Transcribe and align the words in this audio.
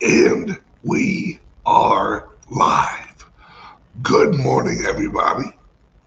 And 0.00 0.60
we 0.84 1.40
are 1.66 2.28
live. 2.50 3.26
Good 4.00 4.36
morning, 4.36 4.84
everybody. 4.86 5.50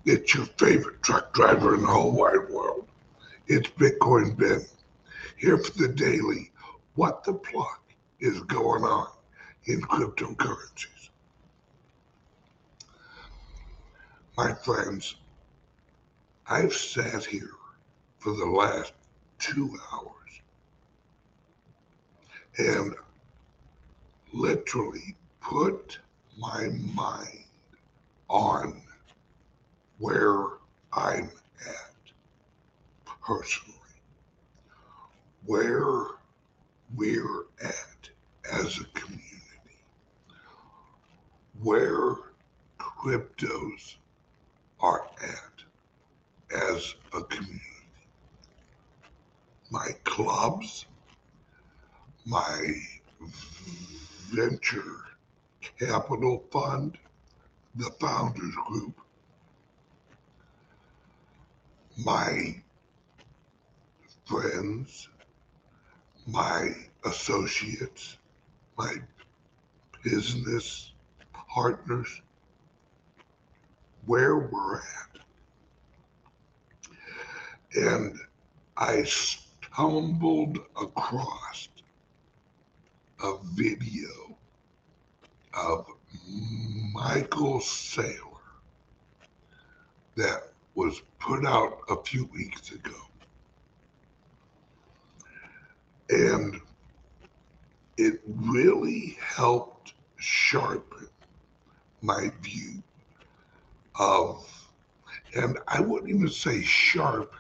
It's 0.06 0.34
your 0.34 0.46
favorite 0.46 1.04
truck 1.04 1.34
driver 1.34 1.76
in 1.76 1.82
the 1.82 1.88
whole 1.88 2.14
wide 2.14 2.50
world. 2.50 2.88
It's 3.48 3.70
Bitcoin 3.72 4.38
Ben 4.38 4.66
here 5.36 5.58
for 5.58 5.78
the 5.78 5.90
daily 5.90 6.52
What 6.96 7.26
the 7.26 7.34
Pluck 7.34 7.82
is 8.22 8.40
going 8.44 8.84
on 8.84 9.10
in 9.66 9.82
cryptocurrencies. 9.82 11.10
My 14.38 14.54
friends, 14.54 15.16
I've 16.48 16.74
sat 16.74 17.26
here 17.26 17.52
for 18.20 18.32
the 18.32 18.46
last 18.46 18.94
two 19.38 19.78
hours 19.92 20.42
and 22.58 22.96
literally 24.34 25.16
put 25.42 26.00
my 26.38 26.70
mind 26.94 27.46
on 28.30 28.82
where 30.00 30.46
I'm 30.94 31.30
at 31.68 32.12
personally, 33.24 33.78
where 35.46 36.06
we're 36.96 37.46
at 37.64 38.10
as 38.52 38.80
a 38.80 38.86
community, 39.00 39.22
where 41.62 42.16
cryptos 42.80 43.96
are 44.80 45.08
at 45.22 46.58
as 46.74 46.96
a 47.14 47.22
community. 47.24 47.62
My 49.70 49.90
clubs, 50.04 50.86
my 52.26 52.74
venture 54.32 55.06
capital 55.80 56.44
fund, 56.52 56.98
the 57.76 57.92
founders 58.00 58.56
group, 58.68 59.00
my 61.98 62.56
friends, 64.26 65.10
my 66.26 66.70
associates, 67.06 68.18
my 68.78 68.96
business 70.04 70.94
partners, 71.34 72.22
where 74.06 74.38
we're 74.38 74.78
at. 74.78 75.20
And 77.76 78.18
I 78.78 79.04
stumbled 79.04 80.60
across 80.82 81.68
a 83.24 83.38
video 83.54 84.10
of 85.54 85.86
Michael 86.94 87.60
Saylor 87.60 88.18
that 90.16 90.52
was 90.76 91.02
put 91.20 91.46
out 91.46 91.80
a 91.90 92.02
few 92.04 92.26
weeks 92.26 92.72
ago. 92.72 92.96
And 96.10 96.60
it 97.98 98.22
really 98.26 99.18
helped 99.22 99.94
sharpen 100.18 101.08
my 102.02 102.32
view 102.42 102.82
of, 104.00 104.48
and 105.36 105.60
I 105.68 105.82
wouldn't 105.82 106.10
even 106.10 106.30
say 106.30 106.62
sharpened, 106.64 107.38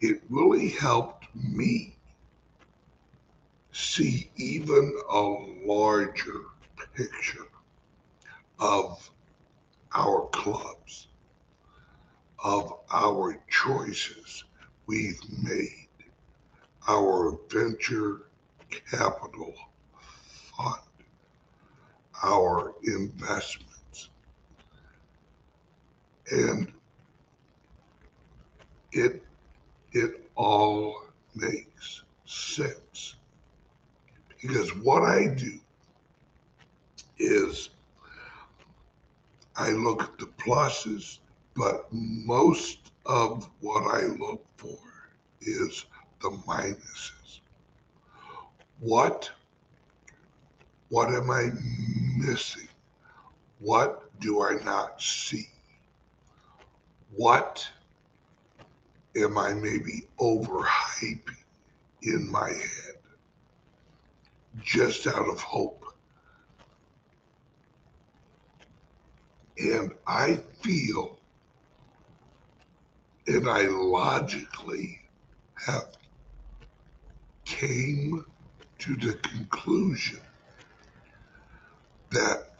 it 0.00 0.22
really 0.28 0.68
helped 0.68 1.26
me 1.34 1.96
see 3.72 4.30
even 4.36 4.96
a 5.10 5.20
larger 5.66 6.42
picture 6.94 7.46
of 8.58 9.10
our 9.94 10.28
clubs, 10.32 11.08
of 12.44 12.72
our 12.92 13.38
choices 13.48 14.44
we've 14.86 15.20
made, 15.42 15.88
our 16.88 17.38
venture 17.48 18.22
capital 18.90 19.54
fund, 20.56 20.80
our 22.22 22.74
investments. 22.84 24.10
And 26.30 26.72
it 28.92 29.22
it 29.92 30.30
all 30.36 31.02
makes 31.34 32.02
sense. 32.26 33.16
Because 34.40 34.74
what 34.76 35.02
I 35.02 35.28
do 35.28 35.58
is 37.18 37.70
I 39.56 39.70
look 39.70 40.02
at 40.02 40.18
the 40.18 40.26
pluses, 40.26 41.18
but 41.54 41.86
most 41.92 42.92
of 43.04 43.48
what 43.60 43.82
I 43.94 44.06
look 44.06 44.44
for 44.56 44.78
is 45.42 45.84
the 46.22 46.30
minuses. 46.30 47.40
What 48.78 49.30
what 50.88 51.08
am 51.10 51.30
I 51.30 51.50
missing? 52.16 52.68
What 53.60 54.10
do 54.20 54.42
I 54.42 54.54
not 54.64 55.00
see? 55.00 55.48
What 57.14 57.68
am 59.16 59.38
I 59.38 59.52
maybe 59.52 60.08
overhyping 60.18 61.36
in 62.02 62.30
my 62.30 62.48
head 62.48 62.99
just 64.62 65.06
out 65.06 65.28
of 65.28 65.40
hope? 65.40 65.84
And 69.58 69.92
I 70.06 70.40
feel 70.62 71.18
and 73.26 73.48
I 73.48 73.66
logically 73.66 74.98
have 75.66 75.96
came 77.44 78.24
to 78.78 78.96
the 78.96 79.14
conclusion 79.14 80.20
that 82.10 82.54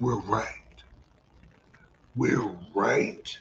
we're 0.00 0.20
right. 0.20 0.46
We're 2.16 2.54
right 2.74 3.38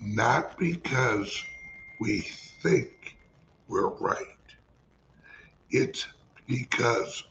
not 0.00 0.58
because 0.58 1.44
we 2.00 2.20
think 2.62 3.16
we're 3.72 3.88
right. 3.88 4.26
It's 5.70 6.06
because 6.46 7.24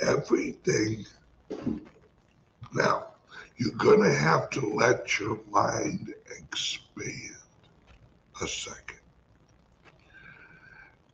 everything 0.00 1.04
now 2.72 3.08
you're 3.58 3.76
going 3.76 4.02
to 4.02 4.14
have 4.14 4.48
to 4.50 4.66
let 4.74 5.20
your 5.20 5.38
mind 5.50 6.14
expand 6.30 7.36
a 8.42 8.48
second. 8.48 9.00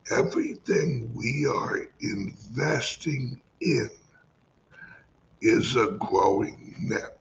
Everything 0.09 1.11
we 1.13 1.45
are 1.45 1.81
investing 1.99 3.41
in 3.59 3.89
is 5.41 5.75
a 5.75 5.87
growing 5.99 6.73
network. 6.79 7.11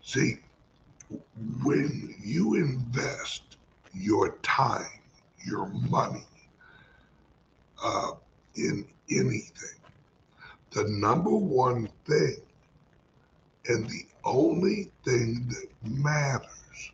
See, 0.00 0.38
when 1.62 2.14
you 2.22 2.54
invest 2.54 3.42
your 3.92 4.36
time, 4.42 5.00
your 5.44 5.66
money 5.68 6.26
uh, 7.82 8.12
in 8.54 8.86
anything, 9.10 9.80
the 10.70 10.84
number 10.88 11.34
one 11.34 11.88
thing 12.06 12.36
and 13.66 13.88
the 13.88 14.04
only 14.24 14.90
thing 15.04 15.46
that 15.48 15.68
matters 15.82 16.92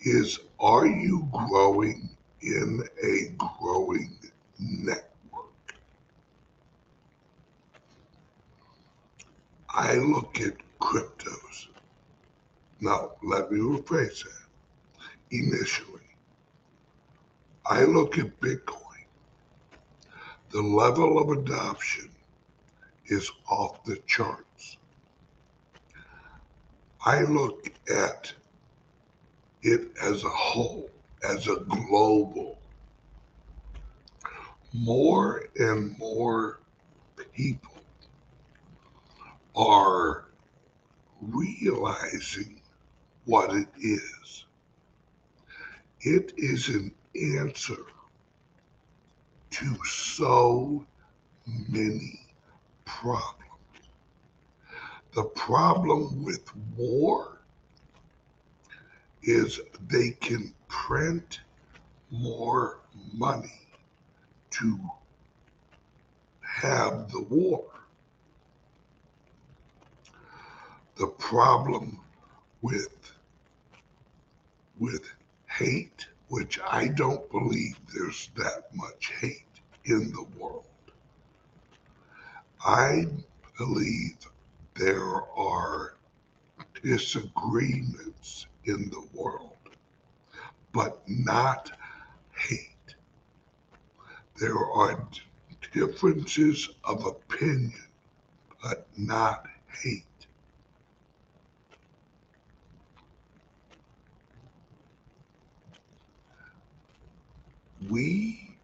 is 0.00 0.40
are 0.60 0.86
you 0.86 1.28
growing 1.32 2.08
in 2.40 2.82
a 3.02 3.34
growing 3.60 4.16
network? 4.58 5.04
I 9.68 9.94
look 9.94 10.40
at 10.40 10.54
cryptos. 10.80 11.68
Now, 12.82 13.12
let 13.22 13.52
me 13.52 13.60
rephrase 13.60 14.24
that. 14.24 14.48
Initially, 15.30 16.00
I 17.64 17.84
look 17.84 18.18
at 18.18 18.40
Bitcoin. 18.40 19.06
The 20.50 20.62
level 20.62 21.20
of 21.20 21.30
adoption 21.30 22.10
is 23.06 23.30
off 23.48 23.84
the 23.84 23.98
charts. 24.08 24.78
I 27.06 27.22
look 27.22 27.68
at 27.88 28.32
it 29.62 29.96
as 30.02 30.24
a 30.24 30.28
whole, 30.28 30.90
as 31.22 31.46
a 31.46 31.60
global. 31.60 32.58
More 34.74 35.44
and 35.54 35.96
more 35.98 36.58
people 37.32 37.80
are 39.54 40.24
realizing 41.20 42.61
what 43.24 43.54
it 43.54 43.68
is. 43.80 44.44
It 46.00 46.32
is 46.36 46.68
an 46.68 46.92
answer 47.14 47.84
to 49.50 49.84
so 49.84 50.84
many 51.68 52.20
problems. 52.84 53.38
The 55.14 55.24
problem 55.24 56.24
with 56.24 56.50
war 56.76 57.38
is 59.22 59.60
they 59.88 60.10
can 60.10 60.52
print 60.68 61.40
more 62.10 62.80
money 63.12 63.60
to 64.50 64.78
have 66.40 67.10
the 67.12 67.22
war. 67.22 67.64
The 70.96 71.06
problem 71.06 72.00
with 72.62 73.01
with 74.82 75.12
hate, 75.46 76.08
which 76.26 76.58
I 76.68 76.88
don't 76.88 77.30
believe 77.30 77.76
there's 77.94 78.30
that 78.36 78.74
much 78.74 79.12
hate 79.20 79.46
in 79.84 80.10
the 80.10 80.26
world. 80.36 80.64
I 82.66 83.06
believe 83.56 84.16
there 84.74 85.22
are 85.36 85.94
disagreements 86.82 88.46
in 88.64 88.90
the 88.90 89.06
world, 89.14 89.56
but 90.72 91.00
not 91.08 91.70
hate. 92.34 92.96
There 94.40 94.58
are 94.58 95.06
differences 95.72 96.70
of 96.82 97.06
opinion, 97.06 97.86
but 98.60 98.88
not 98.96 99.46
hate. 99.80 100.11
We 107.90 108.56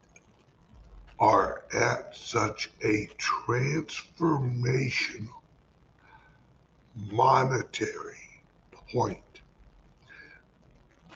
are 1.18 1.64
at 1.74 2.16
such 2.16 2.70
a 2.84 3.08
transformational 3.18 5.28
monetary 7.10 8.42
point 8.92 9.18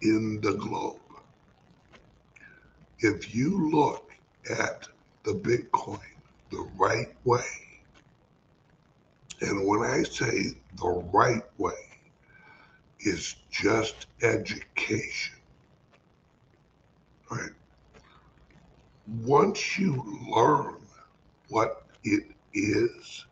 in 0.03 0.41
the 0.41 0.55
globe. 0.55 0.99
If 2.99 3.35
you 3.35 3.71
look 3.71 4.11
at 4.51 4.89
the 5.25 5.35
Bitcoin 5.35 6.01
the 6.51 6.69
right 6.77 7.15
way, 7.25 7.45
and 9.41 9.67
when 9.67 9.83
I 9.83 10.03
say 10.03 10.57
the 10.77 11.03
right 11.13 11.45
way, 11.59 11.73
is 13.01 13.35
just 13.51 14.07
education. 14.23 15.35
Right? 17.31 17.51
Once 19.21 19.79
you 19.79 20.03
learn 20.35 20.77
what 21.51 21.85
it 22.03 22.25
is, 22.55 23.27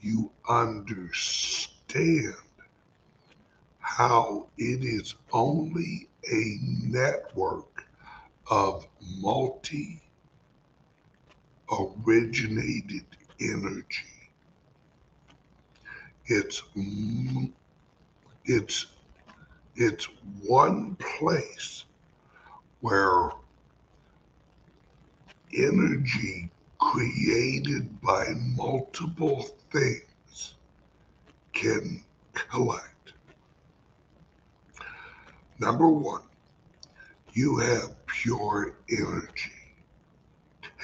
you 0.00 0.30
understand 0.48 2.34
how 3.80 4.46
it 4.56 4.82
is 4.82 5.14
only 5.32 6.08
a 6.32 6.58
network 6.62 7.84
of 8.50 8.86
multi 9.18 10.00
originated 11.70 13.04
energy. 13.40 14.30
It's 16.26 16.62
it's 18.46 18.86
it's 19.76 20.08
one 20.42 20.96
place 20.96 21.84
where 22.80 23.30
energy 25.54 26.50
created 26.78 28.00
by 28.00 28.26
multiple 28.56 29.42
things 29.70 30.54
can 31.52 32.02
collect. 32.34 33.12
Number 35.58 35.88
one, 35.88 36.22
you 37.32 37.58
have 37.58 38.06
pure 38.06 38.74
energy. 38.90 39.52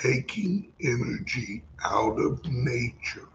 Taking 0.03 0.73
energy 0.83 1.63
out 1.85 2.19
of 2.19 2.45
nature 2.47 3.29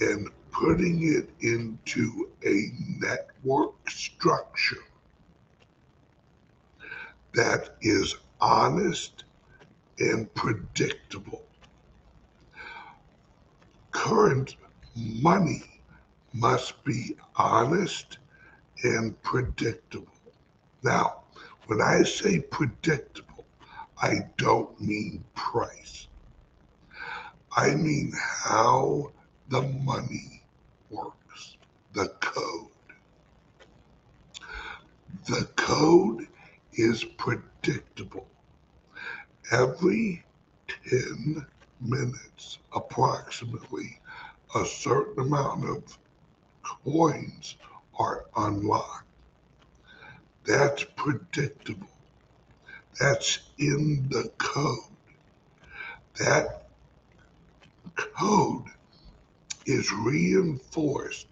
and 0.00 0.28
putting 0.50 1.02
it 1.02 1.30
into 1.40 2.30
a 2.46 2.70
network 2.98 3.90
structure 3.90 4.84
that 7.34 7.76
is 7.82 8.16
honest 8.40 9.24
and 10.00 10.32
predictable. 10.34 11.44
Current 13.92 14.56
money 14.96 15.62
must 16.32 16.82
be 16.84 17.16
honest 17.36 18.18
and 18.82 19.20
predictable. 19.22 20.06
Now, 20.82 21.20
when 21.66 21.82
I 21.82 22.02
say 22.02 22.40
predictable, 22.40 23.44
I 24.00 24.20
don't 24.38 24.80
mean 24.80 25.22
price. 25.34 26.08
I 27.54 27.74
mean 27.74 28.12
how 28.16 29.12
the 29.48 29.62
money 29.62 30.42
works, 30.88 31.56
the 31.92 32.08
code. 32.20 32.68
The 35.26 35.44
code 35.56 36.26
is 36.72 37.04
predictable 37.04 38.29
every 39.50 40.24
10 40.88 41.46
minutes, 41.80 42.58
approximately, 42.74 43.98
a 44.54 44.64
certain 44.64 45.24
amount 45.24 45.68
of 45.68 45.98
coins 46.62 47.56
are 47.98 48.26
unlocked. 48.36 49.06
That's 50.44 50.84
predictable. 50.96 51.88
That's 52.98 53.40
in 53.58 54.08
the 54.08 54.30
code. 54.38 54.78
That 56.18 56.68
code 57.94 58.64
is 59.66 59.92
reinforced 59.92 61.26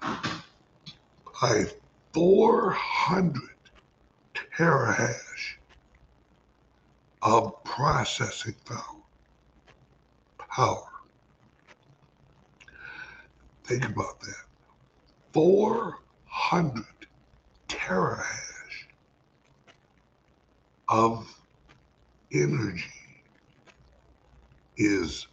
by 0.00 1.64
400 2.12 3.42
terahash 4.34 5.57
of 7.22 7.62
processing 7.64 8.54
power. 10.38 10.84
Think 13.64 13.84
about 13.84 14.20
that. 14.20 14.44
400 15.32 16.84
terahash 17.68 18.86
of 20.88 21.26
energy 22.32 22.84
is 24.76 25.26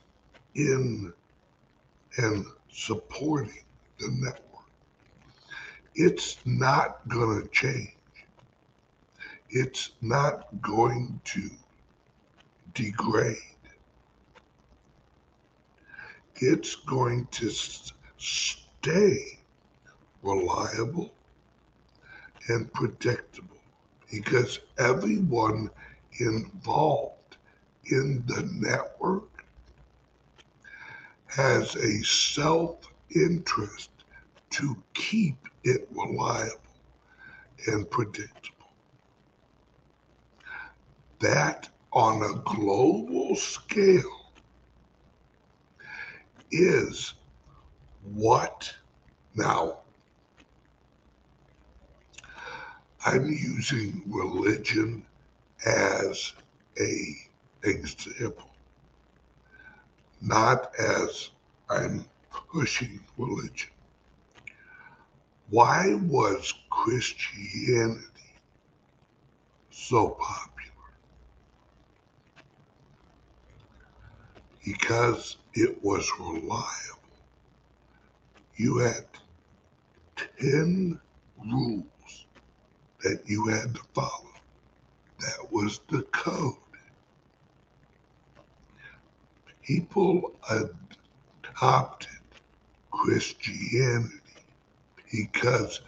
in 0.56 1.14
and 2.18 2.46
supporting 2.72 3.64
the 4.00 4.08
network. 4.10 4.66
It's 5.94 6.38
not 6.46 7.08
going 7.08 7.42
to 7.42 7.48
change. 7.50 7.92
It's 9.50 9.92
not 10.02 10.48
going 10.62 11.22
to 11.26 11.50
degrade. 12.76 13.38
It's 16.36 16.76
going 16.76 17.28
to 17.32 17.50
stay 18.18 19.40
reliable 20.22 21.14
and 22.50 22.72
predictable 22.74 23.58
because 24.12 24.60
everyone 24.78 25.70
involved 26.20 27.38
in 27.86 28.24
the 28.28 28.48
network 28.54 29.46
has 31.28 31.76
a 31.76 32.04
self 32.04 32.78
interest 33.16 33.90
to 34.52 34.76
keep 34.94 35.38
it 35.64 35.88
reliable 35.92 36.62
and 37.68 37.90
predictable. 37.90 38.70
That 41.20 41.70
on 41.96 42.22
a 42.22 42.34
global 42.44 43.34
scale 43.38 44.32
is 46.52 47.14
what 48.14 48.72
now 49.34 49.78
I'm 53.06 53.26
using 53.28 54.04
religion 54.08 55.06
as 55.66 56.34
a 56.80 57.16
example, 57.64 58.50
not 60.22 60.72
as 60.78 61.30
I'm 61.70 62.06
pushing 62.52 63.00
religion. 63.18 63.70
Why 65.50 65.94
was 65.94 66.54
Christianity 66.70 68.02
so 69.70 70.10
popular? 70.10 70.55
Because 74.66 75.38
it 75.54 75.84
was 75.84 76.10
reliable. 76.20 77.00
You 78.56 78.78
had 78.78 79.06
10 80.40 81.00
rules 81.46 82.26
that 83.04 83.22
you 83.28 83.48
had 83.48 83.76
to 83.76 83.82
follow. 83.94 84.32
That 85.20 85.52
was 85.52 85.82
the 85.90 86.02
code. 86.04 86.56
People 89.62 90.34
adopted 90.50 92.10
Christianity 92.92 94.22
because 95.12 95.82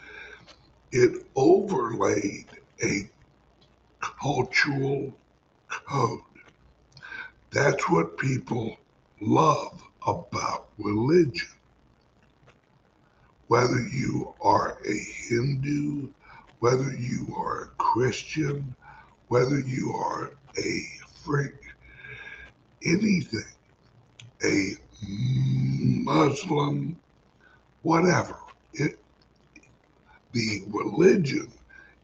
it 0.92 1.26
overlaid 1.36 2.46
a 2.84 3.10
cultural 4.00 5.14
code. 5.70 6.37
That's 7.52 7.90
what 7.90 8.18
people 8.18 8.78
love 9.22 9.82
about 10.06 10.68
religion. 10.78 11.48
Whether 13.48 13.80
you 13.88 14.34
are 14.42 14.78
a 14.86 14.98
Hindu, 15.30 16.10
whether 16.60 16.94
you 16.94 17.34
are 17.38 17.64
a 17.64 17.68
Christian, 17.78 18.76
whether 19.30 19.60
you 19.60 19.94
are 19.94 20.32
a 20.58 20.88
freak, 21.24 21.56
anything, 22.84 23.46
a 24.44 24.74
Muslim, 25.02 26.98
whatever. 27.84 28.38
It, 28.74 29.00
the 30.34 30.64
religion 30.68 31.52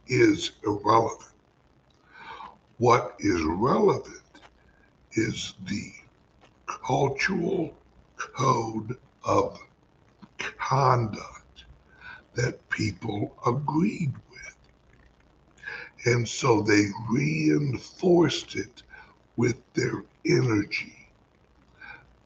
is 0.08 0.52
irrelevant. 0.66 1.30
What 2.78 3.16
is 3.20 3.42
relevant 3.44 4.23
is 5.16 5.54
the 5.66 5.92
cultural 6.66 7.74
code 8.18 8.98
of 9.24 9.60
conduct 10.58 11.66
that 12.36 12.70
people 12.70 13.36
agreed 13.46 14.14
with. 14.30 14.56
And 16.06 16.28
so 16.28 16.62
they 16.62 16.88
reinforced 17.10 18.56
it 18.56 18.84
with 19.38 19.56
their 19.74 20.04
energy. 20.26 20.96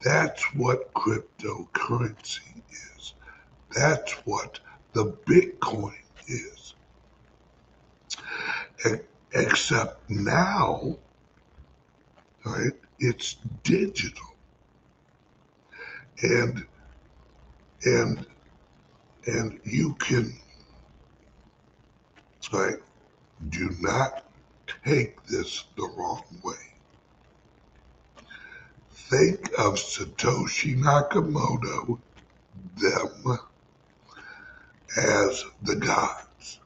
That's 0.02 0.44
what 0.56 0.94
cryptocurrency 0.94 2.62
is. 2.70 3.14
That's 3.76 4.14
what 4.26 4.60
the 4.94 5.12
Bitcoin 5.26 5.94
is. 6.28 6.76
Except 9.34 10.10
now, 10.10 10.98
right, 12.48 12.74
it's 13.00 13.38
digital. 13.64 14.28
And 16.22 16.66
and 17.86 18.26
and 19.26 19.60
you 19.64 19.94
can 19.96 20.34
right 22.52 22.78
do 23.50 23.70
not 23.82 24.24
take 24.86 25.24
this 25.26 25.66
the 25.76 25.88
wrong 25.98 26.24
way. 26.44 26.56
Think 28.92 29.48
of 29.58 29.76
Satoshi 29.76 30.76
Nakamoto, 30.78 32.00
them, 32.76 33.40
as 34.98 35.46
the 35.62 35.76
gods. 35.76 36.60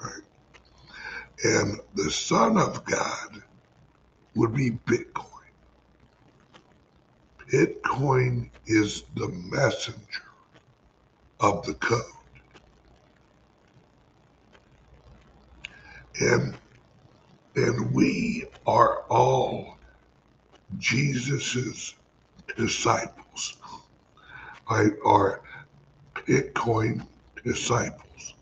Right? 0.00 0.22
And 1.44 1.80
the 1.94 2.10
Son 2.10 2.56
of 2.58 2.84
God 2.84 3.42
would 4.34 4.54
be 4.54 4.70
Bitcoin. 4.70 5.26
Bitcoin 7.52 8.50
is 8.66 9.04
the 9.14 9.28
messenger 9.28 10.22
of 11.40 11.64
the 11.66 11.74
code. 11.74 12.02
And 16.20 16.56
and 17.56 17.92
we 17.92 18.46
are 18.66 19.02
all 19.10 19.78
Jesus's 20.78 21.94
disciples. 22.56 23.56
I 24.68 24.86
are 25.04 25.42
Bitcoin 26.14 27.06
disciples. 27.44 28.34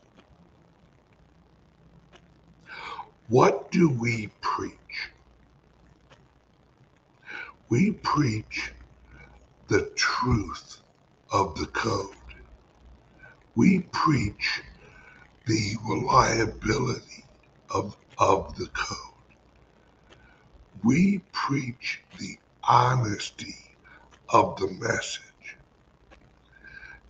What 3.28 3.70
do 3.72 3.88
we 3.88 4.28
preach? 4.40 4.79
We 7.70 7.92
preach 7.92 8.72
the 9.68 9.92
truth 9.94 10.78
of 11.32 11.54
the 11.54 11.66
code. 11.66 12.16
We 13.54 13.82
preach 13.92 14.62
the 15.46 15.76
reliability 15.88 17.24
of, 17.72 17.96
of 18.18 18.56
the 18.56 18.66
code. 18.74 19.36
We 20.82 21.20
preach 21.32 22.02
the 22.18 22.38
honesty 22.64 23.54
of 24.30 24.56
the 24.58 24.66
message. 24.66 25.58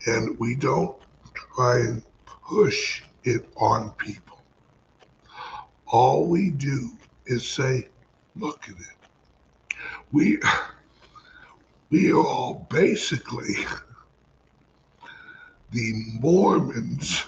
And 0.06 0.38
we 0.38 0.56
don't 0.56 0.96
try 1.56 1.78
and 1.80 2.02
push 2.26 3.02
it 3.24 3.48
on 3.56 3.92
people. 3.92 4.44
All 5.86 6.28
we 6.28 6.50
do 6.50 6.90
is 7.24 7.48
say, 7.48 7.88
look 8.36 8.64
at 8.64 8.76
it. 8.76 8.99
We 10.12 10.38
we 11.90 12.12
are 12.12 12.18
all 12.18 12.66
basically 12.70 13.56
the 15.70 15.92
Mormons 16.20 17.24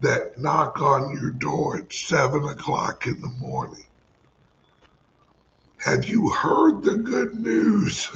that 0.00 0.38
knock 0.38 0.80
on 0.80 1.12
your 1.12 1.30
door 1.30 1.78
at 1.78 1.92
seven 1.92 2.44
o'clock 2.44 3.06
in 3.06 3.20
the 3.20 3.28
morning. 3.28 3.84
Have 5.78 6.06
you 6.06 6.30
heard 6.30 6.82
the 6.82 6.96
good 6.96 7.38
news? 7.38 8.10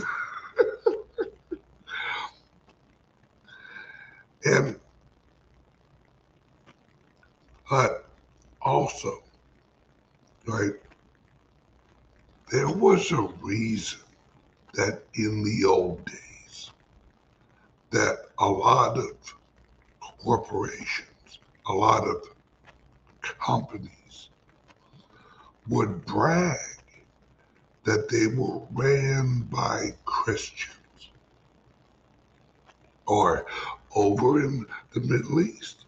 and 4.45 4.79
but 7.69 8.09
also, 8.63 9.23
right, 10.47 10.73
there 12.51 12.69
was 12.69 13.11
a 13.11 13.23
reason 13.43 13.99
that 14.75 15.03
in 15.15 15.43
the 15.43 15.65
old 15.65 16.05
days 16.05 16.71
that 17.91 18.27
a 18.39 18.49
lot 18.49 18.97
of 18.97 19.17
corporations, 20.01 21.39
a 21.67 21.73
lot 21.73 22.05
of 22.05 22.23
companies 23.23 24.29
would 25.69 26.05
brag 26.07 26.59
that 27.85 28.09
they 28.09 28.27
were 28.27 28.61
ran 28.73 29.41
by 29.51 29.91
Christians. 30.05 30.73
Or 33.07 33.47
over 33.95 34.45
in 34.45 34.67
the 34.93 35.01
Middle 35.01 35.41
East, 35.41 35.85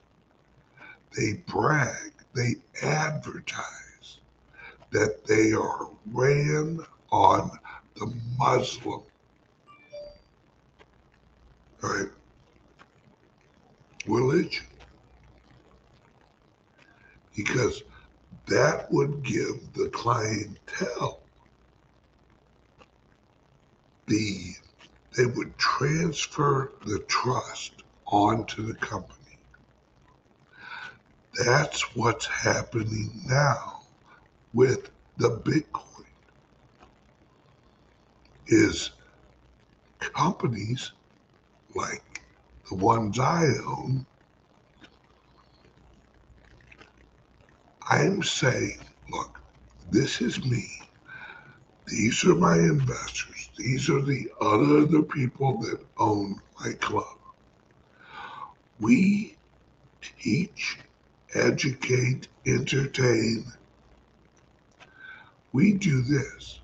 they 1.17 1.35
brag, 1.47 2.12
they 2.35 2.57
advertise 2.83 3.88
that 4.90 5.26
they 5.26 5.52
are 5.52 5.88
ran 6.12 6.80
on 7.11 7.50
the 7.97 8.12
Muslim, 8.38 9.02
right, 11.83 12.09
religion. 14.07 14.64
Because 17.37 17.83
that 18.47 18.90
would 18.90 19.23
give 19.23 19.73
the 19.75 19.88
clientele 19.90 21.21
the 24.07 24.54
they 25.16 25.26
would 25.26 25.57
transfer 25.59 26.73
the 26.87 27.00
trust 27.09 27.73
onto 28.07 28.62
the 28.66 28.75
company. 28.75 29.38
That's 31.45 31.95
what's 31.97 32.26
happening 32.26 33.11
now 33.26 33.78
with 34.55 34.90
the 35.19 35.40
Bitcoin 35.40 36.07
is 38.49 38.93
companies 40.00 40.93
like 41.76 42.23
the 42.71 42.76
ones 42.76 43.19
I 43.19 43.45
own. 43.67 44.07
I'm 47.90 48.23
saying, 48.23 48.87
look, 49.11 49.40
this 49.90 50.21
is 50.23 50.45
me. 50.45 50.67
These 51.88 52.25
are 52.26 52.35
my 52.37 52.57
investors. 52.57 53.50
These 53.59 53.90
are 53.90 54.02
the 54.02 54.28
other 54.40 54.87
the 54.87 55.02
people 55.02 55.61
that 55.62 55.87
own 55.99 56.40
my 56.61 56.73
club. 56.81 57.19
We 58.81 59.38
teach, 60.02 60.78
educate, 61.35 62.28
entertain, 62.47 63.47
we 65.59 65.73
do 65.73 66.03
this, 66.03 66.61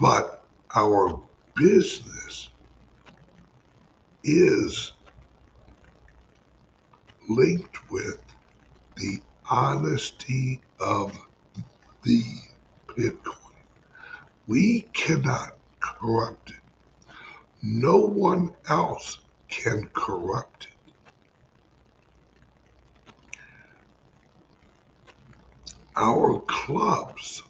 but 0.00 0.44
our 0.74 1.22
business 1.54 2.48
is 4.24 4.92
linked 7.28 7.78
with 7.92 8.18
the 8.96 9.20
honesty 9.48 10.60
of 10.80 11.16
the 12.02 12.24
Bitcoin. 12.98 13.62
We 14.48 14.88
cannot 14.92 15.56
corrupt 15.78 16.50
it. 16.50 16.56
No 17.62 17.98
one 17.98 18.52
else 18.68 19.18
can 19.48 19.88
corrupt 19.94 20.66
it. 20.66 20.92
Our 25.94 26.40
clubs 26.48 27.44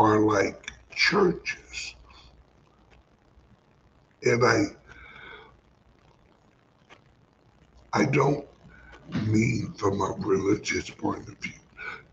are 0.00 0.20
like 0.20 0.72
churches. 0.96 1.94
And 4.24 4.42
I 4.44 4.64
I 7.92 8.06
don't 8.06 8.46
mean 9.26 9.74
from 9.76 10.00
a 10.00 10.14
religious 10.18 10.88
point 10.88 11.28
of 11.28 11.36
view. 11.38 11.52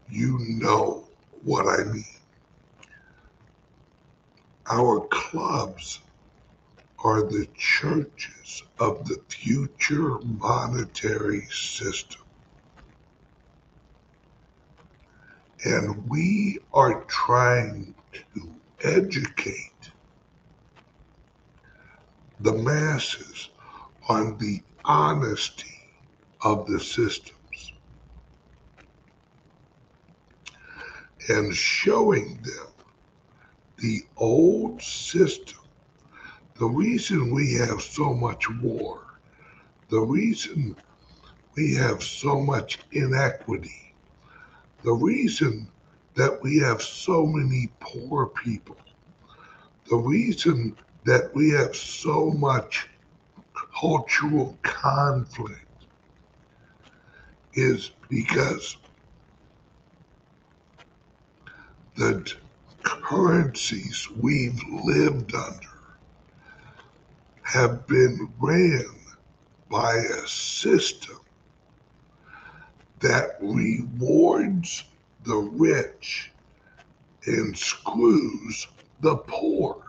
You 0.09 0.37
know 0.39 1.07
what 1.45 1.65
I 1.67 1.85
mean. 1.85 2.03
Our 4.69 5.07
clubs 5.07 6.01
are 7.05 7.21
the 7.23 7.47
churches 7.55 8.63
of 8.79 9.07
the 9.07 9.21
future 9.29 10.19
monetary 10.19 11.45
system. 11.51 12.26
And 15.65 16.07
we 16.07 16.59
are 16.73 17.03
trying 17.05 17.95
to 18.33 18.49
educate 18.83 19.91
the 22.39 22.53
masses 22.53 23.49
on 24.07 24.37
the 24.37 24.61
honesty 24.85 25.89
of 26.41 26.67
the 26.67 26.79
systems 26.79 27.73
and 31.29 31.53
showing 31.53 32.39
them 32.43 32.67
the 33.77 34.01
old 34.17 34.81
system. 34.81 35.59
The 36.59 36.65
reason 36.67 37.33
we 37.33 37.53
have 37.55 37.81
so 37.81 38.13
much 38.13 38.49
war, 38.61 39.01
the 39.89 39.99
reason 40.01 40.75
we 41.55 41.75
have 41.75 42.03
so 42.03 42.39
much 42.39 42.79
inequity, 42.91 43.86
the 44.83 44.93
reason 44.93 45.67
that 46.15 46.41
we 46.41 46.59
have 46.59 46.81
so 46.81 47.25
many 47.25 47.69
poor 47.79 48.27
people, 48.27 48.77
the 49.89 49.95
reason 49.95 50.75
that 51.05 51.33
we 51.33 51.49
have 51.51 51.75
so 51.75 52.31
much 52.31 52.87
cultural 53.79 54.57
conflict 54.63 55.65
is 57.53 57.91
because 58.09 58.77
the 61.95 62.33
currencies 62.83 64.07
we've 64.21 64.61
lived 64.83 65.33
under 65.33 65.67
have 67.41 67.87
been 67.87 68.31
ran 68.39 68.85
by 69.69 69.95
a 69.95 70.27
system 70.27 71.19
that 72.99 73.37
rewards 73.41 74.83
the 75.23 75.35
rich 75.35 76.31
and 77.25 77.57
screws 77.57 78.67
the 79.01 79.15
poor. 79.15 79.83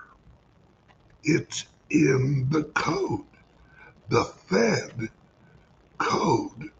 It's 1.24 1.64
in 1.90 2.48
the 2.50 2.64
code. 2.64 3.24
The 4.08 4.24
Fed 4.24 5.08
code 5.98 6.70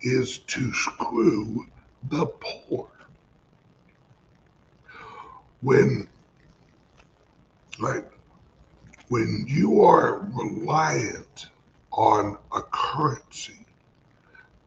is 0.00 0.38
to 0.38 0.72
screw 0.72 1.66
the 2.10 2.26
poor. 2.26 2.88
When, 5.60 6.08
right, 7.80 8.04
when 9.08 9.44
you 9.48 9.82
are 9.82 10.20
reliant 10.32 11.48
on 11.90 12.38
a 12.52 12.62
currency 12.62 13.66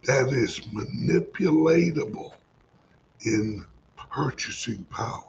that 0.03 0.29
is 0.29 0.59
manipulatable 0.73 2.33
in 3.25 3.65
purchasing 4.11 4.83
power, 4.85 5.23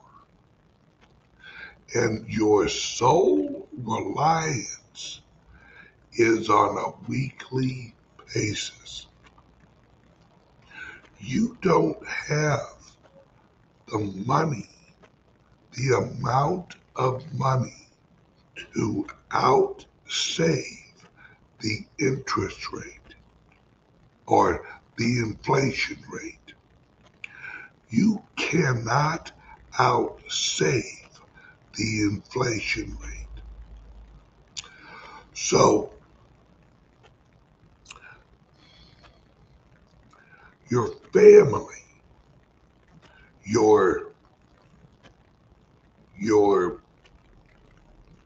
and 1.94 2.26
your 2.28 2.68
sole 2.68 3.68
reliance 3.84 5.20
is 6.14 6.48
on 6.48 6.78
a 6.78 7.10
weekly 7.10 7.94
basis. 8.34 9.06
You 11.20 11.56
don't 11.60 12.04
have 12.06 12.78
the 13.88 13.98
money, 14.26 14.68
the 15.72 15.96
amount 15.96 16.76
of 16.96 17.22
money 17.34 17.88
to 18.74 19.06
outsave 19.30 20.78
the 21.60 21.86
interest 21.98 22.72
rate 22.72 23.01
or 24.32 24.64
the 24.96 25.18
inflation 25.18 26.02
rate. 26.10 26.54
You 27.90 28.22
cannot 28.36 29.30
outsave 29.78 31.20
the 31.76 32.00
inflation 32.00 32.96
rate. 33.02 33.42
So 35.34 35.92
your 40.70 40.94
family, 41.12 41.84
your 43.44 44.12
your 46.18 46.80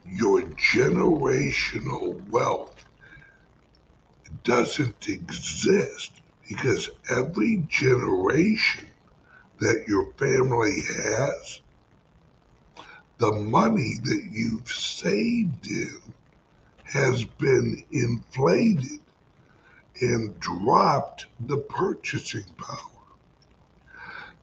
your 0.04 0.42
generational 0.72 2.24
wealth 2.28 2.75
doesn't 4.46 5.08
exist 5.08 6.12
because 6.48 6.88
every 7.10 7.64
generation 7.68 8.86
that 9.58 9.84
your 9.88 10.12
family 10.12 10.80
has, 10.82 11.60
the 13.18 13.32
money 13.32 13.94
that 14.04 14.28
you've 14.30 14.70
saved 14.70 15.66
in 15.66 16.00
has 16.84 17.24
been 17.24 17.82
inflated 17.90 19.00
and 20.00 20.38
dropped 20.38 21.26
the 21.48 21.56
purchasing 21.56 22.44
power. 22.56 22.78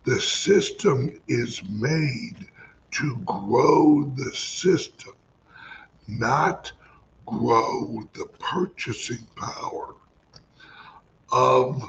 The 0.04 0.20
system 0.20 1.18
is 1.30 1.64
made 1.70 2.46
to 2.92 3.16
grow 3.26 4.12
the 4.18 4.36
system, 4.36 5.14
not 6.10 6.74
grow 7.26 8.04
the 8.14 8.26
purchasing 8.40 9.26
power 9.36 9.96
of 11.32 11.82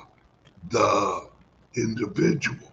the 0.71 1.29
individual. 1.77 2.73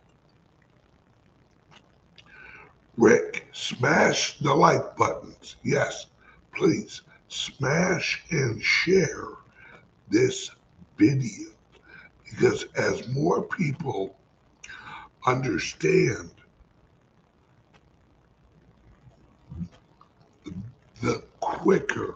Rick, 2.98 3.48
smash 3.52 4.38
the 4.40 4.54
like 4.54 4.96
buttons. 4.96 5.56
Yes, 5.64 6.08
please 6.54 7.02
smash 7.30 8.24
and 8.32 8.62
share 8.62 9.30
this 10.10 10.52
video 10.98 11.50
because 12.24 12.66
as 12.76 13.08
more 13.08 13.44
people 13.44 14.16
understand 15.26 16.32
the 21.02 21.24
quicker 21.40 22.16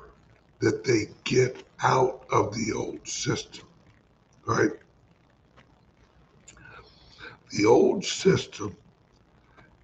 that 0.59 0.83
they 0.83 1.09
get 1.23 1.63
out 1.83 2.25
of 2.31 2.53
the 2.55 2.73
old 2.73 3.07
system, 3.07 3.67
right? 4.45 4.71
The 7.51 7.65
old 7.65 8.03
system 8.03 8.75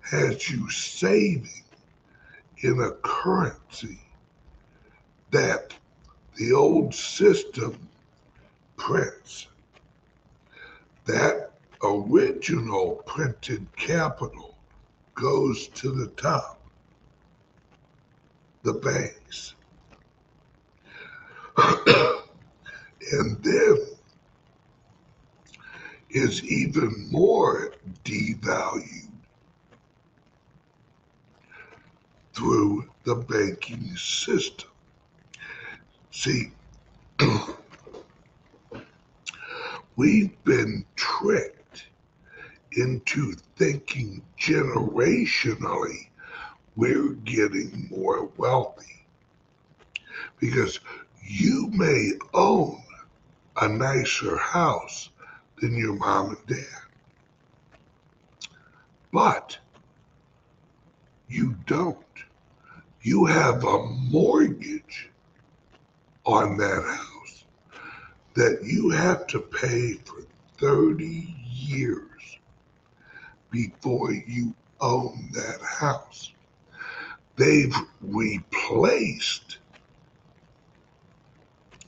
has 0.02 0.50
you 0.50 0.70
saving 0.70 1.64
in 2.60 2.82
a 2.82 2.92
currency 3.02 4.00
that 5.32 5.74
the 6.36 6.54
old 6.54 6.94
system 6.94 7.78
prints. 8.78 9.48
That 11.06 11.52
original 11.84 13.04
printed 13.06 13.66
capital 13.76 14.56
goes 15.16 15.68
to 15.70 15.92
the 15.92 16.08
top, 16.08 16.60
the 18.64 18.74
banks. 18.74 19.56
and 23.12 23.44
then 23.44 23.78
is 26.10 26.44
even 26.44 27.08
more 27.10 27.74
devalued 28.04 29.12
through 32.34 32.90
the 33.04 33.16
banking 33.16 33.96
system. 33.96 34.70
See, 36.12 36.52
we've 39.96 40.44
been 40.44 40.86
tricked 40.96 41.88
into 42.74 43.34
thinking 43.58 44.24
generationally 44.40 46.08
we're 46.76 47.14
getting 47.26 47.88
more 47.92 48.30
wealthy 48.38 49.06
because 50.40 50.80
you 51.32 51.70
may 51.72 52.12
own 52.34 52.84
a 53.62 53.68
nicer 53.68 54.38
house 54.38 55.10
than 55.62 55.78
your 55.78 55.94
mom 55.94 56.32
and 56.32 56.58
dad. 56.58 56.82
But 59.14 59.58
you 61.30 61.56
don't. 61.66 61.98
You 63.02 63.26
have 63.26 63.64
a 63.64 63.86
mortgage 64.10 65.10
on 66.26 66.58
that 66.58 66.84
house 66.84 67.46
that 68.34 68.60
you 68.64 68.90
have 68.90 69.26
to 69.28 69.40
pay 69.40 69.94
for 69.94 70.26
30 70.58 71.34
years 71.50 72.40
before 73.52 74.12
you 74.12 74.54
own 74.82 75.30
that 75.32 75.62
house. 75.62 76.34
They've 77.38 77.76
replaced, 78.02 79.58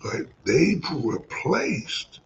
right? 0.03 0.25
They've 0.43 0.83
replaced 0.91 2.19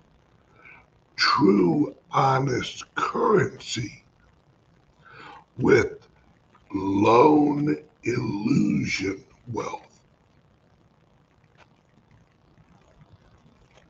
true, 1.15 1.95
honest 2.11 2.83
currency 2.95 4.03
with 5.57 6.07
loan 6.73 7.77
illusion 8.03 9.23
wealth. 9.51 9.99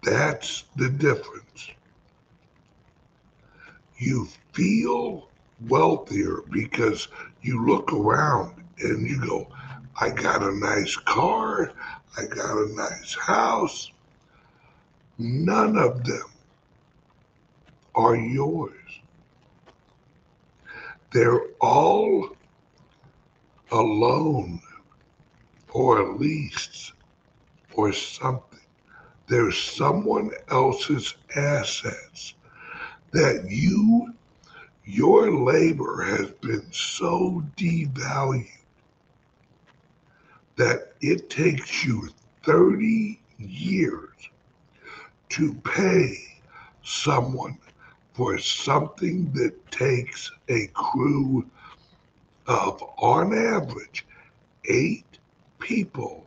That's 0.04 0.63
the 0.76 0.89
difference. 0.89 1.69
You 3.97 4.28
feel 4.54 5.28
wealthier 5.67 6.43
because 6.50 7.08
you 7.41 7.65
look 7.65 7.91
around 7.91 8.63
and 8.80 9.08
you 9.08 9.19
go, 9.19 9.47
I 10.00 10.12
got 10.12 10.43
a 10.43 10.56
nice 10.56 10.95
car, 10.95 11.73
I 12.17 12.25
got 12.25 12.58
a 12.58 12.73
nice 12.73 13.15
house. 13.15 13.91
None 15.19 15.77
of 15.77 16.03
them 16.03 16.25
are 17.93 18.15
yours. 18.15 18.73
They're 21.12 21.45
all 21.62 22.30
a 23.71 23.77
loan 23.82 24.60
or 25.73 25.99
a 25.99 26.17
lease 26.17 26.91
or 27.73 27.93
something. 27.93 28.60
They're 29.27 29.51
someone 29.51 30.32
else's 30.49 31.15
assets 31.36 32.34
that 33.12 33.45
you, 33.47 34.13
your 34.86 35.32
labor 35.32 36.03
has 36.03 36.32
been 36.32 36.65
so 36.71 37.43
devalued 37.58 38.47
that 40.57 40.93
it 41.01 41.29
takes 41.29 41.85
you 41.85 42.09
30 42.43 43.19
years 43.37 44.09
to 45.29 45.53
pay 45.63 46.17
someone 46.83 47.57
for 48.13 48.37
something 48.37 49.31
that 49.33 49.53
takes 49.71 50.31
a 50.49 50.67
crew 50.73 51.45
of, 52.47 52.81
on 52.97 53.37
average, 53.37 54.05
eight 54.69 55.05
people, 55.59 56.25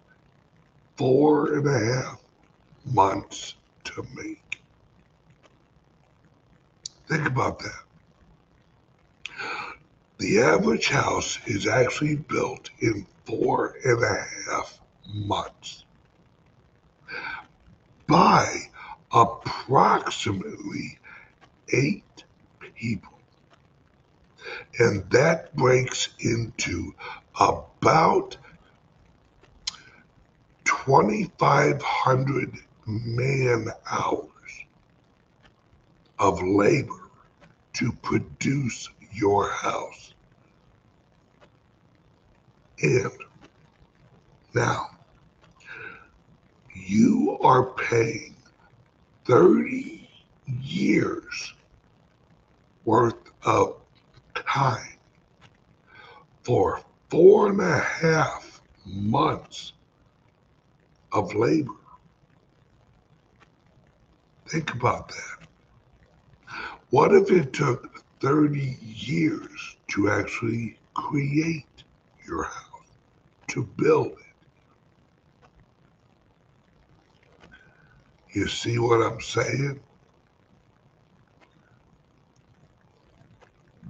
four 0.97 1.55
and 1.55 1.67
a 1.67 1.95
half 1.95 2.21
months 2.87 3.55
to 3.85 4.07
make. 4.15 4.63
Think 7.09 7.27
about 7.27 7.59
that. 7.59 7.90
The 10.21 10.41
average 10.43 10.89
house 10.89 11.39
is 11.47 11.67
actually 11.67 12.17
built 12.17 12.69
in 12.81 13.07
four 13.25 13.75
and 13.83 14.05
a 14.05 14.27
half 14.51 14.79
months 15.15 15.87
by 18.07 18.69
approximately 19.13 20.99
eight 21.73 22.25
people. 22.75 23.19
And 24.79 25.09
that 25.09 25.57
breaks 25.57 26.11
into 26.19 26.95
about 27.41 28.37
2,500 30.65 32.59
man 32.85 33.69
hours 33.91 34.29
of 36.19 36.43
labor 36.43 37.09
to 37.73 37.93
produce 38.03 38.91
your 39.13 39.51
house. 39.51 40.15
And 42.83 43.11
now 44.55 44.91
you 46.75 47.39
are 47.43 47.65
paying 47.73 48.35
30 49.27 50.09
years 50.63 51.55
worth 52.85 53.15
of 53.45 53.77
time 54.35 54.97
for 56.43 56.81
four 57.11 57.51
and 57.51 57.61
a 57.61 57.79
half 57.79 58.61
months 58.87 59.73
of 61.13 61.35
labor. 61.35 61.73
Think 64.49 64.75
about 64.75 65.09
that. 65.09 65.47
What 66.91 67.15
if 67.15 67.31
it 67.31 67.53
took 67.53 68.05
30 68.21 68.79
years 68.83 69.77
to 69.89 70.11
actually 70.11 70.79
create 70.95 71.85
your 72.27 72.45
house, 72.45 72.91
to 73.49 73.65
build 73.77 74.13
it? 74.13 74.31
You 78.33 78.47
see 78.47 78.79
what 78.79 79.03
I'm 79.03 79.21
saying? 79.21 79.81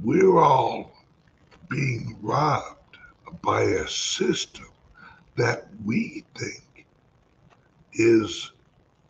We're 0.02 0.38
all 0.38 0.92
being 1.68 2.16
robbed 2.22 2.98
by 3.42 3.62
a 3.62 3.88
system 3.88 4.68
that 5.36 5.68
we 5.84 6.24
think 6.38 6.86
is 7.92 8.52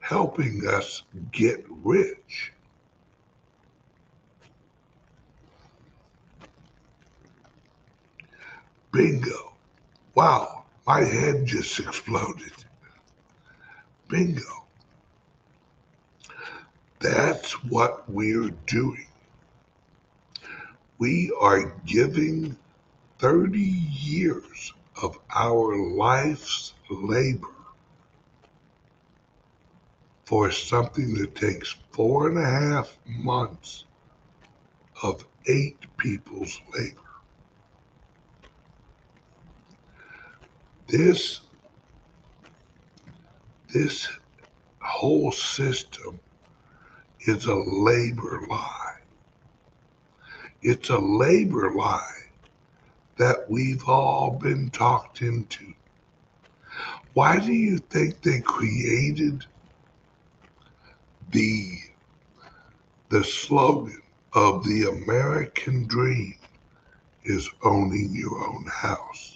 helping 0.00 0.66
us 0.66 1.02
get 1.30 1.64
rich. 1.68 2.52
Bingo. 8.92 9.53
Wow, 10.14 10.64
my 10.87 11.05
head 11.05 11.46
just 11.46 11.79
exploded. 11.79 12.53
Bingo. 14.09 14.64
That's 16.98 17.53
what 17.64 18.11
we're 18.11 18.50
doing. 18.66 19.07
We 20.98 21.33
are 21.40 21.72
giving 21.87 22.57
30 23.18 23.59
years 23.59 24.72
of 25.03 25.18
our 25.35 25.76
life's 25.76 26.74
labor 26.90 27.46
for 30.24 30.50
something 30.50 31.14
that 31.14 31.35
takes 31.35 31.76
four 31.92 32.29
and 32.29 32.38
a 32.38 32.44
half 32.44 32.96
months 33.07 33.85
of 35.03 35.24
eight 35.46 35.79
people's 35.96 36.61
labor. 36.74 37.10
This, 40.90 41.40
this 43.72 44.09
whole 44.81 45.31
system 45.31 46.18
is 47.20 47.46
a 47.46 47.55
labor 47.55 48.42
lie. 48.50 48.96
It's 50.62 50.88
a 50.88 50.98
labor 50.98 51.70
lie 51.70 52.22
that 53.18 53.48
we've 53.48 53.88
all 53.88 54.33
been 54.33 54.68
talked 54.70 55.22
into. 55.22 55.72
Why 57.14 57.38
do 57.38 57.53
you 57.53 57.79
think 57.79 58.20
they 58.22 58.40
created 58.40 59.46
the 61.31 61.79
the 63.11 63.22
slogan 63.22 64.03
of 64.33 64.64
the 64.64 64.88
American 64.88 65.87
dream 65.87 66.35
is 67.22 67.48
owning 67.62 68.11
your 68.12 68.44
own 68.44 68.64
house? 68.64 69.29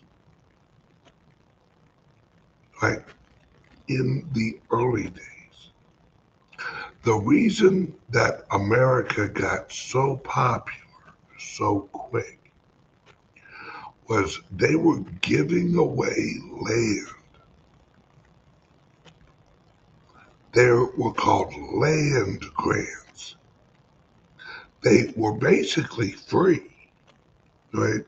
Like 2.83 3.07
in 3.89 4.29
the 4.33 4.59
early 4.71 5.05
days. 5.11 5.71
The 7.05 7.15
reason 7.15 7.95
that 8.11 8.45
America 8.51 9.29
got 9.29 9.71
so 9.71 10.17
popular 10.19 10.81
so 11.39 11.89
quick 11.93 12.39
was 14.09 14.41
they 14.51 14.75
were 14.77 15.01
giving 15.21 15.77
away 15.77 16.37
land. 16.61 17.09
They 20.53 20.71
were 20.71 21.13
called 21.13 21.53
land 21.75 22.45
grants. 22.55 23.37
They 24.83 25.13
were 25.17 25.35
basically 25.35 26.13
free, 26.13 26.71
right? 27.73 28.05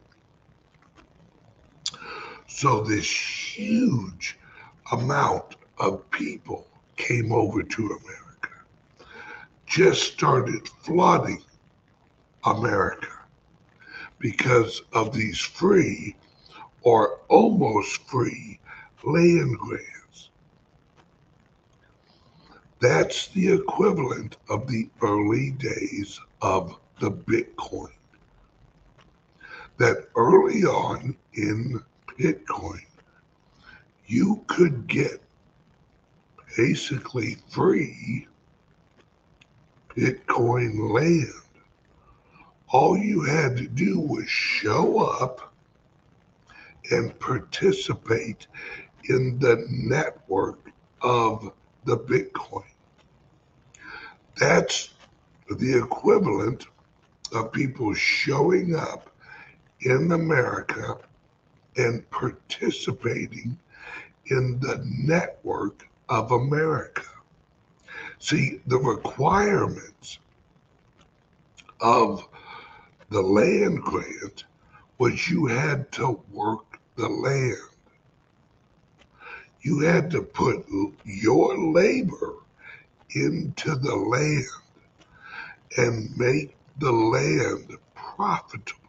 So 2.47 2.83
this 2.83 3.11
huge 3.11 4.39
amount 4.93 5.57
of 5.79 6.09
people 6.11 6.67
came 6.97 7.33
over 7.33 7.63
to 7.63 7.83
America, 7.87 8.51
just 9.67 10.13
started 10.13 10.69
flooding 10.83 11.43
America 12.45 13.09
because 14.19 14.83
of 14.93 15.13
these 15.13 15.39
free 15.39 16.17
or 16.83 17.19
almost 17.29 18.03
free 18.09 18.59
land 19.05 19.59
grants. 19.59 20.31
That's 22.81 23.29
the 23.29 23.53
equivalent 23.53 24.37
of 24.49 24.69
the 24.69 24.89
early 25.03 25.51
days 25.53 26.21
of 26.43 26.79
the 27.01 27.11
Bitcoin. 27.11 27.93
That 29.79 30.09
early 30.17 30.65
on 30.65 31.17
in 31.35 31.83
Bitcoin, 32.19 32.85
you 34.07 34.45
could 34.47 34.87
get 34.87 35.21
basically 36.57 37.37
free 37.49 38.27
Bitcoin 39.95 40.93
land 40.93 41.33
all 42.69 42.97
you 42.97 43.23
had 43.23 43.57
to 43.57 43.69
do 43.69 44.01
was 44.01 44.29
show 44.29 44.99
up 44.99 45.53
and 46.91 47.19
participate 47.21 48.47
in 49.09 49.39
the 49.39 49.65
network 49.71 50.71
of 51.03 51.53
the 51.85 51.97
Bitcoin. 51.97 52.65
That's 54.37 54.91
the 55.49 55.79
equivalent 55.79 56.67
of 57.33 57.53
people 57.53 57.95
showing 57.95 58.75
up 58.75 59.11
in 59.81 60.13
America 60.13 60.99
and 61.77 62.09
participating 62.11 63.59
in 64.29 64.59
the 64.61 64.85
network 64.85 65.89
of 66.09 66.33
America. 66.33 67.03
See, 68.19 68.61
the 68.67 68.79
requirements 68.79 70.19
of 71.81 72.27
the 73.11 73.23
land 73.23 73.83
grant 73.83 74.45
was 74.99 75.29
you 75.29 75.47
had 75.47 75.93
to 75.93 76.21
work 76.33 76.81
the 76.97 77.09
land. 77.09 77.57
You 79.61 79.81
had 79.81 80.11
to 80.13 80.23
put 80.23 80.67
your 81.05 81.59
labor 81.59 82.35
into 83.11 83.75
the 83.75 83.95
land 83.95 84.47
and 85.77 86.17
make 86.17 86.57
the 86.79 86.93
land 86.93 87.77
profitable. 87.95 88.81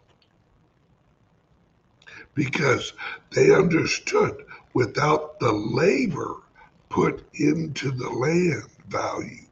Because 2.33 2.93
they 3.31 3.53
understood 3.53 4.45
without 4.77 5.39
the 5.39 5.51
labor 5.51 6.35
put 6.89 7.25
into 7.33 7.89
the 7.89 8.07
land 8.09 8.69
value, 8.89 9.47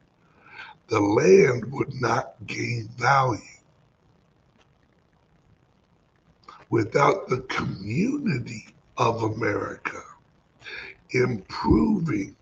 the 0.86 1.00
land 1.00 1.64
would 1.72 1.92
not 2.00 2.34
gain 2.46 2.88
value. 2.96 3.40
without 6.70 7.28
the 7.28 7.40
community 7.42 8.66
of 8.96 9.22
America 9.22 10.02
improving 11.12 12.34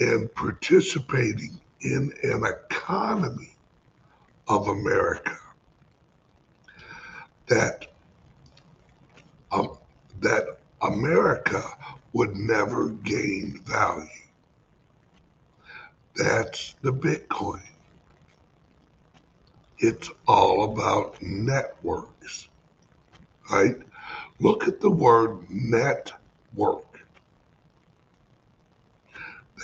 and 0.00 0.34
participating 0.34 1.60
in 1.82 2.12
an 2.22 2.44
economy 2.44 3.54
of 4.48 4.68
America 4.68 5.36
that 7.46 7.86
um, 9.52 9.76
that 10.20 10.59
America 10.82 11.62
would 12.12 12.36
never 12.36 12.90
gain 12.90 13.60
value. 13.64 14.08
That's 16.16 16.74
the 16.82 16.92
Bitcoin. 16.92 17.62
It's 19.78 20.10
all 20.26 20.72
about 20.72 21.20
networks 21.22 22.48
right? 23.50 23.76
Look 24.38 24.68
at 24.68 24.80
the 24.80 24.90
word 24.90 25.38
network. 25.50 27.06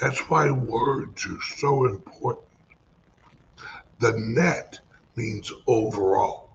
That's 0.01 0.19
why 0.29 0.51
words 0.51 1.27
are 1.27 1.41
so 1.57 1.87
important. 1.87 2.45
The 3.99 4.13
net 4.13 4.79
means 5.15 5.53
overall 5.67 6.51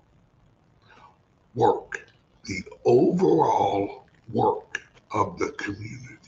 work, 1.54 2.06
the 2.44 2.62
overall 2.84 4.01
work 4.30 4.80
of 5.12 5.38
the 5.38 5.52
community. 5.52 6.18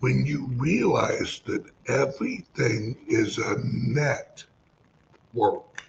When 0.00 0.24
you 0.26 0.46
realize 0.56 1.40
that 1.46 1.64
everything 1.88 2.96
is 3.08 3.38
a 3.38 3.56
net 3.64 4.44
work, 5.32 5.82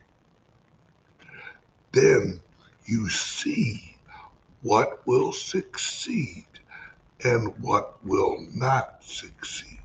then 1.92 2.40
you 2.86 3.10
see 3.10 3.98
what 4.62 5.06
will 5.06 5.32
succeed 5.34 6.46
and 7.24 7.54
what 7.62 8.04
will 8.06 8.38
not 8.54 9.04
succeed. 9.04 9.80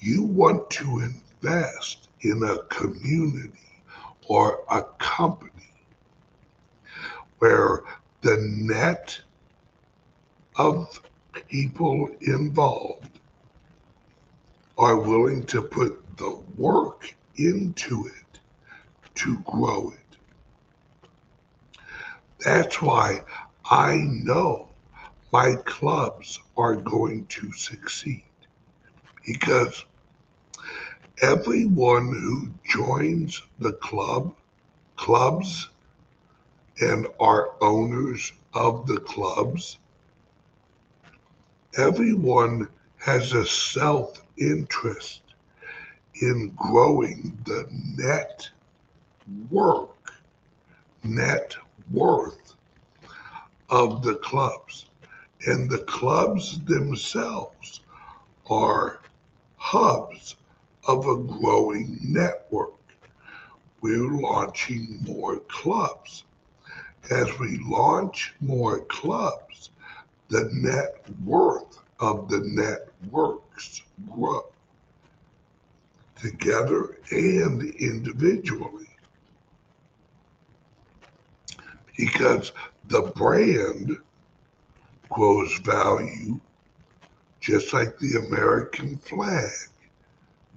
You 0.00 0.22
want 0.22 0.70
to 0.70 1.00
invest 1.00 2.08
in 2.20 2.42
a 2.42 2.62
community 2.64 3.82
or 4.28 4.64
a 4.70 4.82
company 4.98 5.57
where 7.38 7.82
the 8.22 8.36
net 8.40 9.20
of 10.56 11.00
people 11.48 12.08
involved 12.20 13.20
are 14.76 14.98
willing 14.98 15.44
to 15.46 15.62
put 15.62 16.04
the 16.16 16.40
work 16.56 17.14
into 17.36 18.06
it 18.06 18.40
to 19.14 19.38
grow 19.40 19.90
it. 19.90 20.18
That's 22.44 22.80
why 22.80 23.22
I 23.70 23.96
know 23.96 24.68
my 25.32 25.56
clubs 25.64 26.40
are 26.56 26.76
going 26.76 27.26
to 27.26 27.52
succeed 27.52 28.24
because 29.26 29.84
everyone 31.22 32.08
who 32.08 32.48
joins 32.64 33.42
the 33.58 33.72
club, 33.74 34.34
clubs, 34.96 35.68
and 36.80 37.06
are 37.20 37.54
owners 37.60 38.32
of 38.54 38.86
the 38.86 38.98
clubs, 39.00 39.78
everyone 41.76 42.68
has 42.98 43.32
a 43.32 43.46
self 43.46 44.22
interest 44.36 45.22
in 46.20 46.52
growing 46.56 47.36
the 47.44 47.66
net 47.96 48.48
work, 49.50 50.12
net 51.04 51.56
worth 51.90 52.54
of 53.70 54.02
the 54.02 54.16
clubs. 54.16 54.86
And 55.46 55.70
the 55.70 55.78
clubs 55.78 56.60
themselves 56.64 57.80
are 58.50 59.00
hubs 59.56 60.36
of 60.86 61.06
a 61.06 61.16
growing 61.16 61.98
network. 62.02 62.72
We're 63.80 64.10
launching 64.10 64.98
more 65.06 65.38
clubs. 65.40 66.24
As 67.10 67.38
we 67.38 67.58
launch 67.66 68.34
more 68.40 68.80
clubs, 68.80 69.70
the 70.28 70.50
net 70.52 71.04
worth 71.24 71.78
of 72.00 72.28
the 72.28 72.40
networks 72.40 73.82
grow 74.10 74.44
together 76.20 76.98
and 77.10 77.62
individually 77.62 78.88
because 81.96 82.52
the 82.88 83.02
brand 83.14 83.96
grows 85.08 85.56
value 85.58 86.40
just 87.40 87.72
like 87.72 87.98
the 87.98 88.26
American 88.26 88.98
flag 88.98 89.50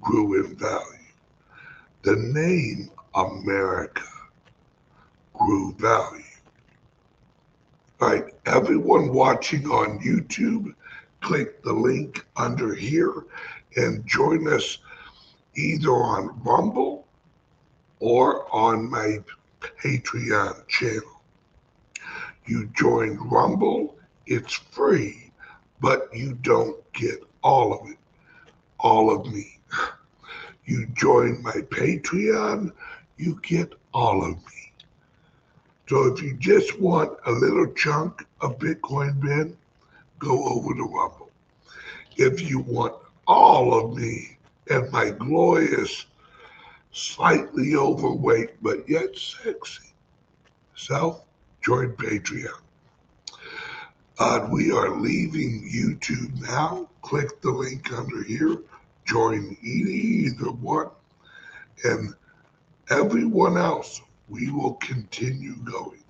grew 0.01 0.43
in 0.43 0.55
value. 0.55 0.97
The 2.01 2.15
name 2.15 2.89
America 3.15 4.03
grew 5.33 5.73
value. 5.73 6.23
Right, 8.01 8.33
everyone 8.47 9.13
watching 9.13 9.67
on 9.67 9.99
YouTube, 9.99 10.73
click 11.19 11.61
the 11.61 11.71
link 11.71 12.25
under 12.35 12.73
here 12.73 13.27
and 13.75 14.03
join 14.07 14.51
us 14.51 14.79
either 15.55 15.91
on 15.91 16.41
Rumble 16.41 17.05
or 17.99 18.51
on 18.51 18.89
my 18.89 19.19
Patreon 19.59 20.67
channel. 20.67 21.21
You 22.47 22.71
join 22.75 23.17
Rumble, 23.29 23.95
it's 24.25 24.55
free, 24.55 25.31
but 25.79 26.09
you 26.11 26.33
don't 26.41 26.77
get 26.93 27.23
all 27.43 27.71
of 27.71 27.87
it, 27.87 27.99
all 28.79 29.15
of 29.15 29.31
me. 29.31 29.59
You 30.65 30.87
join 30.95 31.43
my 31.43 31.51
Patreon, 31.69 32.71
you 33.17 33.39
get 33.43 33.73
all 33.93 34.25
of 34.25 34.37
me. 34.37 34.60
So 35.91 36.05
if 36.05 36.23
you 36.23 36.35
just 36.35 36.79
want 36.79 37.19
a 37.25 37.31
little 37.33 37.67
chunk 37.73 38.25
of 38.39 38.57
Bitcoin 38.59 39.19
Ben, 39.19 39.57
go 40.19 40.41
over 40.45 40.73
to 40.73 40.83
Rumble. 40.83 41.29
If 42.15 42.49
you 42.49 42.59
want 42.59 42.95
all 43.27 43.77
of 43.77 43.97
me 43.97 44.37
and 44.69 44.89
my 44.89 45.09
glorious, 45.09 46.05
slightly 46.93 47.75
overweight 47.75 48.51
but 48.63 48.87
yet 48.87 49.17
sexy 49.17 49.91
self, 50.77 51.25
join 51.61 51.91
Patreon. 51.97 52.61
Uh, 54.17 54.47
we 54.49 54.71
are 54.71 54.97
leaving 54.97 55.69
YouTube 55.69 56.39
now. 56.39 56.87
Click 57.01 57.41
the 57.41 57.51
link 57.51 57.91
under 57.91 58.23
here. 58.23 58.59
Join 59.03 59.57
either 59.61 60.51
one. 60.51 60.91
And 61.83 62.13
everyone 62.89 63.57
else, 63.57 63.99
we 64.31 64.49
will 64.49 64.75
continue 64.75 65.57
going. 65.65 66.05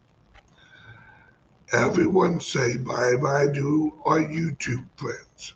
Everyone 1.74 2.40
say 2.40 2.78
bye 2.78 3.16
bye 3.16 3.48
to 3.54 4.02
our 4.06 4.20
YouTube 4.20 4.88
friends. 4.96 5.56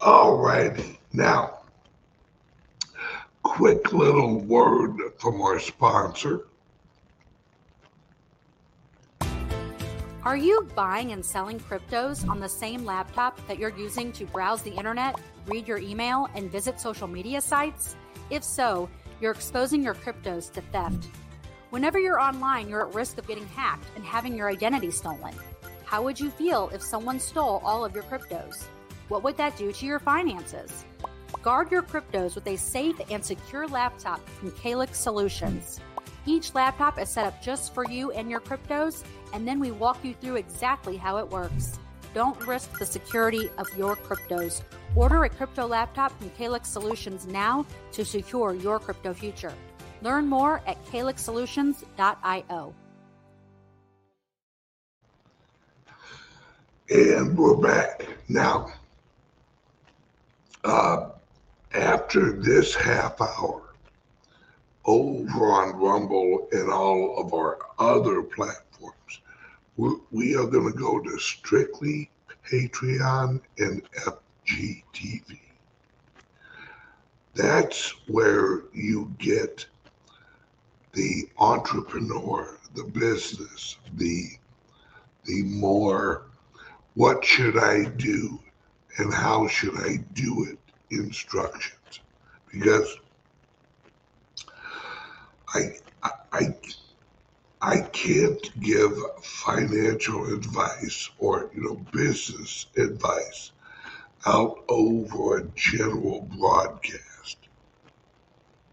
All 0.00 0.38
righty. 0.38 1.00
Now, 1.12 1.58
quick 3.42 3.92
little 3.92 4.40
word 4.40 4.98
from 5.18 5.42
our 5.42 5.58
sponsor. 5.60 6.47
Are 10.28 10.36
you 10.36 10.68
buying 10.74 11.12
and 11.12 11.24
selling 11.24 11.58
cryptos 11.58 12.28
on 12.28 12.38
the 12.38 12.50
same 12.50 12.84
laptop 12.84 13.40
that 13.48 13.58
you're 13.58 13.74
using 13.78 14.12
to 14.12 14.26
browse 14.26 14.60
the 14.60 14.74
internet, 14.74 15.18
read 15.46 15.66
your 15.66 15.78
email, 15.78 16.28
and 16.34 16.52
visit 16.52 16.78
social 16.78 17.08
media 17.08 17.40
sites? 17.40 17.96
If 18.28 18.44
so, 18.44 18.90
you're 19.22 19.32
exposing 19.32 19.82
your 19.82 19.94
cryptos 19.94 20.52
to 20.52 20.60
theft. 20.60 21.08
Whenever 21.70 21.98
you're 21.98 22.20
online, 22.20 22.68
you're 22.68 22.86
at 22.86 22.94
risk 22.94 23.16
of 23.16 23.26
getting 23.26 23.46
hacked 23.46 23.86
and 23.96 24.04
having 24.04 24.36
your 24.36 24.50
identity 24.50 24.90
stolen. 24.90 25.32
How 25.86 26.02
would 26.02 26.20
you 26.20 26.28
feel 26.28 26.68
if 26.74 26.82
someone 26.82 27.20
stole 27.20 27.62
all 27.64 27.82
of 27.82 27.94
your 27.94 28.04
cryptos? 28.04 28.64
What 29.08 29.22
would 29.22 29.38
that 29.38 29.56
do 29.56 29.72
to 29.72 29.86
your 29.86 29.98
finances? 29.98 30.84
Guard 31.40 31.70
your 31.70 31.82
cryptos 31.82 32.34
with 32.34 32.46
a 32.48 32.56
safe 32.56 33.00
and 33.10 33.24
secure 33.24 33.66
laptop 33.66 34.28
from 34.28 34.50
Calix 34.50 34.98
Solutions. 34.98 35.80
Each 36.28 36.54
laptop 36.54 37.00
is 37.00 37.08
set 37.08 37.24
up 37.24 37.40
just 37.40 37.72
for 37.72 37.86
you 37.86 38.10
and 38.10 38.30
your 38.30 38.40
cryptos, 38.40 39.02
and 39.32 39.48
then 39.48 39.58
we 39.58 39.70
walk 39.70 40.04
you 40.04 40.12
through 40.12 40.36
exactly 40.36 40.98
how 40.98 41.16
it 41.16 41.26
works. 41.26 41.78
Don't 42.12 42.38
risk 42.46 42.78
the 42.78 42.84
security 42.84 43.48
of 43.56 43.66
your 43.78 43.96
cryptos. 43.96 44.60
Order 44.94 45.24
a 45.24 45.30
crypto 45.30 45.66
laptop 45.66 46.12
from 46.18 46.28
Calix 46.36 46.68
Solutions 46.68 47.26
now 47.26 47.64
to 47.92 48.04
secure 48.04 48.52
your 48.52 48.78
crypto 48.78 49.14
future. 49.14 49.54
Learn 50.02 50.26
more 50.26 50.60
at 50.66 50.76
calixsolutions.io. 50.84 52.74
And 56.90 57.38
we're 57.38 57.56
back. 57.56 58.06
Now, 58.28 58.70
uh, 60.62 61.08
after 61.72 62.32
this 62.32 62.74
half 62.74 63.18
hour, 63.18 63.67
over 64.88 65.52
on 65.52 65.76
Rumble 65.76 66.48
and 66.50 66.70
all 66.70 67.18
of 67.18 67.34
our 67.34 67.58
other 67.78 68.22
platforms, 68.22 69.20
we, 69.76 69.94
we 70.10 70.34
are 70.34 70.46
going 70.46 70.72
to 70.72 70.78
go 70.78 70.98
to 70.98 71.18
strictly 71.18 72.10
Patreon 72.50 73.42
and 73.58 73.82
FGTV. 74.46 75.38
That's 77.34 77.90
where 78.08 78.62
you 78.72 79.14
get 79.18 79.66
the 80.94 81.28
entrepreneur, 81.38 82.56
the 82.74 82.84
business, 82.84 83.76
the 83.94 84.30
the 85.24 85.42
more 85.42 86.22
what 86.94 87.22
should 87.22 87.58
I 87.58 87.84
do 87.84 88.40
and 88.96 89.12
how 89.12 89.46
should 89.46 89.78
I 89.78 89.98
do 90.14 90.46
it 90.50 90.58
instructions 90.90 92.00
because 92.50 92.96
I 95.54 95.60
I 96.32 96.54
I 97.60 97.80
can't 97.92 98.60
give 98.60 98.92
financial 99.22 100.32
advice 100.34 101.10
or 101.18 101.50
you 101.54 101.62
know 101.62 101.76
business 101.92 102.66
advice 102.76 103.52
out 104.26 104.58
over 104.68 105.38
a 105.38 105.48
general 105.54 106.22
broadcast. 106.22 107.38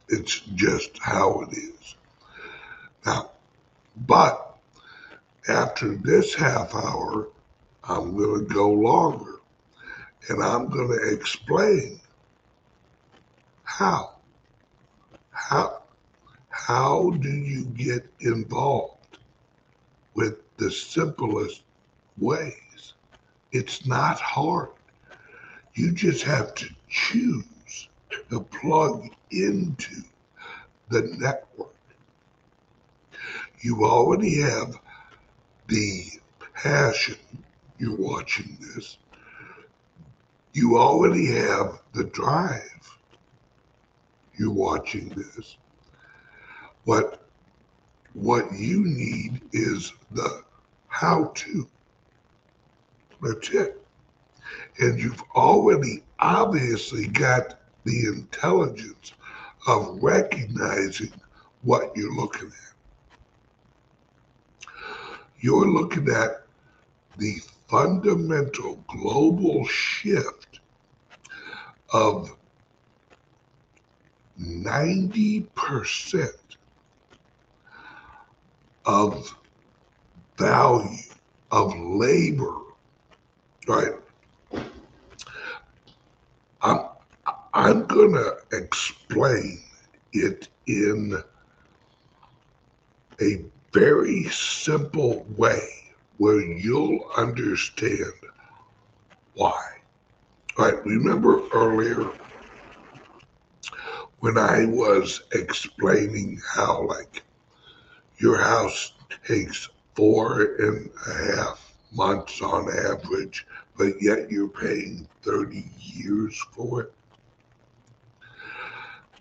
It's 0.09 0.39
just 0.39 0.99
how 1.01 1.41
it 1.41 1.57
is. 1.57 1.95
Now, 3.05 3.31
but 3.95 4.57
after 5.47 5.95
this 5.95 6.35
half 6.35 6.75
hour, 6.75 7.29
I'm 7.83 8.17
going 8.17 8.47
to 8.47 8.53
go 8.53 8.69
longer 8.71 9.35
and 10.29 10.43
I'm 10.43 10.69
going 10.69 10.89
to 10.89 11.13
explain 11.13 12.01
how. 13.63 14.11
How 15.31 15.84
how 16.55 17.11
do 17.19 17.29
you 17.29 17.65
get 17.65 18.09
involved 18.21 19.17
with 20.13 20.37
the 20.55 20.71
simplest 20.71 21.63
ways? 22.17 22.93
It's 23.51 23.85
not 23.85 24.21
hard. 24.21 24.69
You 25.73 25.91
just 25.91 26.23
have 26.23 26.55
to 26.55 26.65
choose 26.87 27.89
to 28.29 28.39
plug 28.39 29.09
into 29.31 30.01
the 30.87 31.01
network. 31.19 31.75
You 33.59 33.83
already 33.83 34.39
have 34.39 34.79
the 35.67 36.05
passion. 36.53 37.17
You're 37.77 37.97
watching 37.97 38.57
this. 38.61 38.97
You 40.53 40.77
already 40.77 41.25
have 41.33 41.81
the 41.91 42.05
drive. 42.05 42.97
You're 44.39 44.53
watching 44.53 45.09
this. 45.09 45.57
What 46.85 47.21
what 48.13 48.51
you 48.53 48.85
need 48.85 49.41
is 49.51 49.91
the 50.11 50.43
how 50.87 51.31
to. 51.35 51.67
That's 53.21 53.49
it. 53.49 53.81
And 54.79 54.97
you've 54.99 55.21
already 55.35 56.03
obviously 56.19 57.07
got 57.07 57.59
the 57.83 58.05
intelligence 58.05 59.13
of 59.67 59.97
recognizing 60.01 61.11
what 61.63 61.91
you're 61.95 62.13
looking 62.13 62.47
at. 62.47 62.75
You're 65.39 65.67
looking 65.67 66.09
at 66.09 66.45
the 67.17 67.41
fundamental 67.67 68.83
global 68.87 69.65
shift 69.67 70.59
of 71.91 72.35
90% 74.39 76.29
of 78.85 79.35
value 80.37 80.97
of 81.51 81.75
labor, 81.77 82.55
right? 83.67 83.93
I'm 86.61 86.79
I'm 87.53 87.85
gonna 87.87 88.31
explain 88.51 89.61
it 90.13 90.49
in 90.67 91.13
a 93.21 93.45
very 93.73 94.25
simple 94.25 95.25
way 95.37 95.67
where 96.17 96.41
you'll 96.41 96.99
understand 97.17 98.13
why. 99.35 99.61
Right, 100.57 100.85
remember 100.85 101.47
earlier 101.53 102.11
when 104.19 104.37
I 104.37 104.65
was 104.65 105.21
explaining 105.33 106.39
how 106.55 106.87
like 106.87 107.24
your 108.17 108.37
house 108.41 108.93
takes 109.27 109.69
four 109.93 110.55
and 110.55 110.89
a 111.07 111.35
half 111.35 111.73
months 111.91 112.41
on 112.41 112.69
average, 112.69 113.45
but 113.77 114.01
yet 114.01 114.31
you're 114.31 114.47
paying 114.47 115.07
30 115.23 115.65
years 115.79 116.41
for 116.53 116.81
it. 116.83 116.93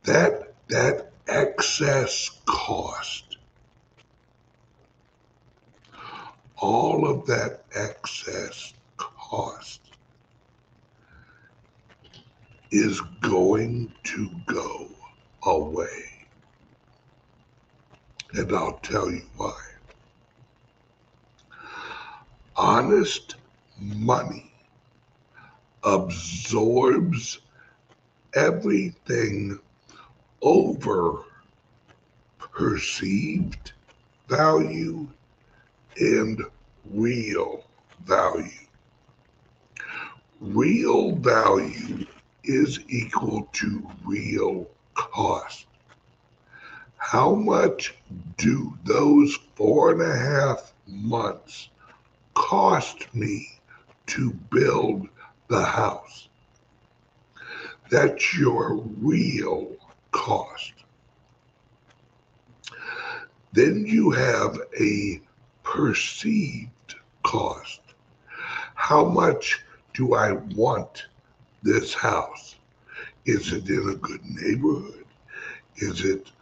That, 0.05 0.55
that 0.69 1.13
excess 1.27 2.31
cost, 2.47 3.39
all 6.57 7.09
of 7.09 7.27
that 7.27 7.65
excess 7.75 8.75
cost 8.97 9.81
is 12.71 13.01
going 13.21 13.93
to 14.05 14.31
go 14.47 14.89
away. 15.45 16.14
And 18.37 18.53
I'll 18.53 18.79
tell 18.83 19.11
you 19.11 19.23
why. 19.37 19.57
Honest 22.57 23.37
money 23.79 24.53
absorbs 25.85 27.39
everything 28.35 29.59
over 30.43 31.23
perceived 32.39 33.73
value 34.29 35.07
and 36.01 36.43
real 36.91 37.65
value. 38.05 38.51
Real 40.41 41.15
value 41.17 42.07
is 42.43 42.81
equal 42.89 43.49
to 43.53 43.89
real 44.05 44.69
cost. 44.95 45.67
How 47.07 47.35
much 47.35 47.95
do 48.39 48.79
those 48.85 49.39
four 49.57 49.93
and 49.93 50.01
a 50.01 50.17
half 50.17 50.73
months 50.87 51.69
cost 52.33 53.15
me 53.15 53.61
to 54.07 54.33
build 54.51 55.09
the 55.49 55.63
house? 55.63 56.29
That's 57.91 58.37
your 58.37 58.79
real 58.79 59.77
cost. 60.13 60.73
Then 63.53 63.85
you 63.87 64.11
have 64.11 64.59
a 64.81 65.21
perceived 65.63 66.95
cost. 67.23 67.83
How 68.75 69.05
much 69.05 69.63
do 69.93 70.15
I 70.15 70.33
want 70.33 71.05
this 71.63 71.93
house? 71.93 72.57
Is 73.27 73.53
it 73.53 73.69
in 73.69 73.91
a 73.91 73.95
good 73.95 74.25
neighborhood? 74.25 75.05
Is 75.77 76.03
it 76.03 76.33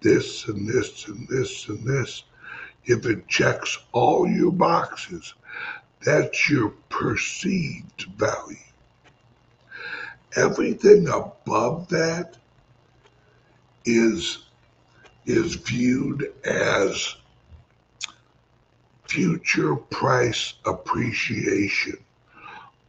this 0.00 0.46
and 0.48 0.68
this 0.68 1.06
and 1.08 1.26
this 1.28 1.68
and 1.68 1.84
this? 1.84 2.24
If 2.84 3.06
it 3.06 3.28
checks 3.28 3.78
all 3.92 4.26
your 4.26 4.52
boxes, 4.52 5.34
that's 6.04 6.48
your 6.48 6.70
perceived 6.88 8.06
value. 8.16 8.56
Everything 10.36 11.08
above 11.08 11.88
that 11.88 12.38
is 13.84 14.46
is 15.26 15.54
viewed 15.56 16.32
as 16.44 17.16
future 19.06 19.76
price 19.76 20.54
appreciation 20.64 21.98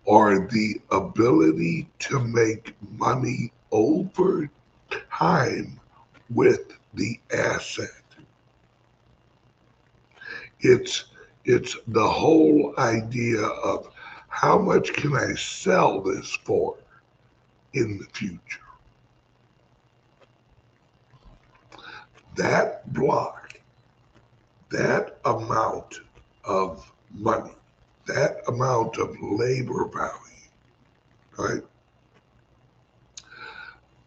or 0.06 0.48
the 0.48 0.80
ability 0.92 1.88
to 2.00 2.20
make 2.20 2.76
money 2.98 3.52
over 3.72 4.50
time 5.12 5.80
with 6.30 6.74
the 6.94 7.20
asset. 7.34 7.90
It's 10.60 11.06
it's 11.46 11.76
the 11.88 12.08
whole 12.08 12.74
idea 12.78 13.42
of 13.42 13.90
how 14.28 14.60
much 14.60 14.94
can 14.94 15.16
I 15.16 15.34
sell 15.34 16.02
this 16.02 16.38
for 16.44 16.78
in 17.74 17.98
the 17.98 18.06
future. 18.14 18.60
That 22.36 22.94
block, 22.94 23.60
that 24.70 25.20
amount 25.26 26.02
of 26.46 26.92
money, 27.14 27.56
that 28.06 28.38
amount 28.48 28.98
of 28.98 29.16
labor 29.22 29.86
value, 29.86 30.50
right? 31.38 31.64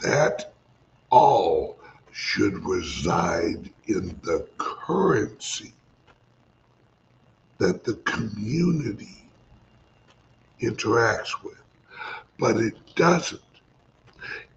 That 0.00 0.52
all 1.10 1.73
should 2.14 2.64
reside 2.64 3.68
in 3.86 4.16
the 4.22 4.46
currency 4.56 5.74
that 7.58 7.82
the 7.82 7.94
community 7.94 9.28
interacts 10.62 11.42
with. 11.42 11.60
But 12.38 12.58
it 12.58 12.76
doesn't. 12.94 13.42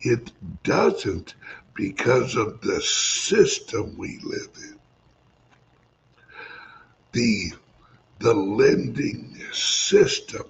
It 0.01 0.32
doesn't 0.62 1.34
because 1.74 2.36
of 2.36 2.62
the 2.62 2.80
system 2.80 3.97
we 3.97 4.20
live 4.24 4.51
in. 4.62 4.80
The 7.14 7.53
the 8.20 8.36
lending 8.36 9.36
system 9.51 10.43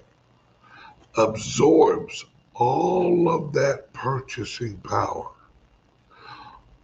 absorbs 1.16 2.26
all 2.53 3.30
of 3.30 3.53
that 3.53 3.93
purchasing 3.93 4.76
power, 4.80 5.30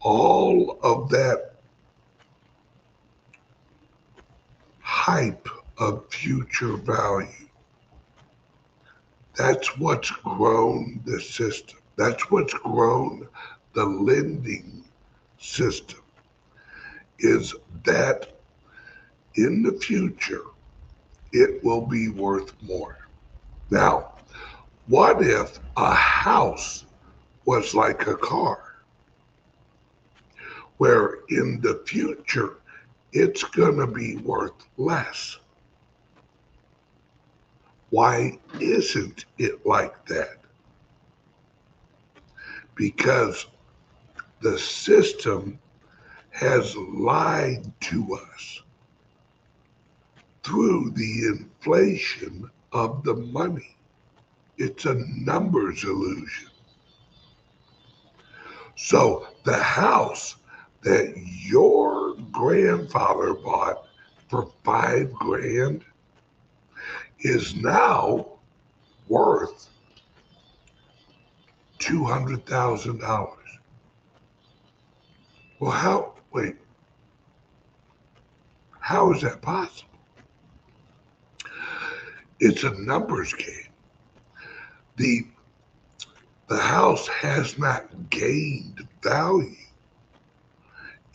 all 0.03 0.77
of 0.83 1.09
that 1.09 1.53
hype 4.81 5.47
of 5.77 6.05
future 6.09 6.75
value. 6.77 7.27
That's 9.35 9.77
what's 9.77 10.11
grown 10.11 11.01
the 11.05 11.19
system. 11.19 11.79
That's 11.95 12.29
what's 12.29 12.53
grown 12.53 13.27
the 13.73 13.85
lending 13.85 14.83
system. 15.39 15.99
Is 17.19 17.55
that 17.83 18.33
in 19.35 19.63
the 19.63 19.71
future, 19.73 20.43
it 21.31 21.63
will 21.63 21.85
be 21.85 22.09
worth 22.09 22.53
more. 22.61 22.97
Now, 23.71 24.11
what 24.87 25.21
if 25.21 25.59
a 25.77 25.93
house 25.93 26.85
was 27.45 27.73
like 27.73 28.05
a 28.07 28.15
car? 28.15 28.62
Where 30.83 31.19
in 31.29 31.61
the 31.61 31.81
future 31.85 32.57
it's 33.13 33.45
going 33.45 33.77
to 33.77 33.87
be 33.87 34.17
worth 34.17 34.67
less. 34.75 35.37
Why 37.89 38.37
isn't 38.59 39.23
it 39.37 39.65
like 39.65 40.05
that? 40.07 40.39
Because 42.75 43.45
the 44.41 44.59
system 44.59 45.57
has 46.31 46.75
lied 46.75 47.71
to 47.83 48.19
us 48.33 48.61
through 50.43 50.91
the 50.97 51.27
inflation 51.27 52.51
of 52.73 53.05
the 53.05 53.15
money. 53.15 53.77
It's 54.57 54.83
a 54.83 54.95
numbers 54.95 55.85
illusion. 55.85 56.49
So 58.75 59.27
the 59.45 59.55
house 59.55 60.35
that 60.83 61.13
your 61.17 62.15
grandfather 62.31 63.33
bought 63.33 63.85
for 64.29 64.51
five 64.63 65.11
grand 65.13 65.83
is 67.19 67.55
now 67.55 68.25
worth 69.07 69.69
$200,000. 71.79 73.33
Well, 75.59 75.71
how, 75.71 76.13
wait, 76.33 76.55
how 78.79 79.13
is 79.13 79.21
that 79.21 79.41
possible? 79.41 79.89
It's 82.39 82.63
a 82.63 82.71
numbers 82.81 83.33
game. 83.33 83.69
The 84.97 85.25
the 86.49 86.57
house 86.57 87.07
has 87.07 87.57
not 87.57 88.09
gained 88.09 88.85
value. 89.01 89.55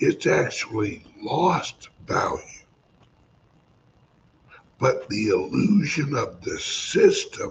It's 0.00 0.26
actually 0.26 1.04
lost 1.20 1.88
value. 2.06 2.42
But 4.78 5.08
the 5.08 5.28
illusion 5.28 6.14
of 6.16 6.40
the 6.42 6.58
system 6.58 7.50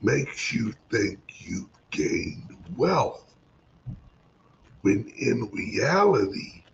makes 0.00 0.52
you 0.52 0.74
think 0.90 1.20
you've 1.38 1.68
gained 1.90 2.56
wealth. 2.76 3.34
When 4.80 5.08
in 5.16 5.48
reality, 5.52 6.64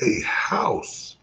a 0.00 0.20
house 0.20 1.16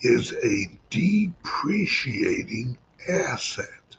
is 0.00 0.34
a 0.44 0.70
depreciating 0.90 2.76
asset 3.08 3.96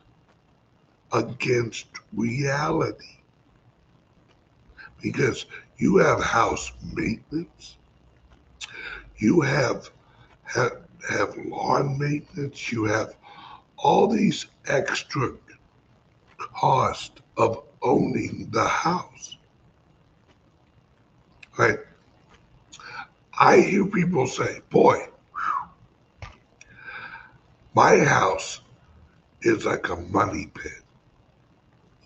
against 1.11 1.87
reality. 2.13 3.17
Because 5.01 5.47
you 5.77 5.97
have 5.97 6.23
house 6.23 6.71
maintenance, 6.93 7.77
you 9.17 9.41
have, 9.41 9.89
have, 10.43 10.81
have 11.09 11.35
lawn 11.37 11.97
maintenance, 11.97 12.71
you 12.71 12.85
have 12.85 13.15
all 13.77 14.07
these 14.07 14.45
extra 14.67 15.33
cost 16.37 17.21
of 17.37 17.63
owning 17.81 18.49
the 18.51 18.65
house. 18.65 19.37
Right? 21.57 21.79
I 23.39 23.57
hear 23.57 23.85
people 23.85 24.27
say, 24.27 24.61
boy, 24.69 25.07
My 27.75 27.97
house 27.97 28.61
is 29.41 29.65
like 29.65 29.89
a 29.89 29.97
money 29.97 30.49
pit. 30.53 30.81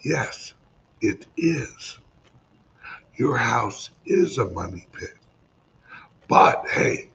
Yes, 0.03 0.55
it 1.01 1.27
is. 1.37 1.99
Your 3.19 3.35
house 3.35 3.89
is 4.05 4.37
a 4.37 4.45
money 4.45 4.87
pit. 4.93 5.17
But 6.29 6.65
hey, 6.69 7.09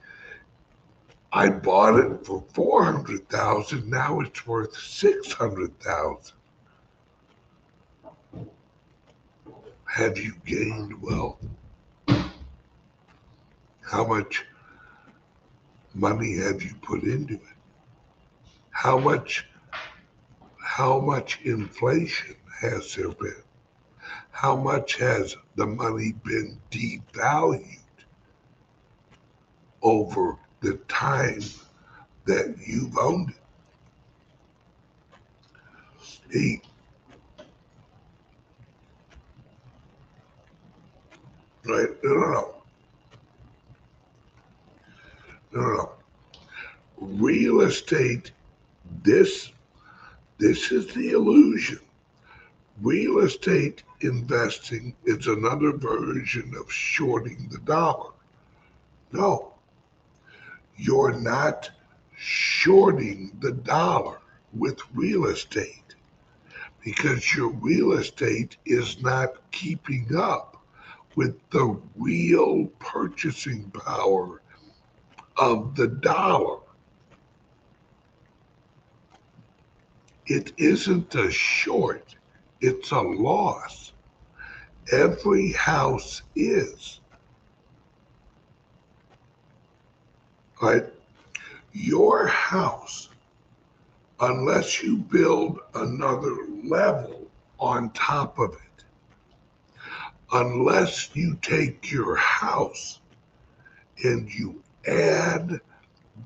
I 1.33 1.49
bought 1.49 1.99
it 1.99 2.23
for 2.23 2.43
400,000, 2.53 3.89
now 3.89 4.19
it's 4.19 4.45
worth 4.45 4.77
600,000. 4.77 6.35
Have 9.85 10.19
you 10.19 10.35
gained 10.45 11.01
wealth? 11.01 11.43
How 13.81 14.05
much 14.05 14.45
money 15.95 16.35
have 16.35 16.61
you 16.61 16.75
put 16.83 17.01
into 17.01 17.33
it? 17.33 17.41
How 18.69 18.99
much 18.99 19.47
how 20.61 20.99
much 20.99 21.39
inflation 21.41 22.35
has 22.61 22.93
there 22.93 23.09
been? 23.09 23.44
How 24.35 24.53
much 24.57 24.97
has 24.97 25.37
the 25.55 25.65
money 25.65 26.11
been 26.25 26.59
devalued 26.69 27.79
over 29.81 30.37
the 30.59 30.73
time 30.89 31.39
that 32.25 32.57
you've 32.67 32.97
owned 32.97 33.29
it? 33.29 33.35
He, 36.33 36.61
right? 41.65 41.87
No, 42.03 42.13
no, 42.13 42.31
no. 42.33 42.55
No, 45.53 45.61
no. 45.61 45.91
Real 46.97 47.61
estate, 47.61 48.33
this, 49.01 49.53
this 50.39 50.73
is 50.73 50.93
the 50.93 51.11
illusion. 51.11 51.79
Real 52.81 53.19
estate 53.19 53.83
investing 54.01 54.95
is 55.05 55.27
another 55.27 55.71
version 55.71 56.53
of 56.59 56.71
shorting 56.71 57.47
the 57.51 57.59
dollar. 57.59 58.11
No, 59.11 59.53
you're 60.77 61.19
not 61.19 61.69
shorting 62.17 63.31
the 63.39 63.51
dollar 63.51 64.19
with 64.53 64.79
real 64.93 65.25
estate 65.25 65.95
because 66.83 67.35
your 67.35 67.49
real 67.49 67.93
estate 67.93 68.57
is 68.65 69.01
not 69.01 69.51
keeping 69.51 70.15
up 70.15 70.57
with 71.15 71.37
the 71.49 71.79
real 71.95 72.65
purchasing 72.79 73.71
power 73.71 74.41
of 75.37 75.75
the 75.75 75.87
dollar. 75.87 76.59
It 80.27 80.53
isn't 80.57 81.15
a 81.15 81.31
short, 81.31 82.15
it's 82.61 82.91
a 82.91 83.01
loss. 83.01 83.84
Every 84.91 85.51
house 85.51 86.21
is. 86.35 86.99
Right? 90.61 90.85
Your 91.73 92.27
house, 92.27 93.09
unless 94.19 94.81
you 94.81 94.97
build 94.97 95.59
another 95.73 96.35
level 96.63 97.27
on 97.59 97.89
top 97.91 98.39
of 98.39 98.53
it, 98.53 98.83
unless 100.31 101.09
you 101.15 101.37
take 101.41 101.91
your 101.91 102.15
house 102.15 102.99
and 104.03 104.31
you 104.31 104.61
add 104.87 105.59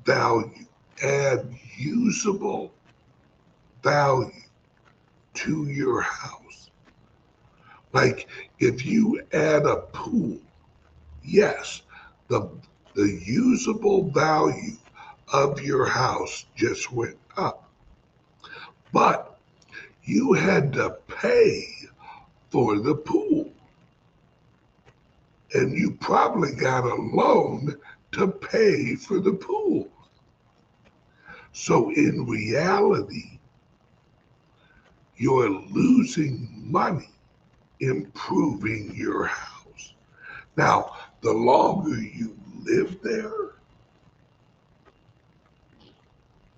value, 0.04 0.66
add 1.02 1.46
usable 1.76 2.72
value 3.82 4.30
to 5.34 5.66
your 5.66 6.02
house. 6.02 6.39
Like 7.92 8.28
if 8.58 8.86
you 8.86 9.20
add 9.32 9.66
a 9.66 9.76
pool, 9.92 10.38
yes, 11.24 11.82
the 12.28 12.48
the 12.94 13.20
usable 13.24 14.10
value 14.10 14.76
of 15.32 15.60
your 15.60 15.86
house 15.86 16.46
just 16.56 16.92
went 16.92 17.18
up. 17.36 17.68
But 18.92 19.38
you 20.04 20.32
had 20.32 20.72
to 20.74 20.96
pay 21.08 21.66
for 22.50 22.78
the 22.78 22.94
pool. 22.94 23.52
And 25.54 25.76
you 25.76 25.92
probably 25.92 26.52
got 26.54 26.84
a 26.84 26.94
loan 26.94 27.76
to 28.12 28.28
pay 28.28 28.94
for 28.96 29.20
the 29.20 29.32
pool. 29.32 29.88
So 31.52 31.90
in 31.90 32.26
reality, 32.26 33.38
you're 35.16 35.50
losing 35.50 36.48
money 36.70 37.10
improving 37.80 38.94
your 38.94 39.26
house. 39.26 39.94
Now, 40.56 40.96
the 41.22 41.32
longer 41.32 42.00
you 42.00 42.36
live 42.64 43.00
there, 43.02 43.32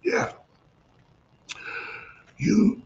yeah, 0.02 0.32
you 2.38 2.82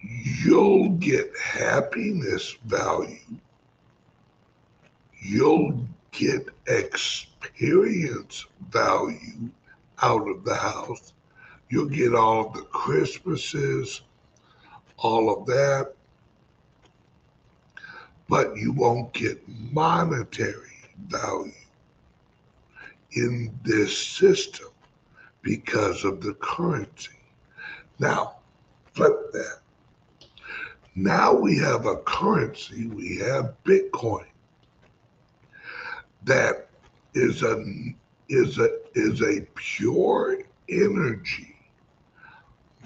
you'll 0.00 0.90
get 0.90 1.30
happiness 1.36 2.56
value. 2.64 3.18
You'll 5.20 5.86
get 6.12 6.48
experience 6.66 8.46
value 8.70 9.50
out 10.02 10.28
of 10.28 10.44
the 10.44 10.54
house. 10.54 11.12
You'll 11.68 11.88
get 11.88 12.14
all 12.14 12.50
the 12.50 12.62
Christmases, 12.62 14.00
all 14.96 15.36
of 15.36 15.46
that, 15.46 15.94
but 18.28 18.56
you 18.56 18.72
won't 18.72 19.12
get 19.12 19.42
monetary 19.72 20.90
value 21.06 21.52
in 23.12 23.58
this 23.64 23.96
system 23.96 24.68
because 25.42 26.04
of 26.04 26.20
the 26.20 26.34
currency. 26.34 27.10
Now, 27.98 28.36
flip 28.92 29.32
that. 29.32 29.58
Now 30.94 31.32
we 31.32 31.56
have 31.58 31.86
a 31.86 31.96
currency, 31.96 32.86
we 32.86 33.16
have 33.18 33.54
Bitcoin 33.64 34.26
that 36.28 36.68
is 37.14 37.42
a 37.42 37.64
is 38.28 38.58
a 38.58 38.68
is 38.94 39.22
a 39.22 39.40
pure 39.54 40.42
energy 40.68 41.56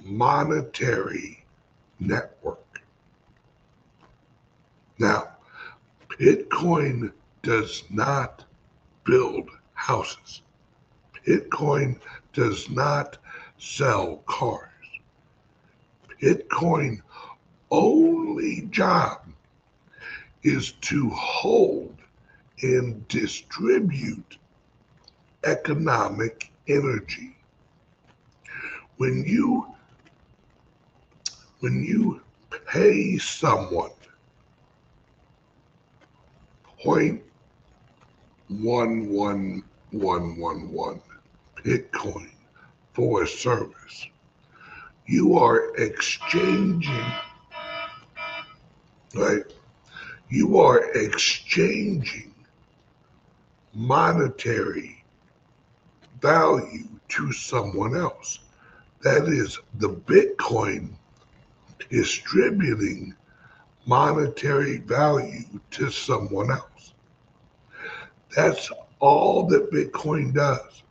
monetary 0.04 1.44
network. 2.00 2.82
Now, 4.98 5.31
Bitcoin 6.18 7.12
does 7.42 7.84
not 7.90 8.44
build 9.04 9.48
houses. 9.74 10.42
Bitcoin 11.26 11.98
does 12.32 12.68
not 12.70 13.18
sell 13.58 14.18
cars. 14.26 14.68
Bitcoin 16.20 17.00
only 17.70 18.62
job 18.70 19.22
is 20.42 20.72
to 20.72 21.08
hold 21.10 21.96
and 22.62 23.06
distribute 23.08 24.36
economic 25.44 26.52
energy. 26.68 27.36
When 28.98 29.24
you 29.24 29.66
when 31.60 31.82
you 31.84 32.20
pay 32.66 33.16
someone 33.18 33.90
point 36.82 37.22
one 38.48 39.08
one 39.08 39.62
one 39.92 40.38
one 40.38 40.72
one 40.72 41.00
Bitcoin 41.64 42.30
for 42.92 43.22
a 43.22 43.26
service, 43.26 44.06
you 45.06 45.38
are 45.38 45.74
exchanging 45.76 47.12
right? 49.14 49.44
You 50.28 50.58
are 50.58 50.90
exchanging 50.94 52.34
monetary 53.74 55.04
value 56.20 56.88
to 57.08 57.32
someone 57.32 57.96
else. 57.96 58.38
That 59.02 59.28
is 59.28 59.58
the 59.74 59.90
Bitcoin 59.90 60.90
distributing 61.90 63.14
monetary 63.86 64.78
value 64.78 65.44
to 65.72 65.90
someone 65.90 66.50
else. 66.50 66.71
That's 68.34 68.70
all 69.00 69.46
that 69.48 69.70
Bitcoin 69.70 70.34
does. 70.34 70.82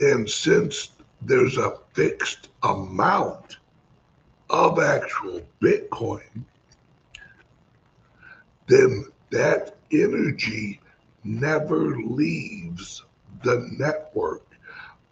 And 0.00 0.28
since 0.28 0.90
there's 1.22 1.58
a 1.58 1.76
fixed 1.92 2.48
amount 2.62 3.58
of 4.48 4.80
actual 4.80 5.42
Bitcoin, 5.60 6.44
then 8.66 9.04
that 9.30 9.76
energy 9.92 10.80
never 11.24 11.96
leaves 11.98 13.02
the 13.44 13.68
network 13.78 14.46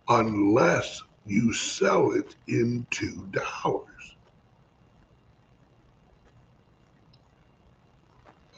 unless 0.08 1.02
you 1.26 1.52
sell 1.52 2.12
it 2.12 2.34
into 2.46 3.26
dollars. 3.26 3.84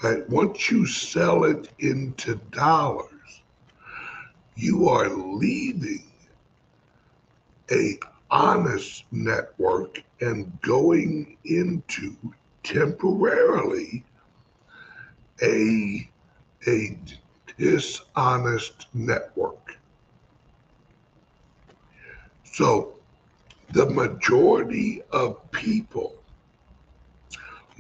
Right? 0.03 0.29
Once 0.31 0.71
you 0.71 0.87
sell 0.87 1.45
it 1.45 1.69
into 1.79 2.37
dollars, 2.53 3.43
you 4.57 4.89
are 4.89 5.11
leaving 5.11 6.05
a 7.71 7.99
honest 8.31 9.05
network 9.11 10.03
and 10.21 10.61
going 10.63 11.37
into 11.45 12.17
temporarily 12.63 14.05
a 15.43 16.09
a 16.67 16.99
dishonest 17.59 18.87
network. 18.95 19.79
So 22.45 22.95
the 23.71 23.87
majority 23.87 25.03
of 25.11 25.51
people 25.53 26.20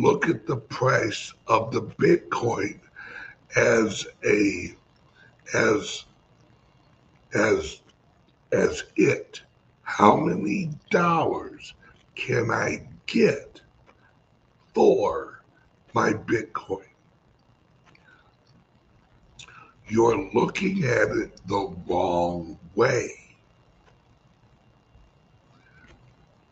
look 0.01 0.28
at 0.28 0.46
the 0.46 0.57
price 0.57 1.32
of 1.46 1.72
the 1.72 1.82
Bitcoin 1.82 2.80
as 3.55 4.07
a 4.24 4.74
as 5.53 6.05
as 7.34 7.80
as 8.53 8.84
it. 8.96 9.42
How 9.82 10.16
many 10.16 10.70
dollars 10.90 11.74
can 12.14 12.51
I 12.51 12.86
get 13.07 13.61
for 14.74 15.42
my 15.92 16.12
Bitcoin? 16.12 16.84
You're 19.88 20.30
looking 20.32 20.84
at 20.84 21.11
it 21.11 21.40
the 21.46 21.74
wrong 21.86 22.59
way. 22.74 23.11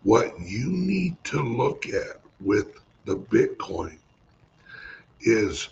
What 0.02 0.38
you 0.40 0.70
need 0.70 1.16
to 1.24 1.40
look 1.40 1.86
at 1.86 2.20
with 2.40 2.80
the 3.08 3.16
Bitcoin 3.16 3.96
is 5.22 5.70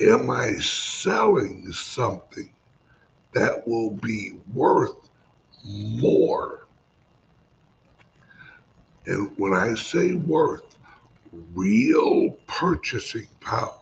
am 0.00 0.28
I 0.28 0.54
selling 0.54 1.70
something 1.72 2.50
that 3.34 3.66
will 3.68 3.92
be 3.92 4.32
worth 4.52 4.96
more? 5.64 6.66
And 9.06 9.30
when 9.38 9.54
I 9.54 9.74
say 9.74 10.14
worth, 10.14 10.76
real 11.54 12.30
purchasing 12.48 13.28
power, 13.38 13.78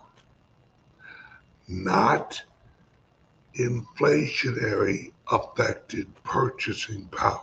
not 1.68 2.42
inflationary 3.58 5.12
affected 5.32 6.06
purchasing 6.22 7.06
power. 7.06 7.40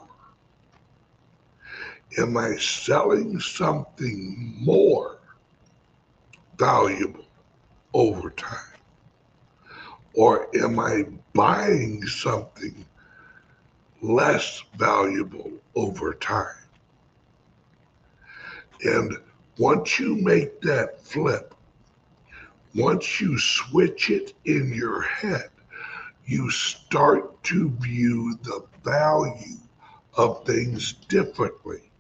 Am 2.18 2.38
I 2.38 2.56
selling 2.56 3.42
something 3.42 4.56
more 4.62 5.20
valuable 6.58 7.26
over 7.94 8.30
time? 8.30 8.80
Or 10.14 10.48
am 10.56 10.80
I 10.80 11.08
buying 11.34 12.06
something 12.08 12.86
less 14.02 14.64
valuable 14.78 15.52
over 15.76 16.14
time? 16.14 16.56
And 18.86 19.18
once 19.58 20.00
you 20.00 20.16
make 20.16 20.62
that 20.62 21.02
flip, 21.02 21.54
once 22.76 23.20
you 23.20 23.38
switch 23.38 24.10
it 24.10 24.34
in 24.46 24.74
your 24.74 25.02
head, 25.02 25.50
you 26.26 26.50
start 26.50 27.44
to 27.44 27.72
view 27.72 28.40
the 28.44 28.64
value 28.86 29.58
of 30.14 30.46
things 30.46 30.94
differently 31.10 31.92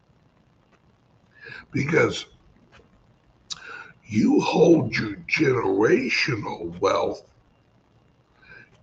because 1.71 2.25
you 4.07 4.39
hold 4.39 4.95
your 4.95 5.15
generational 5.27 6.79
wealth 6.79 7.23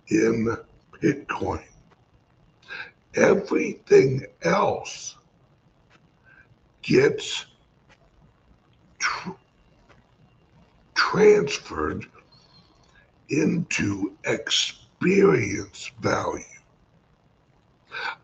in 0.07 0.55
Bitcoin. 1.01 1.63
Everything 3.15 4.25
else 4.41 5.15
gets 6.81 7.45
tr- 8.99 9.31
transferred 10.95 12.05
into 13.29 14.15
experience 14.25 15.91
value. 16.01 16.43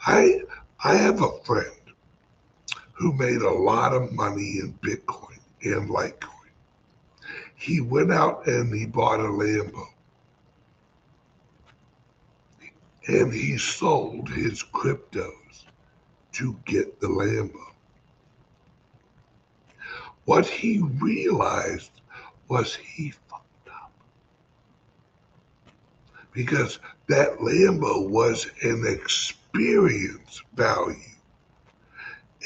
I 0.06 0.42
I 0.84 0.96
have 0.96 1.22
a 1.22 1.40
friend 1.44 1.72
who 3.00 3.14
made 3.14 3.42
a 3.42 3.50
lot 3.50 3.94
of 3.94 4.12
money 4.12 4.60
in 4.60 4.78
Bitcoin 4.84 5.40
and 5.64 5.90
Litecoin. 5.90 6.52
He 7.56 7.80
went 7.80 8.12
out 8.12 8.46
and 8.46 8.74
he 8.74 8.86
bought 8.86 9.22
a 9.22 9.24
Lambo. 9.24 9.86
And 13.08 13.34
he 13.34 13.58
sold 13.58 14.28
his 14.28 14.62
cryptos 14.62 15.64
to 16.34 16.60
get 16.66 17.00
the 17.00 17.08
Lambo. 17.08 17.72
What 20.26 20.46
he 20.46 20.82
realized 21.00 21.92
was 22.50 22.76
he 22.76 23.12
fucked 23.30 23.70
up. 23.70 23.94
Because 26.34 26.80
that 27.08 27.38
Lambo 27.40 28.10
was 28.10 28.46
an 28.62 28.84
experience 28.86 30.44
value 30.54 30.96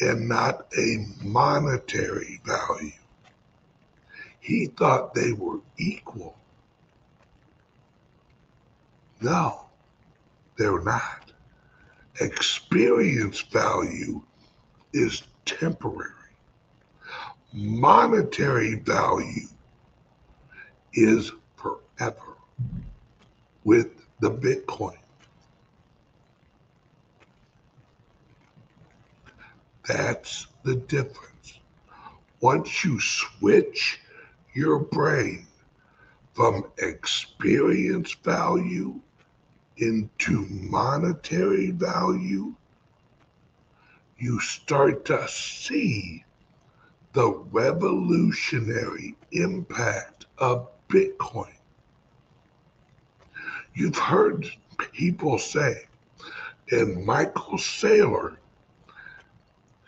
and 0.04 0.28
not 0.28 0.68
a 0.78 1.06
monetary 1.22 2.41
value. 2.45 2.91
He 4.39 4.68
thought 4.68 5.14
they 5.14 5.32
were 5.34 5.60
equal. 5.78 6.38
No, 9.22 9.68
they're 10.58 10.82
not. 10.82 11.32
Experience 12.20 13.41
value 13.41 14.22
is 14.91 15.24
temporary. 15.45 16.12
Monetary 17.54 18.76
value 18.76 19.47
is 20.93 21.32
forever 21.56 22.38
with 23.64 23.88
the 24.20 24.30
Bitcoin. 24.30 24.97
That's 29.88 30.48
the 30.64 30.76
difference. 30.76 31.60
Once 32.40 32.84
you 32.84 33.00
switch 33.00 34.00
your 34.54 34.80
brain 34.80 35.46
from 36.34 36.66
experience 36.78 38.14
value 38.14 39.00
into 39.78 40.46
monetary 40.50 41.72
value, 41.72 42.54
you 44.18 44.40
start 44.40 45.06
to 45.06 45.28
see 45.28 46.24
the 47.14 47.30
revolutionary 47.52 49.16
impact 49.32 50.26
of 50.38 50.70
Bitcoin. 50.88 51.54
You've 53.76 53.98
heard 53.98 54.50
people 54.94 55.38
say, 55.38 55.86
and 56.72 57.06
Michael 57.06 57.58
Saylor 57.58 58.38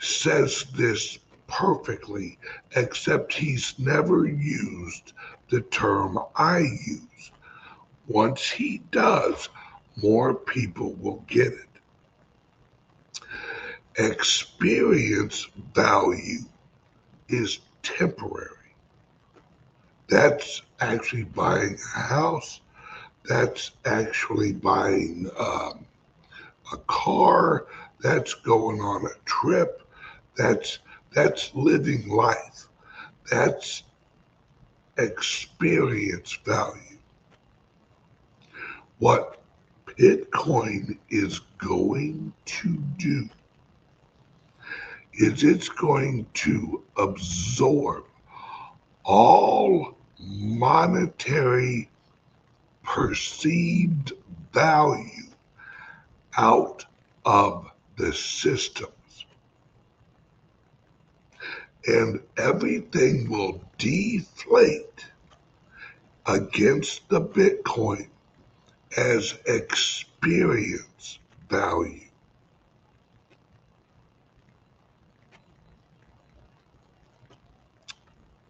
says 0.06 0.66
this 0.76 1.20
perfectly, 1.47 2.38
except 2.76 3.34
he's 3.34 3.78
never 3.78 4.26
used 4.28 5.14
the 5.49 5.62
term 5.62 6.20
I 6.36 6.60
use. 6.60 7.32
Once 8.08 8.49
he 8.49 8.82
does, 8.91 9.49
more 9.97 10.34
people 10.34 10.93
will 10.95 11.24
get 11.28 11.53
it. 11.53 11.70
Experience 13.97 15.47
value 15.74 16.41
is 17.30 17.60
temporary. 17.82 18.49
That's 20.08 20.62
actually 20.82 21.24
buying 21.24 21.78
a 21.95 21.99
house. 21.99 22.62
That's 23.24 23.72
actually 23.86 24.53
buying 24.53 25.30
um, 25.39 25.86
a 26.72 26.78
car. 26.88 27.68
That's 28.01 28.34
going 28.34 28.82
on 28.82 29.06
a 29.06 29.26
trip. 29.26 29.85
That's 30.38 30.80
that's 31.14 31.54
living 31.56 32.08
life. 32.10 32.68
That's 33.32 33.84
experience 34.98 36.38
value. 36.46 36.98
What 39.00 39.42
Bitcoin 39.98 40.98
is 41.10 41.40
going 41.58 42.34
to 42.46 42.78
do 42.98 43.30
is 45.14 45.44
it's 45.44 45.70
going 45.70 46.26
to 46.34 46.84
absorb 46.98 48.04
all 49.04 49.96
monetary 50.20 51.90
perceived 52.84 54.14
value 54.54 55.30
out 56.38 56.86
of 57.26 57.70
the 57.98 58.14
systems. 58.14 58.95
And 61.88 62.20
everything 62.38 63.30
will 63.30 63.62
deflate 63.78 65.06
against 66.26 67.08
the 67.10 67.22
Bitcoin 67.22 68.08
as 68.98 69.38
experience 69.46 71.20
value. 71.50 72.02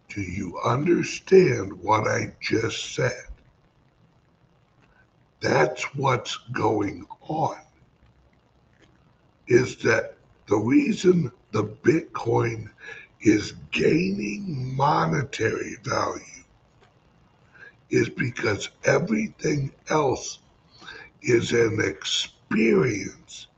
Do 0.08 0.22
you 0.22 0.58
understand 0.64 1.74
what 1.82 2.08
I 2.08 2.32
just 2.40 2.94
said? 2.94 3.26
That's 5.40 5.82
what's 5.94 6.38
going 6.52 7.04
on. 7.20 7.58
Is 9.46 9.76
that 9.78 10.14
the 10.48 10.56
reason 10.56 11.30
the 11.52 11.64
Bitcoin 11.64 12.70
is 13.26 13.54
gaining 13.72 14.76
monetary 14.76 15.76
value 15.82 16.22
is 17.90 18.08
because 18.08 18.70
everything 18.84 19.72
else 19.90 20.38
is 21.22 21.50
an 21.50 21.80
experience 21.80 23.48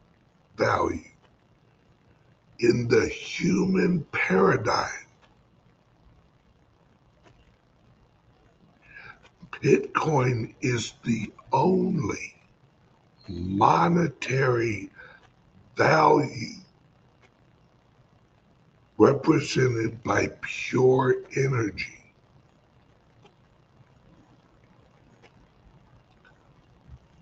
value 0.56 1.04
in 2.60 2.88
the 2.88 3.06
human 3.08 4.02
paradigm. 4.10 4.88
Bitcoin 9.62 10.54
is 10.62 10.94
the 11.04 11.30
only 11.52 12.34
monetary 13.28 14.88
value 15.76 16.54
represented 18.98 20.02
by 20.02 20.28
pure 20.40 21.14
energy. 21.36 21.98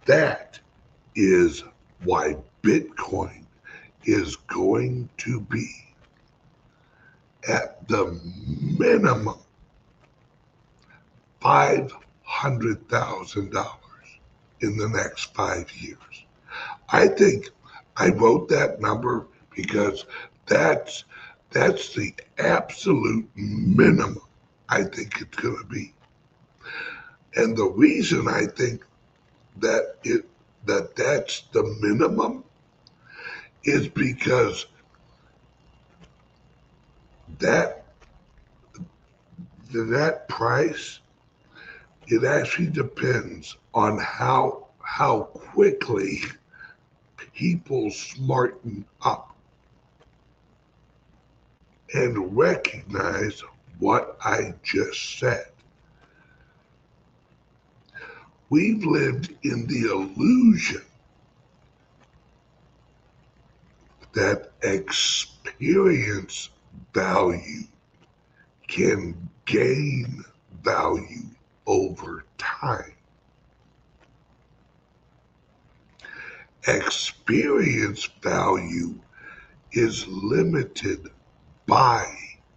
That 0.07 0.59
is 1.15 1.63
why 2.05 2.37
Bitcoin 2.63 3.45
is 4.05 4.37
going 4.37 5.11
to 5.19 5.41
be 5.41 5.69
at 7.49 7.87
the 7.89 8.19
minimum 8.79 9.39
$500,000 11.43 13.67
in 14.61 14.77
the 14.77 14.89
next 14.89 15.35
five 15.35 15.71
years. 15.73 15.99
I 16.89 17.09
think 17.09 17.51
I 17.97 18.11
wrote 18.11 18.49
that 18.49 18.81
number 18.81 19.27
because 19.55 20.07
that's 20.47 21.05
that's 21.51 21.95
the 21.95 22.13
absolute 22.39 23.29
minimum 23.35 24.21
I 24.69 24.83
think 24.83 25.21
it's 25.21 25.37
going 25.37 25.59
to 25.59 25.65
be. 25.65 25.93
And 27.37 27.57
the 27.57 27.71
reason 27.71 28.29
I 28.29 28.47
think 28.47 28.85
that 29.59 29.97
it 30.05 30.29
that 30.67 30.97
that's 30.97 31.43
the 31.53 31.63
minimum 31.81 32.43
is 33.65 33.89
because 33.89 34.67
that 37.39 37.85
that 39.73 40.29
price 40.29 41.01
it 42.09 42.25
actually 42.25 42.69
depends 42.69 43.57
on 43.75 43.99
how 43.99 44.67
how 44.81 45.25
quickly 45.35 46.21
people 47.35 47.91
smarten 47.91 48.85
up 49.03 49.36
and 51.95 52.37
recognize 52.37 53.43
what 53.79 54.17
I 54.25 54.55
just 54.63 55.19
said. 55.19 55.47
We've 58.49 58.85
lived 58.85 59.35
in 59.43 59.67
the 59.67 59.91
illusion 59.91 60.83
that 64.13 64.53
experience 64.63 66.49
value 66.95 67.65
can 68.67 69.31
gain 69.45 70.25
value 70.63 71.27
over 71.67 72.25
time. 72.39 72.93
Experience 76.67 78.09
value 78.23 78.99
is 79.73 80.07
limited 80.09 81.11
by 81.67 82.07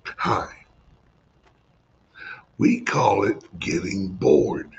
time. 0.04 0.56
We 2.58 2.82
call 2.82 3.24
it 3.24 3.44
getting 3.60 4.10
bored. 4.10 4.70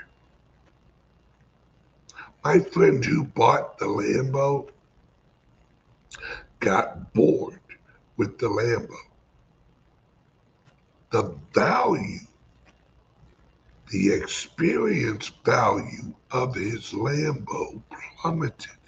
My 2.43 2.59
friend 2.59 3.03
who 3.03 3.23
bought 3.23 3.77
the 3.77 3.85
Lambo 3.85 4.69
got 6.59 7.13
bored 7.13 7.59
with 8.17 8.37
the 8.39 8.47
Lambo. 8.47 8.95
The 11.11 11.35
value, 11.53 12.19
the 13.91 14.13
experience 14.13 15.31
value 15.43 16.13
of 16.31 16.55
his 16.55 16.91
Lambo 16.91 17.81
plummeted. 18.21 18.80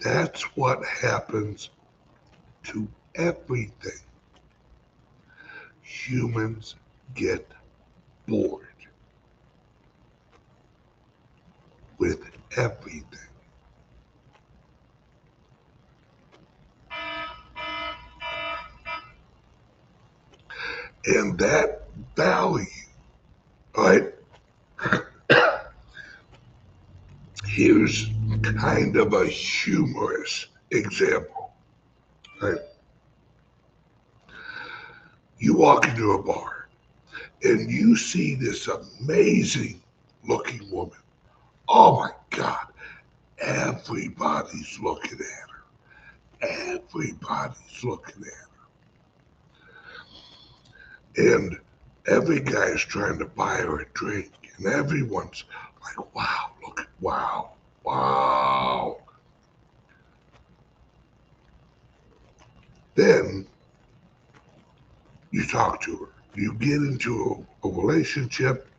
That's 0.00 0.42
what 0.56 0.84
happens 0.84 1.70
to 2.64 2.88
everything. 3.16 3.98
Humans 5.82 6.76
get 7.14 7.50
bored 8.26 8.66
with 11.98 12.30
everything. 12.56 13.04
And 21.06 21.38
that 21.38 21.88
value, 22.14 22.66
right? 23.76 24.12
Here's 27.46 28.10
kind 28.56 28.96
of 28.96 29.12
a 29.12 29.26
humorous 29.26 30.46
example, 30.70 31.52
right? 32.40 32.58
You 35.38 35.56
walk 35.56 35.86
into 35.88 36.12
a 36.12 36.22
bar 36.22 36.68
and 37.42 37.70
you 37.70 37.96
see 37.96 38.34
this 38.34 38.68
amazing 38.68 39.82
looking 40.26 40.70
woman. 40.70 40.98
Oh 41.68 41.96
my 41.96 42.10
God, 42.30 42.66
everybody's 43.38 44.78
looking 44.80 45.18
at 45.20 45.50
her. 45.50 45.64
Everybody's 46.76 47.84
looking 47.84 48.22
at 48.22 48.32
her. 51.16 51.34
And 51.34 51.58
every 52.06 52.40
guy's 52.40 52.80
trying 52.80 53.18
to 53.18 53.26
buy 53.26 53.56
her 53.56 53.80
a 53.80 53.86
drink, 53.94 54.30
and 54.56 54.66
everyone's 54.66 55.44
like, 55.82 56.14
wow, 56.14 56.50
look, 56.62 56.88
wow, 57.00 57.50
wow. 57.88 58.96
Then 62.94 63.48
you 65.30 65.46
talk 65.46 65.80
to 65.82 65.96
her 65.96 66.12
you 66.38 66.54
get 66.54 66.76
into 66.76 67.46
a, 67.64 67.68
a 67.68 67.70
relationship, 67.70 68.70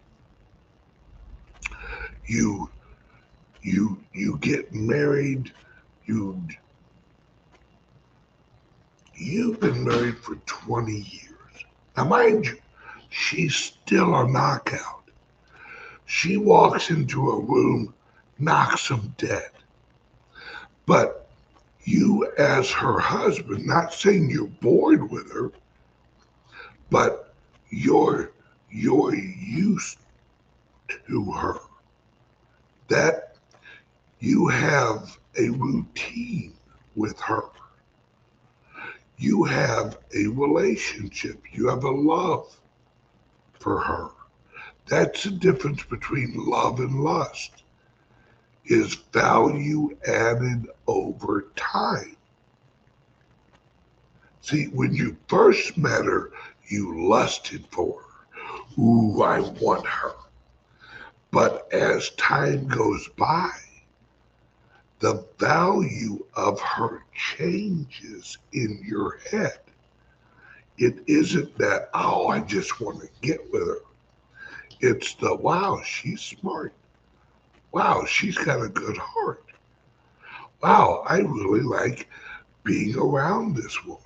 you 2.26 2.72
you 3.62 4.02
you 4.14 4.38
get 4.40 4.74
married, 4.74 5.52
you 6.06 6.48
you've 9.14 9.60
been 9.60 9.84
married 9.84 10.18
for 10.20 10.36
20 10.46 10.94
years. 10.94 11.66
Now 11.98 12.06
mind 12.06 12.46
you, 12.46 12.58
she's 13.10 13.56
still 13.56 14.16
a 14.16 14.28
knockout. 14.32 15.12
She 16.06 16.38
walks 16.38 16.90
into 16.90 17.30
a 17.30 17.40
room, 17.42 17.94
knocks 18.40 18.88
them 18.88 19.14
dead. 19.18 19.50
But 20.86 21.30
you 21.84 22.32
as 22.38 22.72
her 22.72 23.00
husband, 23.00 23.66
not 23.66 23.94
saying 23.94 24.30
you're 24.30 24.48
bored 24.48 25.10
with 25.10 25.32
her, 25.32 25.52
but 26.90 27.34
you're 27.70 28.32
you're 28.72 29.16
used 29.16 29.98
to 31.08 31.32
her 31.32 31.60
that 32.88 33.36
you 34.20 34.48
have 34.48 35.18
a 35.38 35.50
routine 35.50 36.54
with 36.96 37.20
her. 37.22 37.44
You 39.18 39.44
have 39.46 39.98
a 40.16 40.28
relationship. 40.28 41.42
You 41.52 41.68
have 41.68 41.84
a 41.84 41.92
love 41.92 42.60
for 43.60 43.80
her. 43.80 44.10
That's 44.88 45.24
the 45.24 45.32
difference 45.32 45.84
between 45.84 46.34
love 46.36 46.80
and 46.80 47.04
lust 47.04 47.64
is 48.70 48.96
value 49.12 49.98
added 50.08 50.68
over 50.88 51.48
time. 51.56 52.16
See, 54.42 54.66
when 54.68 54.94
you 54.94 55.18
first 55.28 55.78
met 55.78 56.06
her, 56.06 56.32
you 56.70 57.08
lusted 57.10 57.66
for 57.72 58.02
her. 58.02 58.82
Ooh, 58.82 59.22
I 59.24 59.42
want 59.42 59.86
her. 59.86 60.14
But 61.32 61.68
as 61.74 62.12
time 62.12 62.68
goes 62.68 63.08
by, 63.18 63.52
the 65.00 65.26
value 65.38 66.26
of 66.36 66.60
her 66.60 67.04
changes 67.14 68.38
in 68.54 68.82
your 68.86 69.20
head. 69.32 69.60
It 70.78 71.00
isn't 71.08 71.58
that, 71.58 71.90
oh, 71.94 72.28
I 72.28 72.40
just 72.42 72.80
want 72.80 73.02
to 73.02 73.10
get 73.22 73.52
with 73.52 73.68
her. 73.68 73.82
It's 74.80 75.14
the, 75.16 75.36
wow, 75.36 75.82
she's 75.84 76.22
smart. 76.22 76.74
Wow, 77.72 78.06
she's 78.06 78.38
got 78.38 78.64
a 78.64 78.70
good 78.70 78.98
heart. 78.98 79.44
Wow, 80.62 81.04
I 81.08 81.20
really 81.20 81.62
like 81.62 82.10
being 82.64 82.98
around 82.98 83.56
this 83.56 83.86
woman. 83.86 84.04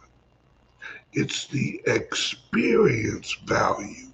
It's 1.14 1.48
the 1.48 1.82
experience 1.86 3.34
value 3.46 4.08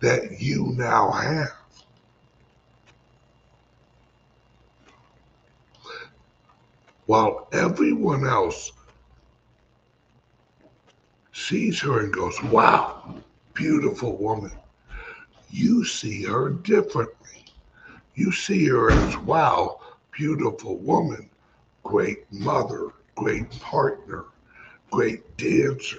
that 0.00 0.40
you 0.40 0.74
now 0.76 1.10
have. 1.10 1.52
While 7.06 7.48
everyone 7.52 8.26
else 8.26 8.72
sees 11.32 11.80
her 11.80 12.00
and 12.00 12.12
goes, 12.12 12.40
Wow, 12.44 13.16
beautiful 13.54 14.16
woman. 14.16 14.52
You 15.50 15.84
see 15.84 16.22
her 16.24 16.50
differently. 16.50 17.41
You 18.14 18.32
see 18.32 18.66
her 18.68 18.90
as, 18.90 19.16
Wow, 19.18 19.80
beautiful 20.10 20.76
woman, 20.78 21.30
great 21.82 22.30
mother, 22.32 22.90
great 23.14 23.50
partner, 23.60 24.26
great 24.90 25.36
dancer, 25.36 25.98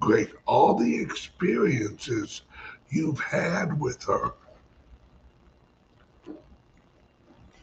great. 0.00 0.30
All 0.46 0.74
the 0.74 1.00
experiences 1.00 2.42
you've 2.90 3.20
had 3.20 3.80
with 3.80 4.02
her 4.04 4.32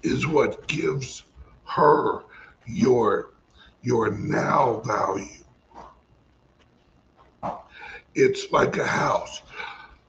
is 0.02 0.28
what 0.28 0.68
gives 0.68 1.24
her 1.66 2.24
your 2.66 3.32
your 3.82 4.12
now 4.12 4.82
value. 4.86 5.44
It's 8.16 8.52
like 8.52 8.78
a 8.78 8.88
house. 8.88 9.42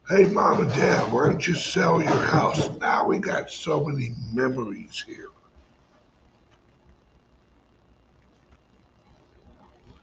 Hey, 0.06 0.26
mom 0.26 0.60
and 0.60 0.70
dad, 0.70 1.10
why 1.10 1.28
don't 1.28 1.48
you 1.48 1.54
sell 1.54 2.02
your 2.02 2.10
house? 2.26 2.68
Now 2.78 3.06
we 3.06 3.18
got 3.18 3.50
so 3.50 3.82
many 3.86 4.14
memories 4.34 5.02
here. 5.06 5.30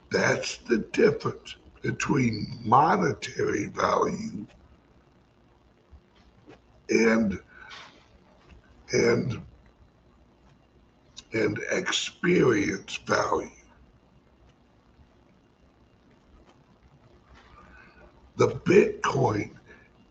That's 0.09 0.57
the 0.57 0.79
difference 0.79 1.55
between 1.83 2.47
monetary 2.63 3.67
value 3.67 4.47
and 6.89 7.39
and 8.93 9.39
and 11.33 11.59
experience 11.69 12.97
value. 13.05 13.51
The 18.37 18.47
Bitcoin 18.47 19.51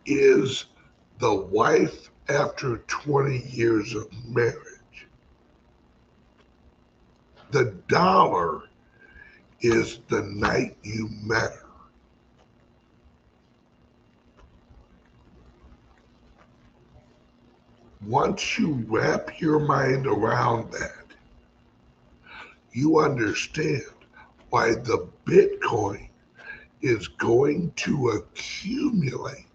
is 0.05 0.65
the 1.19 1.33
wife 1.33 2.09
after 2.29 2.77
20 2.87 3.43
years 3.49 3.93
of 3.93 4.07
marriage. 4.27 5.07
The 7.51 7.75
dollar 7.87 8.63
is 9.61 9.99
the 10.07 10.21
night 10.23 10.77
you 10.83 11.09
met 11.23 11.51
her. 11.51 11.67
Once 18.07 18.57
you 18.57 18.83
wrap 18.87 19.39
your 19.39 19.59
mind 19.59 20.07
around 20.07 20.71
that, 20.71 21.05
you 22.71 22.99
understand 22.99 23.83
why 24.49 24.71
the 24.71 25.07
Bitcoin 25.25 26.07
is 26.81 27.07
going 27.07 27.71
to 27.75 28.09
accumulate 28.09 29.45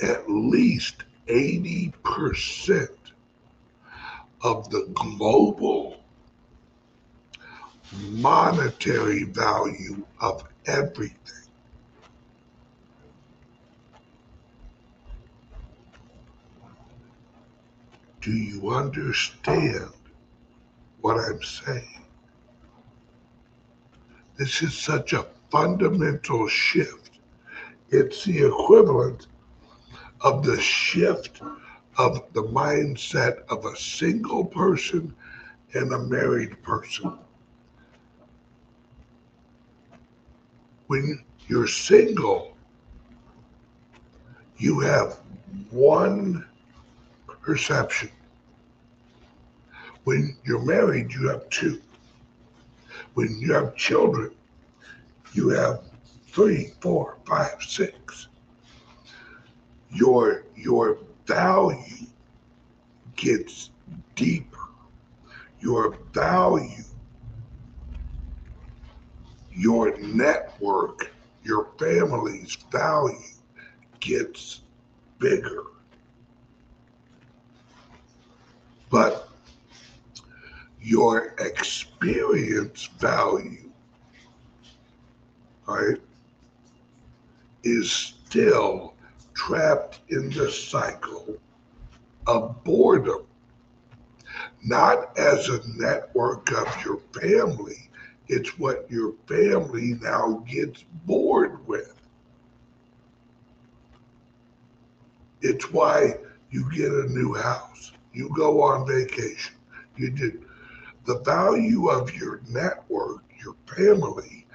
at 0.00 0.28
least 0.28 1.04
80% 1.26 2.88
of 4.42 4.70
the 4.70 4.86
global 4.94 5.96
monetary 8.10 9.24
value 9.24 10.04
of 10.20 10.44
everything. 10.66 11.16
Do 18.20 18.32
you 18.32 18.70
understand 18.70 19.90
what 21.00 21.16
I'm 21.16 21.42
saying? 21.42 22.02
This 24.36 24.62
is 24.62 24.76
such 24.76 25.12
a 25.12 25.26
fundamental 25.50 26.48
shift. 26.48 27.20
It's 27.90 28.24
the 28.24 28.46
equivalent 28.48 29.28
of 30.20 30.44
the 30.44 30.60
shift 30.60 31.40
of 31.98 32.22
the 32.32 32.42
mindset 32.42 33.44
of 33.48 33.64
a 33.64 33.76
single 33.76 34.44
person 34.44 35.14
and 35.74 35.92
a 35.92 35.98
married 35.98 36.62
person. 36.62 37.18
When 40.86 41.24
you're 41.48 41.66
single, 41.66 42.56
you 44.58 44.80
have 44.80 45.18
one 45.70 46.46
perception. 47.42 48.10
When 50.04 50.36
you're 50.44 50.64
married, 50.64 51.12
you 51.12 51.28
have 51.28 51.48
two. 51.50 51.80
When 53.14 53.38
you 53.40 53.52
have 53.54 53.74
children, 53.74 54.30
you 55.32 55.48
have 55.50 55.82
three, 56.28 56.72
four, 56.80 57.18
five, 57.26 57.56
six. 57.60 58.28
Your 59.90 60.44
your 60.56 60.98
value 61.26 62.06
gets 63.16 63.70
deeper. 64.14 64.58
Your 65.60 65.96
value 66.12 66.84
your 69.56 69.96
network, 69.98 71.12
your 71.42 71.68
family's 71.78 72.56
value 72.70 73.16
gets 74.00 74.60
bigger. 75.18 75.62
But 78.90 79.30
your 80.82 81.34
experience 81.38 82.84
value, 82.98 83.70
right, 85.66 85.96
is 87.64 87.90
still 87.90 88.94
trapped 89.36 90.00
in 90.08 90.30
the 90.30 90.50
cycle 90.50 91.36
of 92.26 92.64
boredom. 92.64 93.26
Not 94.64 95.16
as 95.16 95.48
a 95.48 95.60
network 95.76 96.50
of 96.50 96.84
your 96.84 96.98
family, 97.12 97.88
it's 98.26 98.58
what 98.58 98.90
your 98.90 99.12
family 99.28 99.94
now 100.00 100.42
gets 100.48 100.84
bored 101.04 101.64
with. 101.68 101.94
It's 105.42 105.70
why 105.70 106.14
you 106.50 106.68
get 106.72 106.90
a 106.90 107.06
new 107.08 107.34
house. 107.34 107.92
You 108.12 108.30
go 108.34 108.62
on 108.62 108.86
vacation. 108.86 109.54
You 109.96 110.10
did 110.10 110.42
the 111.04 111.20
value 111.20 111.88
of 111.88 112.12
your 112.14 112.40
network, 112.48 113.22
your 113.40 113.54
family, 113.66 114.46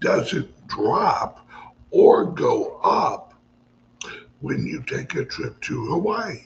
doesn't 0.00 0.66
drop 0.66 1.48
or 1.90 2.26
go 2.26 2.78
up 2.84 3.25
when 4.40 4.66
you 4.66 4.82
take 4.82 5.14
a 5.14 5.24
trip 5.24 5.60
to 5.62 5.86
Hawaii. 5.86 6.42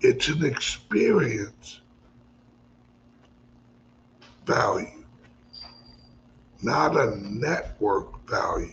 It's 0.00 0.28
an 0.28 0.44
experience 0.44 1.80
value 4.44 4.96
not 6.62 6.96
a 6.96 7.16
network 7.16 8.28
value. 8.28 8.72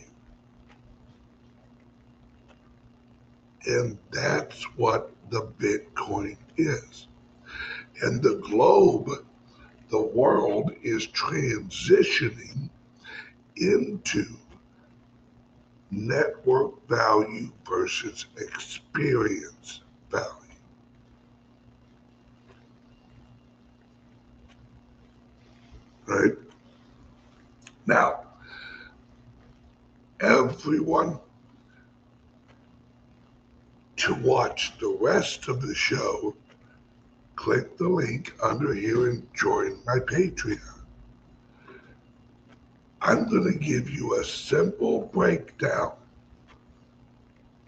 And 3.65 3.97
that's 4.11 4.63
what 4.77 5.11
the 5.29 5.47
Bitcoin 5.59 6.37
is. 6.57 7.07
And 8.01 8.21
the 8.21 8.35
globe, 8.35 9.09
the 9.89 10.01
world 10.01 10.71
is 10.81 11.07
transitioning 11.07 12.69
into 13.57 14.25
network 15.93 16.87
value 16.87 17.51
versus 17.67 18.25
experience 18.37 19.81
value. 20.09 20.29
Right? 26.05 26.33
Now, 27.85 28.21
everyone 30.19 31.19
to 33.97 34.15
watch 34.15 34.77
the 34.79 34.97
rest 34.99 35.47
of 35.47 35.61
the 35.61 35.75
show, 35.75 36.35
click 37.35 37.77
the 37.77 37.87
link 37.87 38.33
under 38.43 38.73
here 38.73 39.09
and 39.09 39.27
join 39.33 39.79
my 39.85 39.99
Patreon. 39.99 40.72
I'm 43.05 43.27
going 43.27 43.51
to 43.51 43.59
give 43.59 43.89
you 43.89 44.17
a 44.17 44.23
simple 44.23 45.09
breakdown 45.13 45.91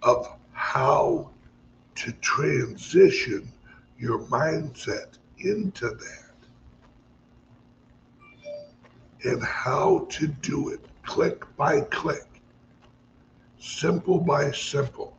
of 0.01 0.33
how 0.53 1.29
to 1.95 2.11
transition 2.13 3.51
your 3.99 4.19
mindset 4.19 5.17
into 5.39 5.89
that 5.89 6.31
and 9.25 9.43
how 9.43 10.07
to 10.11 10.27
do 10.27 10.69
it 10.69 10.79
click 11.03 11.43
by 11.57 11.81
click, 11.81 12.41
simple 13.59 14.19
by 14.19 14.51
simple. 14.53 15.17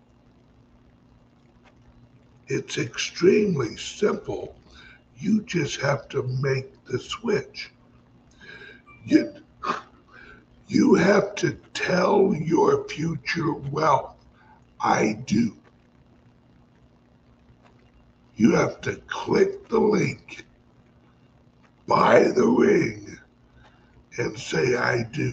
It's 2.47 2.79
extremely 2.79 3.77
simple. 3.77 4.57
You 5.19 5.43
just 5.43 5.79
have 5.83 6.09
to 6.11 6.23
make 6.23 6.85
the 6.87 6.99
switch. 6.99 7.71
You, 9.05 9.35
you 10.69 10.95
have 10.95 11.35
to 11.37 11.53
tell 11.75 12.35
your 12.35 12.89
future 12.89 13.53
wealth, 13.53 14.17
I 14.81 15.19
do. 15.27 15.57
You 18.37 18.55
have 18.57 18.81
to 18.83 18.97
click 19.07 19.69
the 19.69 19.79
link, 19.79 20.45
buy 21.87 22.25
the 22.25 22.47
ring, 22.47 23.17
and 24.19 24.39
say, 24.39 24.77
I 24.77 25.05
do. 25.05 25.33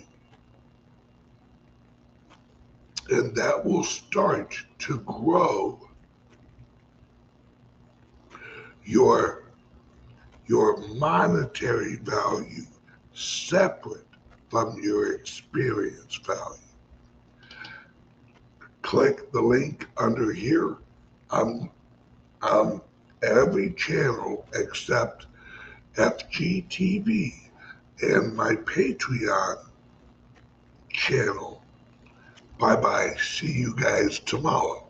And 3.09 3.35
that 3.35 3.65
will 3.65 3.83
start 3.83 4.55
to 4.79 4.99
grow 4.99 5.79
your, 8.85 9.43
your 10.47 10.77
monetary 10.87 11.97
value 11.97 12.63
separate 13.13 14.07
from 14.53 14.77
your 14.83 15.13
experience 15.13 16.15
value. 16.27 16.59
Click 18.83 19.31
the 19.31 19.41
link 19.41 19.87
under 19.97 20.31
here. 20.31 20.77
I'm, 21.31 21.71
I'm 22.43 22.79
every 23.23 23.71
channel 23.71 24.45
except 24.53 25.25
FGTV 25.95 27.33
and 28.03 28.35
my 28.35 28.53
Patreon 28.57 29.55
channel. 30.91 31.63
Bye 32.59 32.75
bye. 32.75 33.15
See 33.19 33.53
you 33.53 33.75
guys 33.75 34.19
tomorrow. 34.19 34.85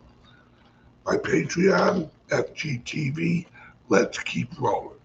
My 1.06 1.16
Patreon, 1.16 2.10
FGTV. 2.32 3.46
Let's 3.88 4.20
keep 4.20 4.60
rolling. 4.60 5.00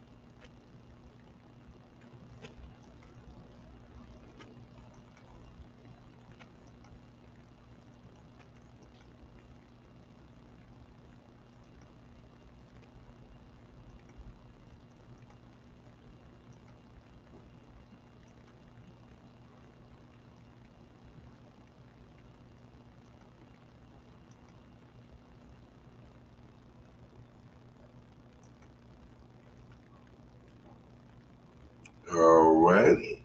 Alrighty. 32.11 33.21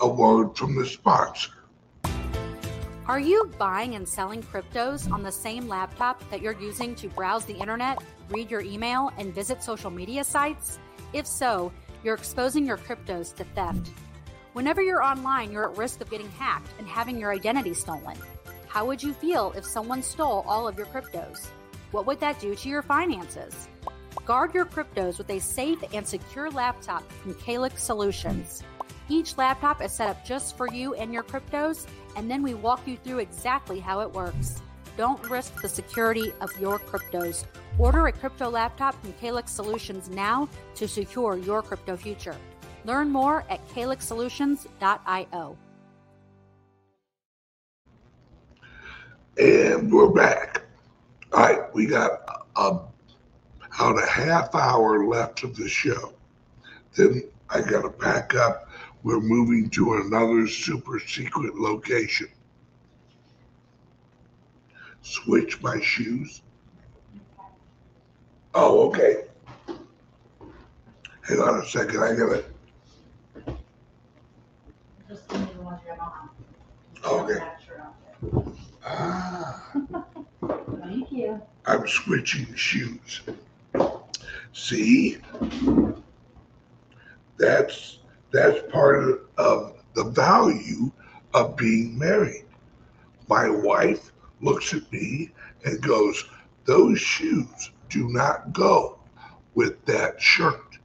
A 0.00 0.08
word 0.08 0.54
from 0.70 0.82
the 0.82 0.88
sponsor. 0.88 1.50
Are 3.06 3.18
you 3.18 3.50
buying 3.58 3.96
and 3.96 4.08
selling 4.08 4.40
cryptos 4.40 5.10
on 5.10 5.24
the 5.24 5.32
same 5.32 5.66
laptop 5.66 6.22
that 6.30 6.40
you're 6.40 6.60
using 6.60 6.94
to 6.96 7.08
browse 7.08 7.44
the 7.44 7.56
internet, 7.56 8.00
read 8.28 8.50
your 8.50 8.60
email, 8.60 9.10
and 9.18 9.34
visit 9.34 9.64
social 9.64 9.90
media 9.90 10.22
sites? 10.22 10.78
If 11.12 11.26
so, 11.26 11.72
you're 12.04 12.14
exposing 12.14 12.66
your 12.66 12.76
cryptos 12.76 13.34
to 13.34 13.44
theft. 13.56 13.90
Whenever 14.52 14.80
you're 14.80 15.02
online, 15.02 15.50
you're 15.50 15.68
at 15.68 15.76
risk 15.76 16.00
of 16.02 16.10
getting 16.10 16.30
hacked 16.32 16.70
and 16.78 16.86
having 16.86 17.18
your 17.18 17.32
identity 17.32 17.74
stolen. 17.74 18.16
How 18.68 18.86
would 18.86 19.02
you 19.02 19.12
feel 19.12 19.52
if 19.56 19.64
someone 19.64 20.04
stole 20.04 20.44
all 20.46 20.68
of 20.68 20.76
your 20.76 20.86
cryptos? 20.86 21.48
What 21.90 22.06
would 22.06 22.20
that 22.20 22.38
do 22.38 22.54
to 22.54 22.68
your 22.68 22.82
finances? 22.82 23.68
Guard 24.24 24.54
your 24.54 24.66
cryptos 24.66 25.18
with 25.18 25.30
a 25.30 25.40
safe 25.40 25.82
and 25.92 26.06
secure 26.06 26.48
laptop 26.48 27.10
from 27.10 27.34
Calix 27.34 27.82
Solutions. 27.82 28.62
Each 29.10 29.36
laptop 29.36 29.82
is 29.82 29.90
set 29.90 30.08
up 30.08 30.24
just 30.24 30.56
for 30.56 30.72
you 30.72 30.94
and 30.94 31.12
your 31.12 31.24
cryptos, 31.24 31.88
and 32.16 32.30
then 32.30 32.44
we 32.44 32.54
walk 32.54 32.86
you 32.86 32.96
through 32.96 33.18
exactly 33.18 33.80
how 33.80 34.00
it 34.02 34.12
works. 34.12 34.62
Don't 34.96 35.28
risk 35.28 35.60
the 35.60 35.68
security 35.68 36.32
of 36.40 36.48
your 36.60 36.78
cryptos. 36.78 37.44
Order 37.76 38.06
a 38.06 38.12
crypto 38.12 38.48
laptop 38.48 38.94
from 39.00 39.12
Calix 39.14 39.50
Solutions 39.50 40.08
now 40.08 40.48
to 40.76 40.86
secure 40.86 41.36
your 41.36 41.60
crypto 41.60 41.96
future. 41.96 42.36
Learn 42.84 43.10
more 43.10 43.44
at 43.50 43.66
calixsolutions.io. 43.70 45.56
And 49.38 49.92
we're 49.92 50.10
back. 50.10 50.62
All 51.32 51.40
right, 51.40 51.74
we 51.74 51.86
got 51.86 52.20
about 52.54 52.92
a 53.80 54.06
half 54.08 54.54
hour 54.54 55.04
left 55.04 55.42
of 55.42 55.56
the 55.56 55.68
show. 55.68 56.12
Then 56.94 57.24
I 57.48 57.60
got 57.60 57.82
to 57.82 57.90
pack 57.90 58.36
up. 58.36 58.69
We're 59.02 59.20
moving 59.20 59.70
to 59.70 59.94
another 59.94 60.46
super 60.46 60.98
secret 60.98 61.54
location. 61.54 62.28
Switch 65.02 65.60
my 65.62 65.80
shoes. 65.80 66.42
Oh, 68.54 68.88
okay. 68.88 69.24
Hang 71.22 71.38
on 71.38 71.60
a 71.60 71.66
second. 71.66 72.02
I 72.02 72.14
gotta. 72.14 72.44
Give 75.28 75.40
me 75.40 75.48
the 75.54 75.62
ones 75.62 75.80
you 75.86 75.92
have 75.92 76.00
on. 76.00 76.30
Okay. 77.04 77.34
That 77.34 77.60
shirt 77.64 77.80
out 77.80 78.56
Ah. 78.84 79.72
Thank 80.82 81.12
you. 81.12 81.40
I'm 81.66 81.86
switching 81.86 82.52
shoes. 82.54 83.22
See? 84.52 85.18
That's 87.38 87.99
that's 88.32 88.60
part 88.72 89.28
of, 89.36 89.74
the 89.94 90.04
value 90.04 90.92
of 91.34 91.56
being 91.56 91.98
married. 91.98 92.44
My 93.28 93.50
wife 93.50 94.12
looks 94.40 94.72
at 94.72 94.90
me 94.92 95.32
and 95.64 95.82
goes, 95.82 96.24
Those 96.64 97.00
shoes 97.00 97.70
do 97.88 98.08
not 98.08 98.52
go 98.52 99.00
with 99.54 99.84
that 99.86 100.22
shirt. 100.22 100.78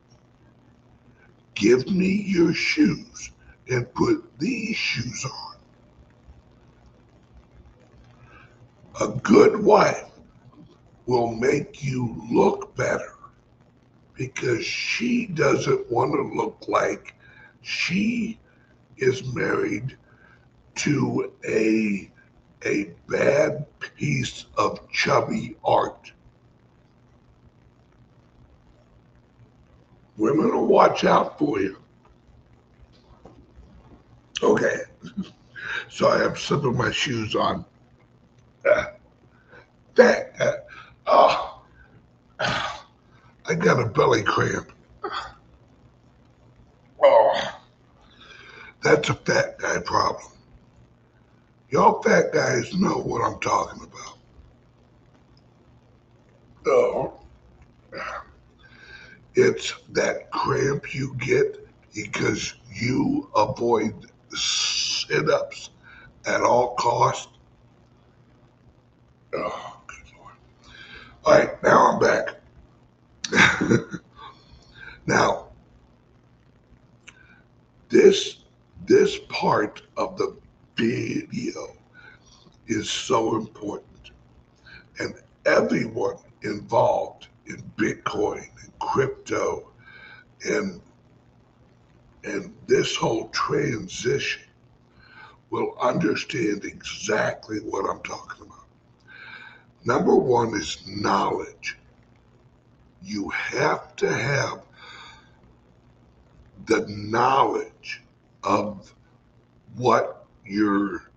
Give 1.54 1.88
me 1.88 2.24
your 2.28 2.54
shoes 2.54 3.32
and 3.70 3.94
put 3.94 4.24
these 4.40 4.76
shoes 4.76 5.26
on. 5.26 5.56
A 9.02 9.08
good 9.20 9.64
wife 9.64 10.06
will 11.06 11.32
make 11.32 11.84
you 11.84 12.22
look 12.32 12.76
better 12.76 13.14
because 14.16 14.66
she 14.66 15.28
doesn't 15.28 15.92
want 15.92 16.14
to 16.14 16.36
look 16.36 16.66
like 16.68 17.15
she 17.66 18.40
is 18.98 19.24
married 19.34 19.98
to 20.76 21.34
a 21.48 22.12
a 22.66 22.92
bad 23.10 23.66
piece 23.80 24.46
of 24.58 24.90
chubby 24.92 25.56
art. 25.64 26.12
Women 30.18 30.56
will 30.56 30.68
watch 30.68 31.04
out 31.04 31.38
for 31.38 31.60
you. 31.60 31.78
Okay. 34.42 34.82
So 35.90 36.08
I 36.08 36.24
am 36.24 36.36
slipping 36.36 36.78
my 36.78 36.92
shoes 36.92 37.36
on. 37.36 37.66
Uh, 38.70 38.86
that, 39.96 40.34
uh, 40.40 40.54
oh, 41.08 41.62
I 42.40 43.56
got 43.56 43.80
a 43.80 43.86
belly 43.86 44.24
cramp. 44.24 44.72
Oh, 47.04 47.55
that's 48.86 49.10
a 49.10 49.16
fat 49.16 49.58
guy 49.58 49.80
problem. 49.80 50.32
Y'all 51.72 52.04
fat 52.04 52.32
guys 52.32 52.72
know 52.76 53.00
what 53.00 53.24
I'm 53.26 53.40
talking 53.40 53.82
about. 53.82 54.18
Oh, 56.68 57.14
it's 59.34 59.74
that 59.90 60.30
cramp 60.30 60.94
you 60.94 61.16
get 61.16 61.68
because 61.96 62.54
you 62.72 63.28
avoid 63.36 64.12
sit 64.30 65.32
ups 65.32 65.72
at 66.28 66.42
all 66.42 66.76
cost. 66.76 67.30
Oh, 69.34 69.80
good 69.88 69.98
Lord. 70.20 70.34
All 71.26 71.34
right, 71.34 71.64
now 71.64 71.92
I'm 71.92 72.00
back. 72.00 72.36
now, 75.08 75.48
this 77.90 78.45
this 78.88 79.20
part 79.30 79.82
of 79.98 80.18
the 80.18 80.36
video 80.76 81.76
is 82.68 82.90
so 82.90 83.36
important, 83.36 84.12
and 85.00 85.16
everyone 85.46 86.18
involved 86.42 87.28
in 87.48 87.58
Bitcoin 87.78 88.48
and 88.64 88.80
crypto 88.80 89.72
and 90.46 90.82
and 92.24 92.54
this 92.66 92.96
whole 92.96 93.30
transition 93.30 94.42
will 95.52 95.78
understand 95.80 96.66
exactly 96.66 97.60
what 97.60 97.88
I'm 97.88 98.02
talking 98.02 98.48
about. 98.48 98.66
Number 99.86 100.16
one 100.16 100.56
is 100.56 100.80
knowledge. 100.88 101.78
You 103.04 103.30
have 103.30 103.96
to 103.98 104.12
have 104.12 104.64
the 106.66 106.86
knowledge 106.90 108.02
of 108.46 108.94
what 109.76 110.26
you're 110.46 111.10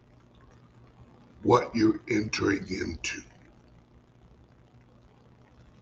what 1.42 1.74
you're 1.74 2.00
entering 2.10 2.66
into. 2.68 3.22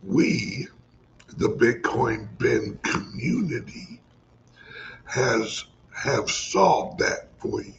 We, 0.03 0.68
the 1.28 1.49
Bitcoin 1.49 2.28
Ben 2.38 2.78
community, 2.82 4.01
has 5.07 5.64
have 5.94 6.30
solved 6.30 6.99
that 6.99 7.28
for 7.38 7.62
you. 7.62 7.72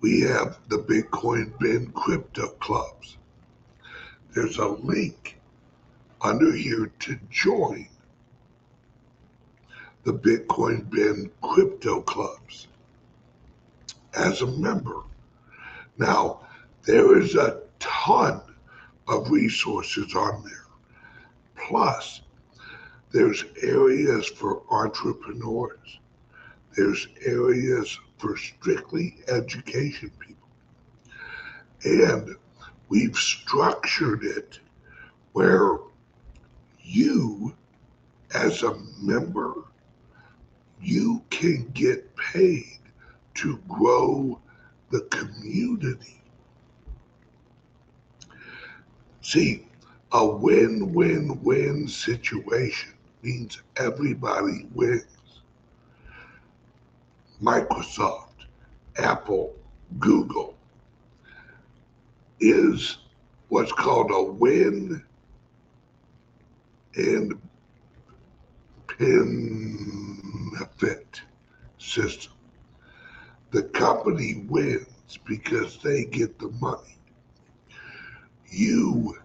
We 0.00 0.20
have 0.22 0.58
the 0.68 0.78
Bitcoin 0.78 1.58
Ben 1.60 1.92
crypto 1.92 2.48
clubs. 2.48 3.16
There's 4.34 4.58
a 4.58 4.68
link 4.68 5.38
under 6.20 6.52
here 6.52 6.90
to 7.00 7.18
join 7.30 7.88
the 10.06 10.12
Bitcoin 10.12 10.88
Ben 10.88 11.28
crypto 11.42 12.00
clubs 12.00 12.68
as 14.14 14.40
a 14.40 14.46
member. 14.46 15.02
Now, 15.98 16.46
there 16.84 17.20
is 17.20 17.34
a 17.34 17.62
ton 17.80 18.40
of 19.08 19.32
resources 19.32 20.14
on 20.14 20.44
there. 20.44 21.66
Plus, 21.66 22.20
there's 23.10 23.44
areas 23.60 24.28
for 24.28 24.62
entrepreneurs. 24.70 25.98
There's 26.76 27.08
areas 27.24 27.98
for 28.18 28.36
strictly 28.36 29.16
education 29.26 30.12
people. 30.20 30.48
And 31.84 32.36
we've 32.88 33.16
structured 33.16 34.22
it 34.22 34.60
where 35.32 35.78
you, 36.80 37.56
as 38.32 38.62
a 38.62 38.78
member, 39.02 39.64
you 40.80 41.22
can 41.30 41.70
get 41.74 42.14
paid 42.16 42.78
to 43.34 43.58
grow 43.68 44.40
the 44.90 45.00
community. 45.02 46.20
See, 49.22 49.66
a 50.12 50.24
win 50.24 50.92
win 50.92 51.42
win 51.42 51.88
situation 51.88 52.92
means 53.22 53.60
everybody 53.76 54.66
wins. 54.72 55.04
Microsoft, 57.42 58.46
Apple, 58.96 59.54
Google 59.98 60.54
is 62.40 62.98
what's 63.48 63.72
called 63.72 64.10
a 64.10 64.22
win 64.22 65.02
and 66.96 67.40
benefit 70.56 71.20
system. 71.78 72.32
The 73.50 73.62
company 73.62 74.44
wins 74.48 75.18
because 75.24 75.78
they 75.82 76.04
get 76.04 76.38
the 76.38 76.48
money. 76.60 76.96
You 78.50 79.16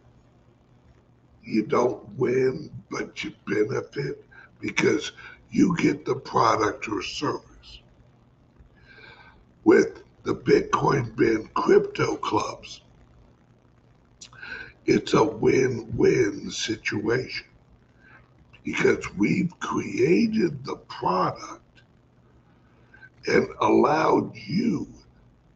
you 1.44 1.64
don't 1.66 2.08
win, 2.18 2.70
but 2.90 3.24
you 3.24 3.34
benefit 3.48 4.24
because 4.60 5.12
you 5.50 5.76
get 5.78 6.06
the 6.06 6.16
product 6.16 6.88
or 6.88 7.02
service. 7.02 7.80
With 9.64 10.04
the 10.24 10.36
Bitcoin 10.36 11.16
Ben 11.16 11.50
crypto 11.56 12.16
clubs, 12.18 12.82
it's 14.86 15.14
a 15.14 15.24
win 15.24 15.92
win 15.96 16.52
situation 16.52 17.48
because 18.64 19.03
we've 19.16 19.57
created 19.59 20.64
the 20.66 20.76
product 20.88 21.82
and 23.28 23.47
allowed 23.62 24.36
you 24.36 24.88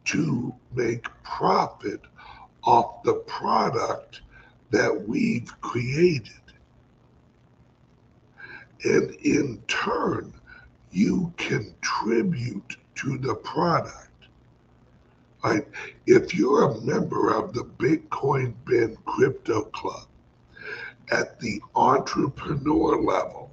to 0.04 0.54
make 0.74 1.06
profit 1.22 2.00
off 2.64 3.02
the 3.02 3.14
product 3.26 4.22
that 4.70 5.08
we've 5.08 5.60
created. 5.60 6.32
And 8.84 9.10
in 9.16 9.62
turn, 9.68 10.32
you 10.90 11.32
contribute 11.36 12.76
to 12.96 13.18
the 13.18 13.34
product. 13.34 14.10
If 16.06 16.34
you're 16.34 16.70
a 16.70 16.80
member 16.80 17.32
of 17.32 17.52
the 17.52 17.62
Bitcoin 17.64 18.54
Ben 18.64 18.96
Crypto 19.04 19.62
Club 19.66 20.06
at 21.10 21.38
the 21.40 21.60
entrepreneur 21.74 23.00
level, 23.00 23.50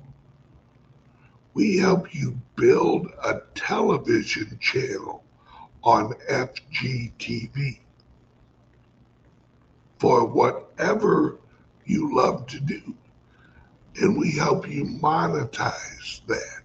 we 1.53 1.77
help 1.77 2.13
you 2.13 2.39
build 2.55 3.07
a 3.23 3.41
television 3.53 4.57
channel 4.59 5.23
on 5.83 6.13
FGTV 6.29 7.79
for 9.99 10.25
whatever 10.25 11.37
you 11.85 12.15
love 12.15 12.47
to 12.47 12.59
do. 12.59 12.81
And 13.95 14.17
we 14.17 14.31
help 14.31 14.67
you 14.69 14.85
monetize 14.85 16.25
that. 16.27 16.63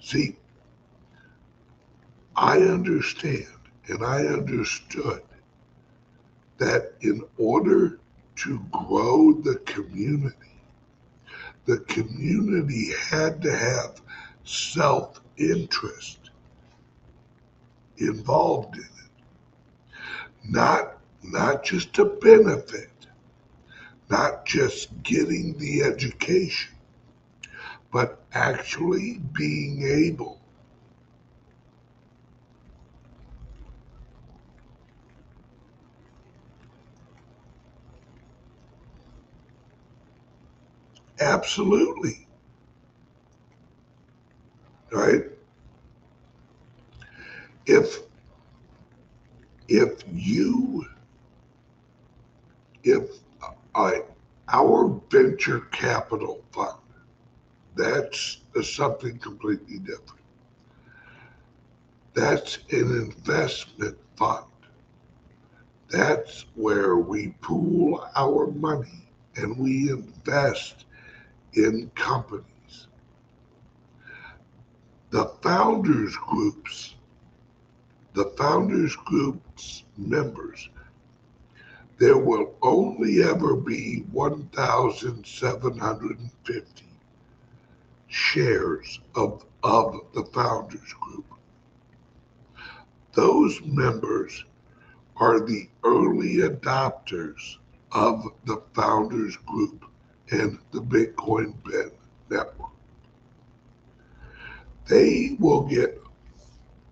See, 0.00 0.36
I 2.36 2.58
understand 2.58 3.46
and 3.88 4.04
I 4.04 4.26
understood 4.26 5.22
that 6.58 6.92
in 7.00 7.22
order 7.38 7.98
to 8.36 8.60
grow 8.70 9.32
the 9.32 9.56
community, 9.64 10.34
the 11.66 11.78
community 11.80 12.92
had 13.10 13.42
to 13.42 13.56
have 13.56 14.00
self 14.44 15.20
interest 15.36 16.30
involved 17.98 18.76
in 18.76 18.82
it. 18.82 19.98
Not, 20.48 20.98
not 21.22 21.64
just 21.64 21.98
a 21.98 22.04
benefit, 22.04 22.90
not 24.08 24.46
just 24.46 25.02
getting 25.02 25.56
the 25.58 25.82
education, 25.82 26.74
but 27.92 28.22
actually 28.32 29.20
being 29.32 29.82
able 29.82 30.37
Absolutely. 41.20 42.26
Right? 44.90 45.24
If 47.66 48.00
if 49.68 50.02
you 50.12 50.86
if 52.84 53.10
I 53.74 54.02
our 54.48 55.00
venture 55.10 55.60
capital 55.72 56.42
fund 56.52 56.78
that's 57.76 58.38
something 58.62 59.18
completely 59.18 59.78
different. 59.78 60.20
That's 62.14 62.58
an 62.72 62.90
investment 62.90 63.96
fund. 64.16 64.44
That's 65.90 66.44
where 66.54 66.96
we 66.96 67.28
pool 67.40 68.06
our 68.16 68.48
money 68.48 69.08
and 69.36 69.56
we 69.58 69.90
invest 69.90 70.84
in 71.58 71.90
companies. 71.94 72.86
The 75.10 75.26
founders 75.42 76.16
groups, 76.16 76.94
the 78.14 78.26
founders 78.36 78.96
groups 78.96 79.84
members 79.96 80.68
there 81.98 82.16
will 82.16 82.54
only 82.62 83.22
ever 83.22 83.54
be 83.56 84.04
1,750 84.12 86.84
shares 88.06 89.00
of, 89.16 89.44
of 89.64 90.00
the 90.14 90.24
Founders 90.32 90.94
Group. 91.00 91.26
Those 93.14 93.60
members 93.62 94.44
are 95.16 95.40
the 95.40 95.68
early 95.84 96.36
adopters 96.36 97.56
of 97.90 98.28
the 98.44 98.62
Founders 98.74 99.36
Group 99.38 99.84
and 100.30 100.58
the 100.72 100.80
Bitcoin 100.80 101.54
Ben 101.64 101.90
network. 102.30 102.70
They 104.86 105.36
will 105.38 105.62
get 105.62 106.00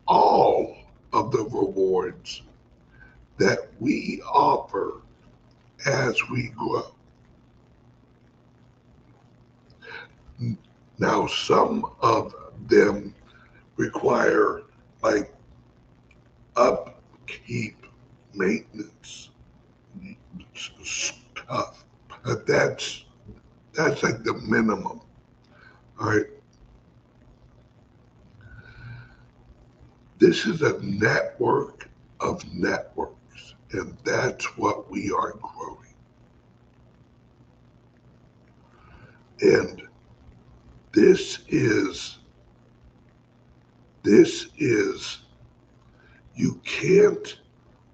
all 0.06 0.76
of 1.12 1.32
the 1.32 1.44
rewards 1.44 2.42
that 3.38 3.58
we 3.80 4.22
offer 4.22 5.00
as 5.86 6.28
we 6.30 6.48
grow. 6.48 6.92
Now, 10.98 11.26
some 11.26 11.90
of 12.00 12.34
them 12.68 13.14
require 13.76 14.62
like 15.02 15.32
upkeep, 16.56 17.86
maintenance 18.34 19.30
stuff, 20.84 21.84
but 22.24 22.46
that's 22.46 23.05
that's 23.76 24.02
like 24.02 24.24
the 24.24 24.34
minimum. 24.34 25.00
All 26.00 26.08
right. 26.08 26.26
This 30.18 30.46
is 30.46 30.62
a 30.62 30.80
network 30.82 31.88
of 32.20 32.42
networks, 32.54 33.54
and 33.72 33.96
that's 34.04 34.44
what 34.56 34.90
we 34.90 35.12
are 35.12 35.32
growing. 35.32 35.76
And 39.40 39.82
this 40.92 41.40
is, 41.48 42.16
this 44.02 44.46
is, 44.56 45.18
you 46.34 46.58
can't 46.64 47.38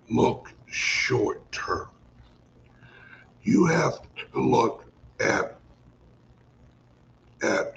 look 0.08 0.52
short 0.66 1.50
term. 1.50 1.88
You 3.42 3.66
have 3.66 4.00
to 4.32 4.40
look 4.40 4.84
at, 5.18 5.58
at 7.42 7.76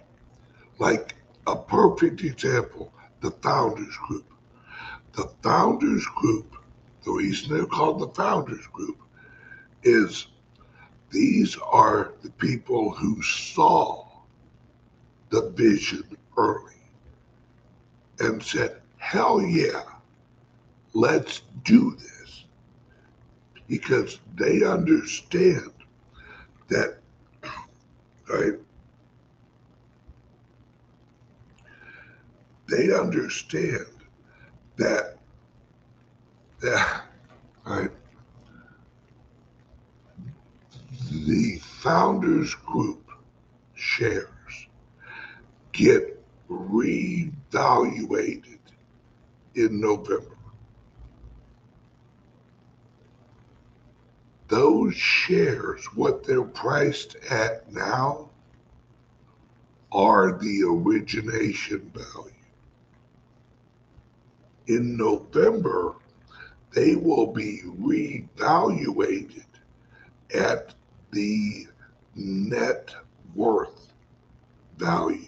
like 0.80 1.16
a 1.48 1.56
perfect 1.56 2.24
example, 2.24 2.94
the 3.22 3.32
Founders 3.32 3.96
Group. 4.08 4.26
The 5.14 5.30
Founders 5.44 6.06
Group, 6.16 6.56
the 7.04 7.12
reason 7.12 7.54
they're 7.54 7.66
called 7.66 8.00
the 8.00 8.10
Founders 8.10 8.68
Group 8.68 8.98
is 9.84 10.28
these 11.12 11.58
are 11.58 12.14
the 12.24 12.32
people 12.32 12.92
who 12.92 13.22
saw 13.22 14.06
the 15.30 15.50
vision 15.52 16.04
early 16.38 16.74
and 18.20 18.42
said, 18.44 18.82
hell 18.98 19.42
yeah, 19.42 19.84
let's 20.94 21.42
do 21.64 21.96
this. 21.96 22.46
Because 23.68 24.20
they 24.36 24.64
understand 24.64 25.72
that, 26.68 26.98
right? 28.30 28.54
They 32.68 32.94
understand 32.94 33.86
that, 34.78 35.18
that, 36.62 37.04
right? 37.66 37.92
The 41.12 41.60
founders 41.60 42.56
group 42.56 43.12
shares 43.76 44.30
get 45.72 46.24
revaluated 46.50 48.60
in 49.56 49.80
November. 49.80 50.38
Those 54.48 54.96
shares, 54.96 55.86
what 55.96 56.24
they're 56.24 56.44
priced 56.44 57.16
at 57.30 57.72
now, 57.72 58.30
are 59.92 60.38
the 60.38 60.64
origination 60.64 61.92
value. 61.94 62.32
In 64.68 64.98
November, 64.98 65.96
they 66.74 66.96
will 66.96 67.28
be 67.28 67.62
revaluated 67.66 69.46
at 70.34 70.74
the 71.12 71.68
net 72.16 72.94
worth 73.34 73.94
value 74.78 75.28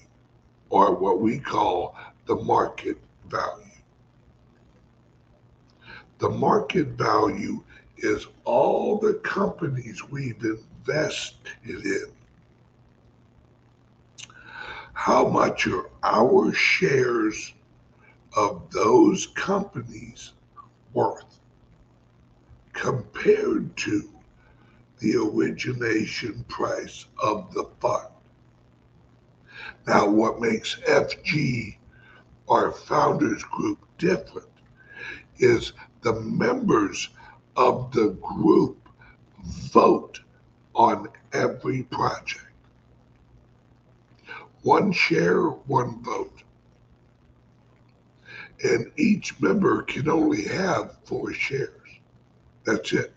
or 0.70 0.96
what 0.96 1.22
we 1.22 1.40
call 1.40 1.96
the 2.26 2.36
market 2.36 2.98
value. 3.30 3.64
The 6.20 6.30
market 6.30 6.88
value 6.90 7.64
is 7.98 8.28
all 8.44 8.98
the 8.98 9.16
companies 9.16 10.10
we've 10.10 10.44
invested 10.44 11.54
in. 11.66 12.06
How 14.94 15.28
much 15.28 15.68
are 15.68 15.90
our 16.04 16.52
shares 16.54 17.54
of 18.38 18.70
those 18.70 19.28
companies 19.34 20.34
worth 20.94 21.40
compared 22.72 23.76
to 23.76 24.08
the 25.00 25.16
origination 25.18 26.46
price 26.48 27.08
of 27.22 27.52
the 27.56 27.68
fund? 27.82 28.08
Now, 29.88 30.08
what 30.08 30.40
makes 30.40 30.76
FG, 30.88 31.78
our 32.48 32.72
founders 32.72 33.44
group, 33.44 33.80
different 33.98 34.48
is 35.40 35.74
the 36.02 36.14
members 36.22 37.10
of 37.56 37.92
the 37.92 38.10
group 38.22 38.78
vote 39.72 40.20
on 40.76 41.08
every 41.34 41.84
project. 41.84 42.46
One 44.62 44.92
share, 44.92 45.42
one 45.42 46.04
vote. 46.04 46.44
And 48.64 48.92
each 48.98 49.40
member 49.40 49.84
can 49.84 50.10
only 50.10 50.44
have 50.46 50.98
four 51.06 51.32
shares. 51.34 51.72
That's 52.66 52.92
it. 52.94 53.14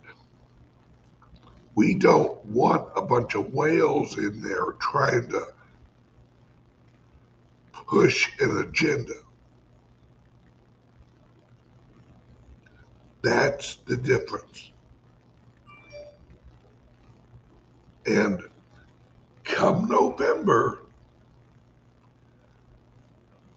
We 1.74 1.94
don't 1.94 2.44
want 2.44 2.88
a 2.94 3.02
bunch 3.02 3.34
of 3.34 3.54
whales 3.54 4.18
in 4.18 4.42
there 4.42 4.72
trying 4.80 5.28
to 5.30 5.46
push 7.72 8.30
an 8.40 8.58
agenda. 8.58 9.14
That's 13.22 13.76
the 13.86 13.96
difference. 13.96 14.70
And 18.06 18.42
come 19.44 19.88
November, 19.88 20.82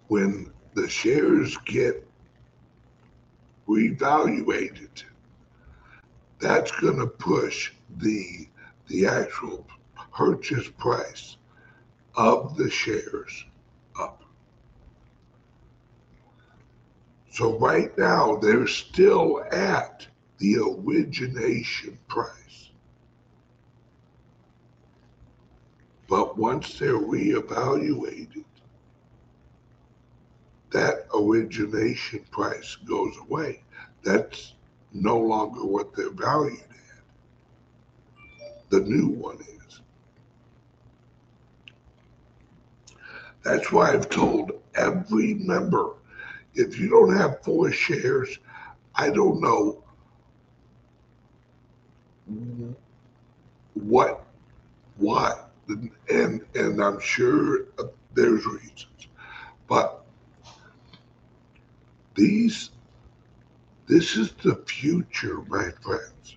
when 0.08 0.53
the 0.74 0.88
shares 0.88 1.56
get 1.64 2.06
revaluated, 3.66 5.02
that's 6.40 6.70
going 6.72 6.98
to 6.98 7.06
push 7.06 7.72
the 7.96 8.48
the 8.88 9.06
actual 9.06 9.66
purchase 10.12 10.68
price 10.68 11.36
of 12.16 12.56
the 12.56 12.68
shares 12.70 13.44
up. 13.98 14.22
So 17.30 17.58
right 17.58 17.96
now 17.96 18.36
they're 18.36 18.66
still 18.66 19.42
at 19.50 20.06
the 20.38 20.56
origination 20.58 21.98
price. 22.08 22.70
But 26.08 26.36
once 26.36 26.78
they're 26.78 26.98
reevaluated, 26.98 28.43
that 30.74 31.06
origination 31.14 32.24
price 32.32 32.76
goes 32.84 33.14
away. 33.28 33.62
That's 34.02 34.54
no 34.92 35.16
longer 35.16 35.64
what 35.64 35.94
they're 35.94 36.10
valued 36.10 36.58
at. 36.60 37.02
The 38.70 38.80
new 38.80 39.06
one 39.06 39.38
is. 39.40 39.80
That's 43.44 43.70
why 43.70 43.92
I've 43.92 44.08
told 44.08 44.50
every 44.74 45.34
member 45.34 45.94
if 46.54 46.76
you 46.76 46.88
don't 46.88 47.16
have 47.16 47.40
four 47.44 47.70
shares, 47.70 48.40
I 48.96 49.10
don't 49.10 49.40
know 49.40 49.80
what, 53.74 54.24
why, 54.96 55.34
and 56.10 56.40
and 56.54 56.82
I'm 56.82 56.98
sure 56.98 57.66
there's 58.14 58.44
reasons, 58.44 59.06
but 59.68 60.03
these, 62.14 62.70
this 63.86 64.16
is 64.16 64.32
the 64.42 64.56
future, 64.66 65.42
my 65.48 65.70
friends. 65.82 66.36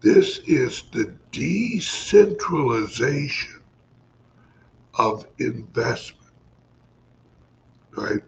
This 0.00 0.38
is 0.46 0.82
the 0.92 1.14
decentralization 1.32 3.60
of 4.98 5.26
investment, 5.38 6.32
right? 7.96 8.22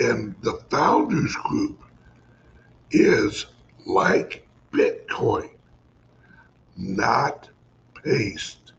And 0.00 0.34
the 0.42 0.60
founders 0.70 1.34
group 1.36 1.82
is 2.90 3.46
like 3.84 4.46
Bitcoin, 4.72 5.50
not 6.76 7.48
based 8.04 8.72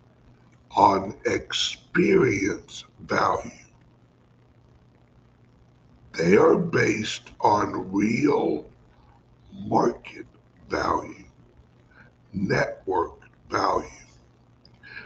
on 0.76 1.16
experience 1.26 2.86
value. 3.02 3.52
They 6.18 6.35
are 6.35 6.57
based 6.57 7.30
on 7.41 7.91
real 7.91 8.65
market 9.53 10.26
value, 10.68 11.26
network 12.34 13.30
value. 13.52 13.88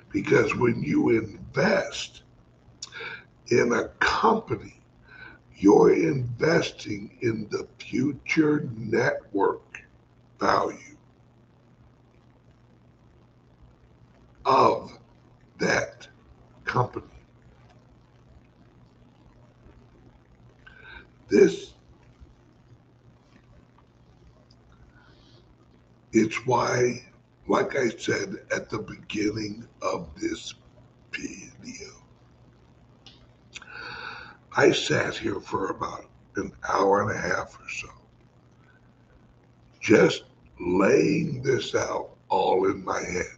Because 0.09 0.55
when 0.55 0.81
you 0.81 1.09
invest 1.09 2.21
in 3.47 3.73
a 3.73 3.89
company, 3.99 4.79
you're 5.57 5.93
investing 5.93 7.17
in 7.19 7.45
the 7.51 7.67
future 7.77 8.69
network 8.77 9.83
value 10.39 10.77
of 14.45 14.97
that 15.59 16.07
company. 16.63 17.20
This. 21.31 21.71
It's 26.11 26.45
why, 26.45 27.05
like 27.47 27.77
I 27.77 27.87
said 27.87 28.35
at 28.53 28.69
the 28.69 28.79
beginning 28.79 29.65
of 29.81 30.09
this 30.19 30.53
video, 31.13 31.87
I 34.57 34.73
sat 34.73 35.15
here 35.15 35.39
for 35.39 35.69
about 35.69 36.09
an 36.35 36.51
hour 36.67 37.01
and 37.01 37.17
a 37.17 37.21
half 37.21 37.57
or 37.57 37.69
so, 37.69 37.87
just 39.79 40.23
laying 40.59 41.41
this 41.43 41.73
out 41.73 42.09
all 42.27 42.69
in 42.69 42.83
my 42.83 42.99
head, 42.99 43.37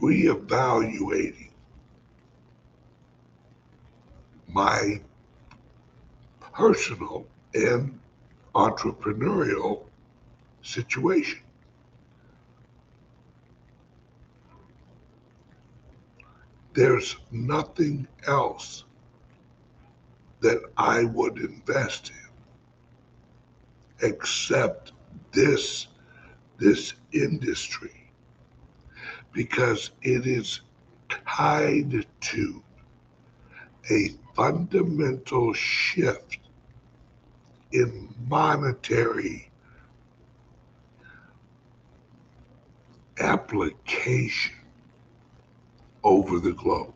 reevaluating 0.00 1.43
my 4.54 5.00
personal 6.54 7.26
and 7.54 7.98
entrepreneurial 8.54 9.82
situation. 10.62 11.40
There's 16.72 17.16
nothing 17.30 18.06
else 18.26 18.84
that 20.40 20.62
I 20.76 21.04
would 21.04 21.38
invest 21.38 22.10
in 22.10 24.08
except 24.08 24.92
this 25.32 25.88
this 26.58 26.94
industry 27.12 28.10
because 29.32 29.90
it 30.02 30.26
is 30.26 30.60
tied 31.08 32.06
to 32.20 32.62
a 33.90 34.10
fundamental 34.34 35.52
shift 35.52 36.38
in 37.72 38.14
monetary 38.28 39.50
application 43.18 44.54
over 46.02 46.38
the 46.38 46.52
globe. 46.52 46.94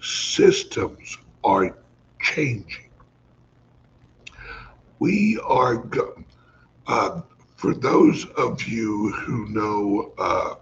Systems 0.00 1.18
are 1.44 1.76
changing. 2.20 2.90
We 4.98 5.38
are, 5.44 5.76
go- 5.76 6.22
uh, 6.86 7.22
for 7.56 7.74
those 7.74 8.26
of 8.36 8.62
you 8.64 9.12
who 9.12 9.48
know 9.48 10.12
uh, 10.18 10.54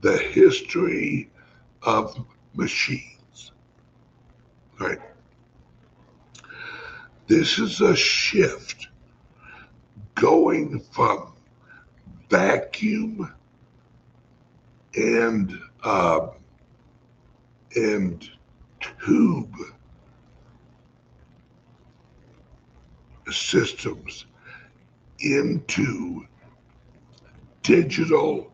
the 0.00 0.18
history 0.18 1.30
of 1.82 2.24
machines, 2.56 3.52
right? 4.80 4.98
This 7.26 7.58
is 7.58 7.80
a 7.80 7.94
shift 7.94 8.88
going 10.14 10.80
from 10.92 11.32
vacuum 12.30 13.32
and 14.96 15.58
uh, 15.84 16.28
and 17.74 18.28
tube 19.04 19.54
systems 23.30 24.26
into 25.20 26.26
digital 27.62 28.52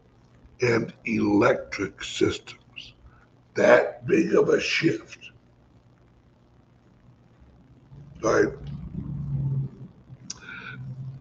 and 0.62 0.92
electric 1.04 2.02
systems. 2.02 2.61
That 3.54 4.06
big 4.06 4.34
of 4.34 4.48
a 4.48 4.60
shift. 4.60 5.30
Right? 8.22 8.48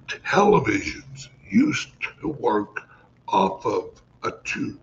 Televisions 0.08 1.28
used 1.50 1.90
to 2.22 2.30
work 2.30 2.88
off 3.28 3.66
of 3.66 4.02
a 4.24 4.32
tube. 4.46 4.80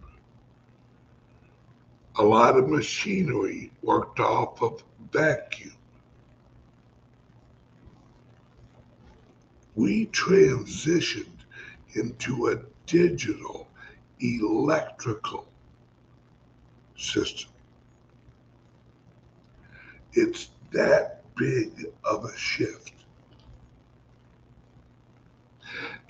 A 2.16 2.22
lot 2.22 2.58
of 2.58 2.68
machinery 2.68 3.70
worked 3.82 4.20
off 4.20 4.60
of 4.60 4.82
vacuum. 5.12 5.72
We 9.74 10.06
transitioned 10.06 11.44
into 11.94 12.48
a 12.48 12.58
digital 12.86 13.68
electrical 14.20 15.47
system. 16.98 17.50
It's 20.12 20.50
that 20.72 21.22
big 21.36 21.86
of 22.04 22.24
a 22.24 22.36
shift. 22.36 22.92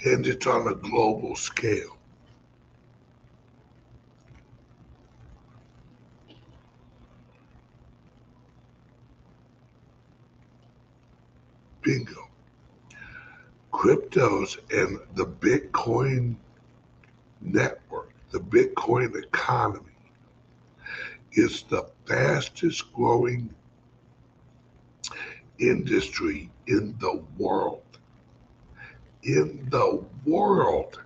And 0.04 0.26
it's 0.26 0.46
on 0.46 0.68
a 0.68 0.74
global 0.74 1.36
scale. 1.36 1.96
Bingo. 11.82 12.28
Cryptos 13.72 14.58
and 14.70 14.98
the 15.14 15.24
Bitcoin 15.26 16.36
network, 17.40 18.12
the 18.30 18.40
Bitcoin 18.40 19.16
economy, 19.16 19.87
is 21.38 21.62
the 21.68 21.84
fastest 22.04 22.92
growing 22.92 23.54
industry 25.60 26.50
in 26.66 26.96
the 26.98 27.22
world. 27.36 27.82
In 29.22 29.68
the 29.70 30.04
world. 30.26 31.00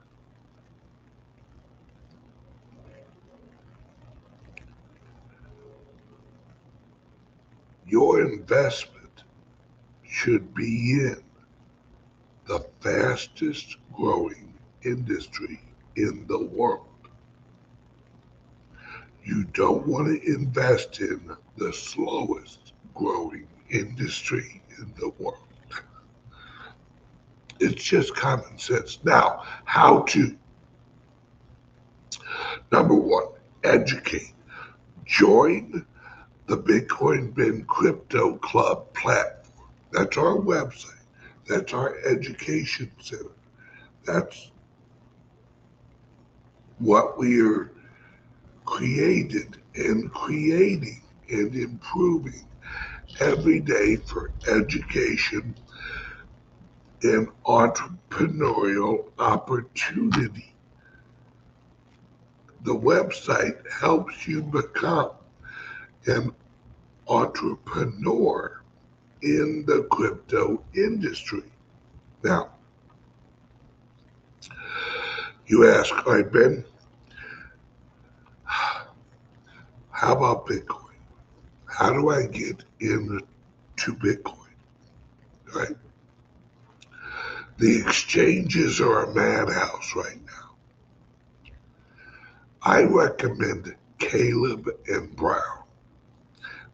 Your 7.87 8.23
investment 8.23 9.25
should 10.09 10.55
be 10.55 10.93
in 10.93 11.23
the 12.47 12.65
fastest 12.81 13.77
growing 13.93 14.55
industry 14.83 15.61
in 15.97 16.27
the 16.27 16.43
world. 16.47 16.92
You 19.25 19.45
don't 19.45 19.87
want 19.87 20.09
to 20.09 20.35
invest 20.35 21.01
in 21.01 21.31
the 21.57 21.73
slowest 21.73 22.73
growing 22.95 23.47
industry 23.71 24.63
in 24.79 24.93
the 24.99 25.11
world. 25.19 25.39
It's 27.61 27.83
just 27.83 28.17
common 28.17 28.59
sense. 28.59 28.99
Now, 29.05 29.45
how 29.65 30.01
to? 30.01 30.37
Number 32.73 32.95
one, 32.95 33.29
educate. 33.63 34.35
Join 35.05 35.87
the 36.47 36.57
Bitcoin 36.57 37.35
Ben 37.35 37.65
Crypto 37.65 38.37
Club 38.39 38.93
platform. 38.95 39.71
That's 39.93 40.17
our 40.17 40.37
website. 40.37 41.05
That's 41.47 41.73
our 41.73 41.99
education 42.05 42.91
center. 43.01 43.31
That's 44.05 44.51
what 46.79 47.17
we 47.19 47.41
are 47.41 47.71
created 48.73 49.59
and 49.77 50.11
creating 50.13 51.03
and 51.29 51.55
improving 51.55 52.49
every 53.21 53.61
day 53.61 53.97
for 53.97 54.31
education 54.49 55.55
and 57.03 57.29
entrepreneurial 57.45 59.05
opportunity. 59.19 60.55
The 62.65 62.75
website 62.75 63.61
helps 63.71 64.27
you 64.27 64.43
become 64.43 65.11
an 66.07 66.33
entrepreneur 67.09 68.63
in 69.21 69.65
the 69.67 69.87
crypto 69.91 70.63
industry. 70.75 71.45
Now, 72.25 72.53
you 75.47 75.69
ask, 75.69 75.93
all 76.07 76.15
right, 76.15 76.33
Ben, 76.33 76.65
how 80.03 80.13
about 80.17 80.47
Bitcoin? 80.49 80.97
How 81.67 81.93
do 81.93 82.11
I 82.11 82.27
get 82.27 82.65
into 82.81 83.23
Bitcoin? 83.87 84.49
Right? 85.55 85.77
The 87.59 87.79
exchanges 87.79 88.81
are 88.81 89.05
a 89.05 89.15
madhouse 89.15 89.95
right 89.95 90.19
now. 90.27 90.57
I 92.63 92.83
recommend 92.83 93.77
Caleb 94.01 94.69
and 94.89 95.15
Brown. 95.15 95.63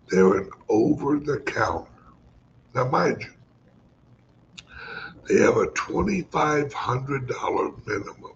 They're 0.09 0.39
an 0.39 0.49
over 0.71 1.19
the 1.19 1.41
counter. 1.41 1.91
Now, 2.75 2.89
mind 2.89 3.25
you, 3.25 3.35
they 5.29 5.43
have 5.43 5.59
a 5.59 5.67
$2,500 5.67 7.87
minimum 7.87 8.33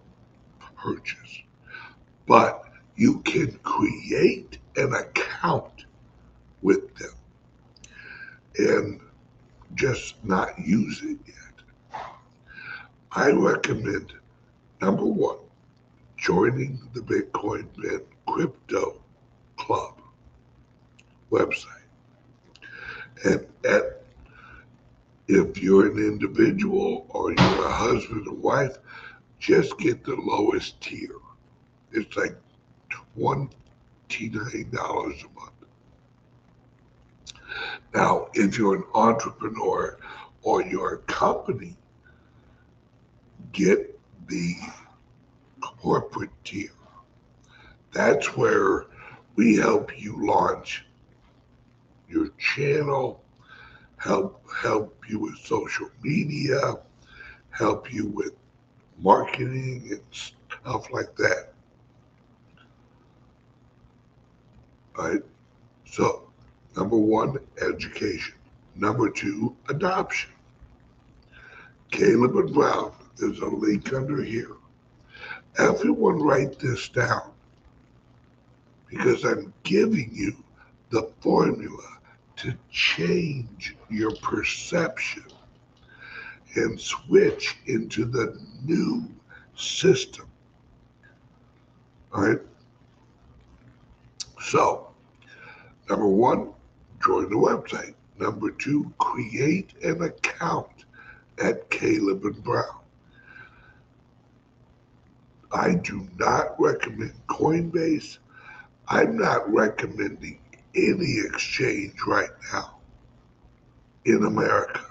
purchase, 0.76 1.38
but 2.26 2.71
you 2.96 3.20
can 3.20 3.52
create 3.62 4.58
an 4.76 4.92
account 4.92 5.86
with 6.62 6.94
them 6.96 7.14
and 8.58 9.00
just 9.74 10.22
not 10.24 10.58
use 10.58 11.02
it 11.02 11.18
yet. 11.26 12.02
I 13.12 13.30
recommend 13.30 14.12
number 14.80 15.04
one, 15.04 15.38
joining 16.16 16.80
the 16.92 17.00
Bitcoin 17.00 17.66
Ben 17.80 18.00
Crypto 18.26 19.02
Club 19.56 20.00
website. 21.30 21.66
And 23.24 23.46
at 23.64 24.02
if 25.28 25.62
you're 25.62 25.90
an 25.90 25.98
individual 25.98 27.06
or 27.10 27.30
you're 27.30 27.66
a 27.66 27.72
husband 27.72 28.26
or 28.28 28.34
wife, 28.34 28.76
just 29.38 29.78
get 29.78 30.04
the 30.04 30.14
lowest 30.16 30.80
tier. 30.80 31.16
It's 31.92 32.16
like 32.16 32.36
$29 33.16 34.74
a 34.74 35.40
month. 35.40 35.52
Now, 37.94 38.28
if 38.34 38.56
you're 38.56 38.76
an 38.76 38.84
entrepreneur 38.94 39.98
or 40.42 40.62
you're 40.62 40.94
a 40.94 40.98
company, 40.98 41.76
get 43.52 43.98
the 44.28 44.56
corporate 45.60 46.30
tier. 46.44 46.70
That's 47.92 48.36
where 48.36 48.86
we 49.36 49.56
help 49.56 50.00
you 50.00 50.26
launch 50.26 50.84
your 52.08 52.28
channel, 52.38 53.22
help 53.96 54.42
help 54.62 55.02
you 55.08 55.18
with 55.18 55.36
social 55.38 55.88
media, 56.02 56.76
help 57.50 57.92
you 57.92 58.06
with 58.06 58.32
marketing 58.98 59.88
and 59.90 60.00
stuff 60.10 60.90
like 60.92 61.14
that. 61.16 61.51
All 64.96 65.08
right. 65.08 65.22
So, 65.86 66.30
number 66.76 66.96
one, 66.96 67.38
education. 67.60 68.34
Number 68.74 69.10
two, 69.10 69.56
adoption. 69.68 70.30
Caleb 71.90 72.36
and 72.36 72.54
Brown, 72.54 72.92
there's 73.16 73.40
a 73.40 73.46
link 73.46 73.92
under 73.92 74.22
here. 74.22 74.56
Everyone 75.58 76.22
write 76.22 76.58
this 76.58 76.88
down 76.88 77.30
because 78.88 79.24
I'm 79.24 79.52
giving 79.62 80.10
you 80.12 80.42
the 80.90 81.10
formula 81.20 81.98
to 82.36 82.54
change 82.70 83.76
your 83.90 84.14
perception 84.16 85.24
and 86.54 86.80
switch 86.80 87.56
into 87.66 88.04
the 88.04 88.38
new 88.64 89.04
system. 89.54 90.26
All 92.12 92.22
right. 92.22 92.40
So, 94.42 94.88
number 95.88 96.08
one, 96.08 96.52
join 97.02 97.30
the 97.30 97.36
website. 97.36 97.94
Number 98.18 98.50
two, 98.50 98.92
create 98.98 99.72
an 99.82 100.02
account 100.02 100.84
at 101.42 101.70
Caleb 101.70 102.24
and 102.24 102.42
Brown. 102.42 102.78
I 105.52 105.74
do 105.74 106.08
not 106.18 106.58
recommend 106.58 107.14
Coinbase. 107.28 108.18
I'm 108.88 109.16
not 109.16 109.50
recommending 109.52 110.38
any 110.74 111.18
exchange 111.24 111.94
right 112.06 112.30
now 112.52 112.78
in 114.04 114.24
America. 114.24 114.84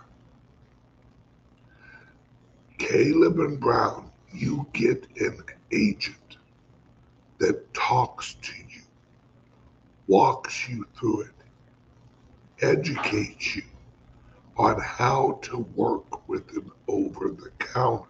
Caleb 2.77 3.39
and 3.39 3.59
Brown, 3.59 4.11
you 4.33 4.67
get 4.73 5.07
an 5.19 5.43
agent 5.71 6.37
that 7.39 7.73
talks 7.73 8.35
to 8.41 8.53
you, 8.69 8.70
walks 10.11 10.67
you 10.67 10.85
through 10.99 11.21
it, 11.21 11.31
educates 12.61 13.55
you 13.55 13.63
on 14.57 14.77
how 14.77 15.39
to 15.41 15.59
work 15.73 16.27
with 16.27 16.51
an 16.51 16.69
over 16.89 17.29
the 17.29 17.49
counter. 17.59 18.09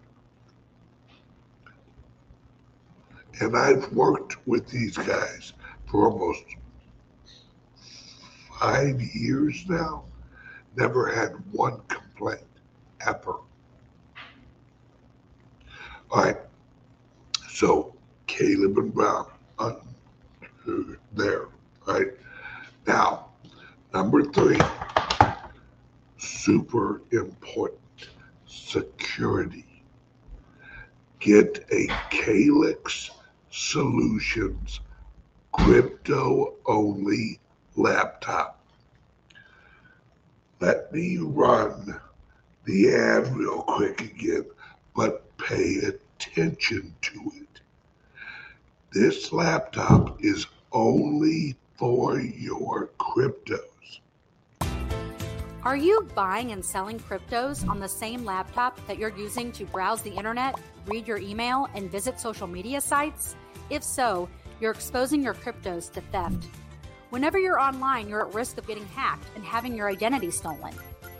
And 3.40 3.56
I've 3.56 3.92
worked 3.92 4.44
with 4.48 4.66
these 4.68 4.96
guys 4.96 5.52
for 5.86 6.10
almost 6.10 6.42
five 8.58 9.00
years 9.00 9.64
now. 9.68 10.02
Never 10.76 11.06
had 11.08 11.34
one 11.52 11.82
complaint 11.86 12.40
ever. 13.06 13.36
All 16.10 16.24
right. 16.24 16.36
So 17.48 17.94
Caleb 18.26 18.76
and 18.76 18.92
Brown 18.92 19.30
uh, 19.60 19.74
there. 21.12 21.46
Right. 21.86 22.08
Now, 22.86 23.30
number 23.92 24.24
three, 24.24 24.60
super 26.16 27.02
important 27.10 27.80
security. 28.46 29.82
Get 31.18 31.64
a 31.72 31.88
Calix 32.10 33.10
Solutions 33.50 34.80
crypto 35.52 36.54
only 36.66 37.38
laptop. 37.76 38.64
Let 40.60 40.92
me 40.92 41.18
run 41.18 42.00
the 42.64 42.94
ad 42.94 43.34
real 43.36 43.62
quick 43.62 44.00
again, 44.00 44.46
but 44.94 45.36
pay 45.36 45.78
attention 45.78 46.94
to 47.02 47.32
it. 47.34 47.60
This 48.92 49.32
laptop 49.32 50.22
is 50.22 50.46
only 50.70 51.56
for 51.82 52.20
your 52.20 52.90
cryptos. 53.00 53.98
Are 55.64 55.76
you 55.76 56.08
buying 56.14 56.52
and 56.52 56.64
selling 56.64 57.00
cryptos 57.00 57.68
on 57.68 57.80
the 57.80 57.88
same 57.88 58.24
laptop 58.24 58.78
that 58.86 59.00
you're 59.00 59.18
using 59.18 59.50
to 59.50 59.64
browse 59.64 60.00
the 60.00 60.12
internet, 60.12 60.54
read 60.86 61.08
your 61.08 61.18
email, 61.18 61.66
and 61.74 61.90
visit 61.90 62.20
social 62.20 62.46
media 62.46 62.80
sites? 62.80 63.34
If 63.68 63.82
so, 63.82 64.28
you're 64.60 64.70
exposing 64.70 65.24
your 65.24 65.34
cryptos 65.34 65.90
to 65.94 66.00
theft. 66.12 66.46
Whenever 67.10 67.40
you're 67.40 67.58
online, 67.58 68.08
you're 68.08 68.28
at 68.28 68.32
risk 68.32 68.58
of 68.58 68.66
getting 68.68 68.86
hacked 68.86 69.26
and 69.34 69.44
having 69.44 69.74
your 69.74 69.88
identity 69.88 70.30
stolen. 70.30 70.74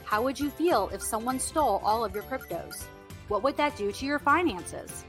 How 0.05 0.23
would 0.23 0.39
you 0.39 0.49
feel 0.49 0.91
if 0.93 1.03
someone 1.03 1.41
stole 1.41 1.83
all 1.83 2.05
of 2.05 2.15
your 2.15 2.23
cryptos? 2.23 2.85
What 3.27 3.43
would 3.43 3.57
that 3.57 3.77
do 3.77 3.91
to 3.91 4.07
your 4.07 4.21
finances? 4.21 5.05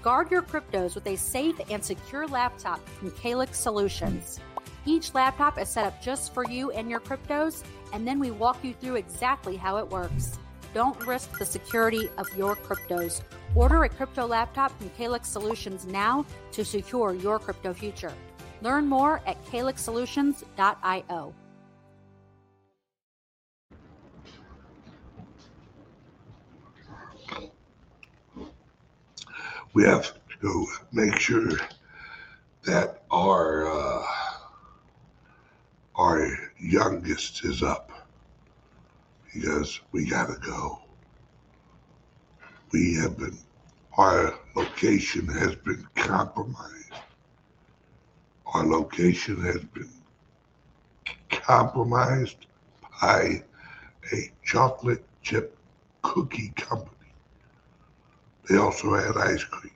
Guard 0.00 0.30
your 0.30 0.42
cryptos 0.42 0.94
with 0.94 1.08
a 1.08 1.16
safe 1.16 1.56
and 1.68 1.84
secure 1.84 2.28
laptop 2.28 2.88
from 2.88 3.10
Calix 3.10 3.58
Solutions. 3.58 4.38
Each 4.84 5.14
laptop 5.14 5.58
is 5.58 5.68
set 5.68 5.86
up 5.86 6.02
just 6.02 6.34
for 6.34 6.44
you 6.44 6.72
and 6.72 6.90
your 6.90 6.98
cryptos, 6.98 7.62
and 7.92 8.06
then 8.06 8.18
we 8.18 8.32
walk 8.32 8.64
you 8.64 8.74
through 8.74 8.96
exactly 8.96 9.56
how 9.56 9.76
it 9.76 9.88
works. 9.88 10.38
Don't 10.74 11.06
risk 11.06 11.38
the 11.38 11.44
security 11.44 12.08
of 12.18 12.26
your 12.36 12.56
cryptos. 12.56 13.20
Order 13.54 13.84
a 13.84 13.88
crypto 13.88 14.26
laptop 14.26 14.76
from 14.78 14.88
Calix 14.90 15.28
Solutions 15.28 15.86
now 15.86 16.24
to 16.52 16.64
secure 16.64 17.14
your 17.14 17.38
crypto 17.38 17.72
future. 17.72 18.12
Learn 18.62 18.88
more 18.88 19.20
at 19.26 19.44
calixsolutions.io. 19.46 21.34
We 29.74 29.84
have 29.84 30.12
to 30.40 30.66
make 30.92 31.18
sure 31.18 31.52
that 32.64 33.02
our 33.10 33.66
uh, 33.66 34.02
our 35.96 36.26
youngest 36.58 37.44
is 37.44 37.62
up 37.62 37.90
because 39.32 39.80
we 39.92 40.08
gotta 40.08 40.38
go. 40.40 40.82
we 42.72 42.94
have 42.96 43.18
been, 43.18 43.38
our 43.98 44.34
location 44.56 45.26
has 45.28 45.54
been 45.56 45.86
compromised. 45.94 46.92
Our 48.54 48.66
location 48.66 49.42
has 49.42 49.62
been 49.64 49.90
compromised 51.30 52.46
by 53.00 53.42
a 54.12 54.32
chocolate 54.44 55.04
chip 55.22 55.56
cookie 56.02 56.52
company. 56.56 56.90
They 58.48 58.56
also 58.56 58.94
had 58.94 59.16
ice 59.16 59.44
cream. 59.44 59.72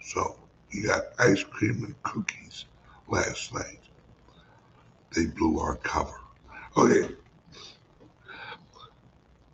So 0.00 0.36
we 0.72 0.82
got 0.82 1.02
ice 1.18 1.44
cream 1.44 1.84
and 1.84 2.02
cookies 2.02 2.64
last 3.08 3.52
night. 3.54 3.81
They 5.14 5.26
blew 5.26 5.58
our 5.58 5.76
cover. 5.76 6.20
Okay. 6.76 7.14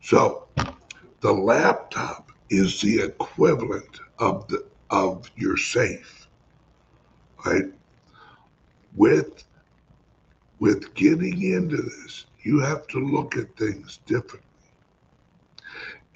So 0.02 0.46
the 1.20 1.32
laptop 1.32 2.30
is 2.50 2.80
the 2.80 3.00
equivalent 3.00 4.00
of 4.18 4.46
the 4.48 4.64
of 4.90 5.30
your 5.36 5.56
safe. 5.56 6.28
Right? 7.44 7.66
With 8.96 9.44
with 10.60 10.94
getting 10.94 11.42
into 11.42 11.76
this, 11.76 12.26
you 12.42 12.60
have 12.60 12.86
to 12.88 12.98
look 12.98 13.36
at 13.36 13.56
things 13.56 13.98
differently. 14.06 14.44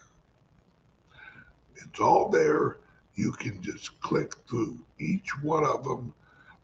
It's 1.76 2.00
all 2.00 2.30
there. 2.30 2.80
You 3.16 3.32
can 3.32 3.62
just 3.62 4.00
click 4.02 4.34
through 4.50 4.78
each 5.00 5.30
one 5.42 5.64
of 5.64 5.84
them 5.84 6.14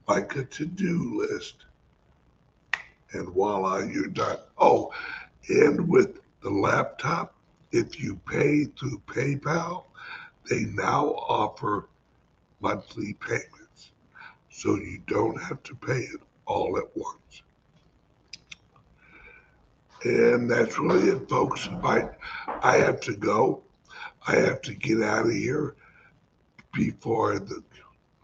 like 0.08 0.36
a 0.36 0.44
to 0.44 0.66
do 0.66 1.18
list. 1.18 1.66
And 3.14 3.30
voila, 3.30 3.80
you're 3.80 4.08
done. 4.08 4.38
Oh, 4.58 4.92
and 5.50 5.88
with 5.88 6.20
the 6.42 6.50
laptop, 6.50 7.36
if 7.72 8.00
you 8.00 8.16
pay 8.28 8.66
through 8.66 9.02
PayPal, 9.08 9.86
they 10.50 10.66
now 10.66 11.08
offer 11.10 11.90
monthly 12.60 13.14
payments. 13.14 13.92
So 14.50 14.76
you 14.76 15.02
don't 15.08 15.42
have 15.42 15.64
to 15.64 15.76
pay 15.76 16.00
it 16.00 16.22
all 16.46 16.78
at 16.78 16.96
once. 16.96 17.44
And 20.04 20.50
that's 20.50 20.78
really 20.80 21.10
it, 21.10 21.30
folks. 21.30 21.70
I, 21.84 22.10
I 22.62 22.78
have 22.78 23.00
to 23.02 23.16
go. 23.16 23.64
I 24.28 24.36
have 24.36 24.62
to 24.64 24.74
get 24.74 25.02
out 25.02 25.26
of 25.26 25.32
here 25.32 25.76
before 26.74 27.40
the 27.40 27.64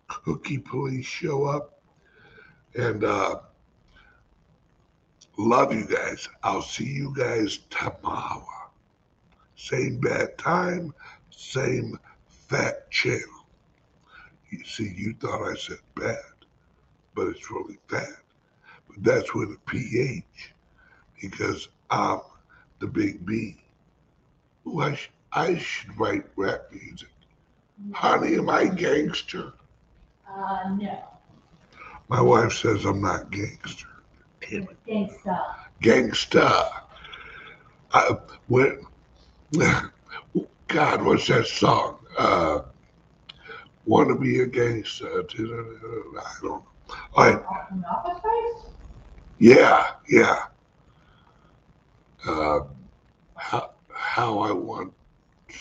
cookie 0.10 0.58
police 0.58 1.06
show 1.06 1.46
up. 1.46 1.80
And 2.76 3.04
uh, 3.04 3.40
love 5.38 5.74
you 5.74 5.88
guys. 5.88 6.28
I'll 6.44 6.62
see 6.62 6.86
you 6.86 7.14
guys 7.16 7.60
tomorrow. 7.70 8.46
Same 9.56 10.00
bad 10.00 10.38
time, 10.38 10.94
same 11.32 12.00
fat 12.28 12.90
channel. 12.92 13.46
You 14.52 14.64
see, 14.66 14.94
you 14.96 15.14
thought 15.20 15.44
I 15.44 15.56
said 15.56 15.80
bad, 15.96 16.18
but 17.14 17.28
it's 17.28 17.52
really 17.52 17.78
fat. 17.88 18.08
But 18.88 19.04
that's 19.04 19.34
with 19.34 19.50
a 19.50 19.58
PH 19.66 20.54
because 21.22 21.70
I'm 21.90 22.22
the 22.80 22.88
big 22.88 23.26
B. 23.26 23.58
Ooh, 24.66 24.80
I, 24.82 24.96
sh- 24.96 25.12
I 25.34 25.58
should 25.58 25.98
write 26.00 26.26
rap 26.36 26.72
music. 26.72 27.10
Honey, 27.94 28.36
am 28.36 28.50
I 28.50 28.68
gangster? 28.68 29.54
Uh, 30.30 30.70
no. 30.80 31.04
My 32.08 32.22
wife 32.22 32.54
says 32.54 32.86
I'm 32.86 33.02
not 33.02 33.32
gangster. 33.32 33.88
Damn 34.42 34.64
it. 34.64 34.78
Gangsta. 34.88 35.42
Gangsta. 35.82 36.70
I, 37.92 38.16
when, 38.48 38.80
God, 40.68 41.04
what's 41.04 41.28
that 41.28 41.48
song? 41.48 42.00
Uh, 42.18 42.62
Want 43.86 44.10
to 44.10 44.16
be 44.16 44.42
a 44.42 44.46
gangster? 44.46 45.08
I 45.08 45.24
don't 45.34 46.44
know. 46.44 46.64
All 47.16 47.26
right. 47.26 47.44
From 47.68 47.82
the 47.82 47.88
office 47.88 48.20
space? 48.20 48.74
Yeah, 49.40 49.88
yeah. 50.08 50.44
Uh, 52.28 52.60
how, 53.36 53.72
how 53.92 54.40
I 54.40 54.52
want 54.52 54.94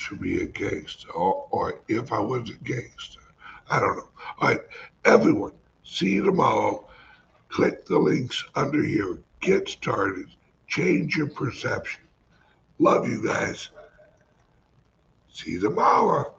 to 0.09 0.17
be 0.17 0.43
a 0.43 0.47
gangster, 0.47 1.11
or, 1.13 1.47
or 1.51 1.81
if 1.89 2.13
I 2.13 2.19
was 2.19 2.51
a 2.51 2.55
gangster. 2.65 3.21
I 3.71 3.81
don't 3.81 3.97
know. 3.97 4.09
All 4.41 4.49
right, 4.49 4.61
everyone, 5.05 5.53
see 5.85 6.11
you 6.11 6.25
tomorrow. 6.25 6.89
Click 7.49 7.87
the 7.87 7.99
links 7.99 8.45
under 8.55 8.83
here. 8.83 9.19
Get 9.41 9.69
started. 9.69 10.27
Change 10.67 11.17
your 11.17 11.29
perception. 11.29 12.03
Love 12.79 13.09
you 13.09 13.25
guys. 13.25 13.71
See 15.33 15.53
you 15.53 15.61
tomorrow. 15.61 16.35